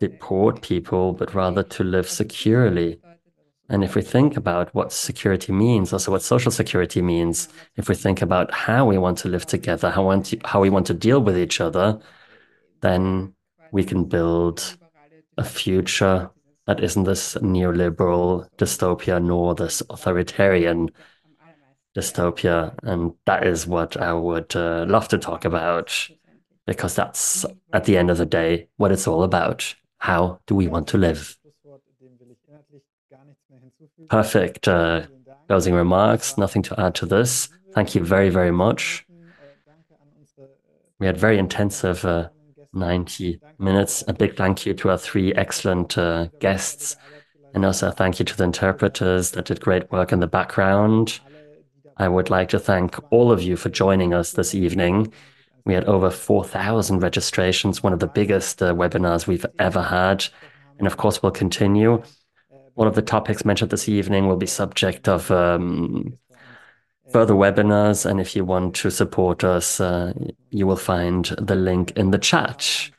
deport 0.00 0.62
people, 0.62 1.12
but 1.12 1.34
rather 1.34 1.62
to 1.62 1.84
live 1.84 2.08
securely. 2.08 2.98
And 3.68 3.84
if 3.84 3.94
we 3.94 4.00
think 4.00 4.38
about 4.38 4.74
what 4.74 4.92
security 4.92 5.52
means, 5.52 5.92
also 5.92 6.10
what 6.10 6.22
social 6.22 6.52
security 6.52 7.02
means, 7.02 7.48
if 7.76 7.90
we 7.90 7.94
think 7.94 8.22
about 8.22 8.50
how 8.50 8.86
we 8.86 8.96
want 8.96 9.18
to 9.18 9.28
live 9.28 9.44
together, 9.44 9.90
how, 9.90 10.04
want 10.04 10.26
to, 10.26 10.38
how 10.46 10.60
we 10.62 10.70
want 10.70 10.86
to 10.86 10.94
deal 10.94 11.20
with 11.20 11.36
each 11.36 11.60
other, 11.60 12.00
then 12.80 13.34
we 13.72 13.84
can 13.84 14.04
build 14.04 14.78
a 15.36 15.44
future 15.44 16.30
that 16.66 16.82
isn't 16.82 17.04
this 17.04 17.34
neoliberal 17.34 18.48
dystopia 18.56 19.22
nor 19.22 19.54
this 19.54 19.82
authoritarian 19.90 20.90
dystopia. 21.96 22.74
And 22.82 23.12
that 23.26 23.46
is 23.46 23.66
what 23.66 23.96
I 23.96 24.12
would 24.12 24.56
uh, 24.56 24.86
love 24.88 25.08
to 25.08 25.18
talk 25.18 25.44
about, 25.44 26.08
because 26.66 26.94
that's, 26.94 27.44
at 27.72 27.84
the 27.84 27.96
end 27.96 28.10
of 28.10 28.18
the 28.18 28.26
day, 28.26 28.68
what 28.76 28.92
it's 28.92 29.06
all 29.06 29.22
about. 29.22 29.74
How 29.98 30.40
do 30.46 30.54
we 30.54 30.68
want 30.68 30.88
to 30.88 30.98
live? 30.98 31.36
Perfect 34.08 34.68
uh, 34.68 35.02
closing 35.48 35.74
remarks. 35.74 36.36
Nothing 36.36 36.62
to 36.62 36.80
add 36.80 36.94
to 36.96 37.06
this. 37.06 37.48
Thank 37.74 37.94
you 37.94 38.04
very, 38.04 38.30
very 38.30 38.52
much. 38.52 39.06
We 40.98 41.06
had 41.06 41.16
very 41.16 41.38
intensive 41.38 42.04
uh, 42.04 42.28
90 42.74 43.40
minutes. 43.58 44.04
A 44.08 44.12
big 44.12 44.36
thank 44.36 44.66
you 44.66 44.74
to 44.74 44.90
our 44.90 44.98
three 44.98 45.32
excellent 45.34 45.96
uh, 45.96 46.28
guests. 46.40 46.96
And 47.54 47.64
also 47.64 47.90
thank 47.90 48.18
you 48.18 48.24
to 48.24 48.36
the 48.36 48.44
interpreters 48.44 49.30
that 49.32 49.46
did 49.46 49.60
great 49.60 49.90
work 49.92 50.12
in 50.12 50.20
the 50.20 50.26
background. 50.26 51.20
I 51.96 52.08
would 52.08 52.30
like 52.30 52.48
to 52.48 52.58
thank 52.58 52.96
all 53.12 53.30
of 53.30 53.42
you 53.42 53.56
for 53.56 53.68
joining 53.68 54.12
us 54.12 54.32
this 54.32 54.54
evening. 54.54 55.12
We 55.64 55.74
had 55.74 55.84
over 55.84 56.10
4,000 56.10 57.00
registrations, 57.00 57.82
one 57.82 57.92
of 57.92 58.00
the 58.00 58.06
biggest 58.06 58.62
uh, 58.62 58.74
webinars 58.74 59.26
we've 59.26 59.46
ever 59.58 59.82
had. 59.82 60.26
And 60.78 60.86
of 60.86 60.96
course, 60.96 61.22
we'll 61.22 61.32
continue. 61.32 62.02
One 62.74 62.88
of 62.88 62.96
the 62.96 63.02
topics 63.02 63.44
mentioned 63.44 63.70
this 63.70 63.88
evening 63.88 64.26
will 64.26 64.36
be 64.36 64.46
subject 64.46 65.08
of 65.08 65.30
um, 65.30 66.18
further 67.14 67.34
webinars. 67.34 68.04
And 68.04 68.20
if 68.20 68.34
you 68.34 68.44
want 68.44 68.74
to 68.82 68.90
support 68.90 69.44
us, 69.44 69.80
uh, 69.80 70.12
you 70.50 70.66
will 70.66 70.82
find 70.92 71.24
the 71.50 71.54
link 71.54 71.92
in 71.92 72.10
the 72.10 72.18
chat. 72.18 72.90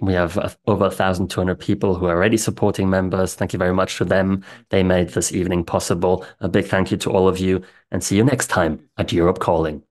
We 0.00 0.12
have 0.14 0.38
uh, 0.38 0.50
over 0.68 0.84
1,200 0.84 1.58
people 1.58 1.96
who 1.96 2.06
are 2.06 2.14
already 2.14 2.36
supporting 2.36 2.88
members. 2.88 3.34
Thank 3.34 3.52
you 3.52 3.58
very 3.58 3.74
much 3.74 3.98
to 3.98 4.04
them. 4.04 4.44
They 4.68 4.84
made 4.84 5.08
this 5.08 5.32
evening 5.32 5.64
possible. 5.64 6.24
A 6.38 6.48
big 6.48 6.66
thank 6.66 6.92
you 6.92 6.96
to 6.98 7.10
all 7.10 7.26
of 7.26 7.38
you 7.38 7.62
and 7.90 8.04
see 8.04 8.16
you 8.16 8.22
next 8.22 8.46
time 8.46 8.78
at 8.96 9.12
Europe 9.12 9.40
Calling. 9.40 9.82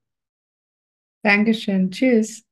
Dankeschön. 1.25 1.91
Tschüss. 1.91 2.48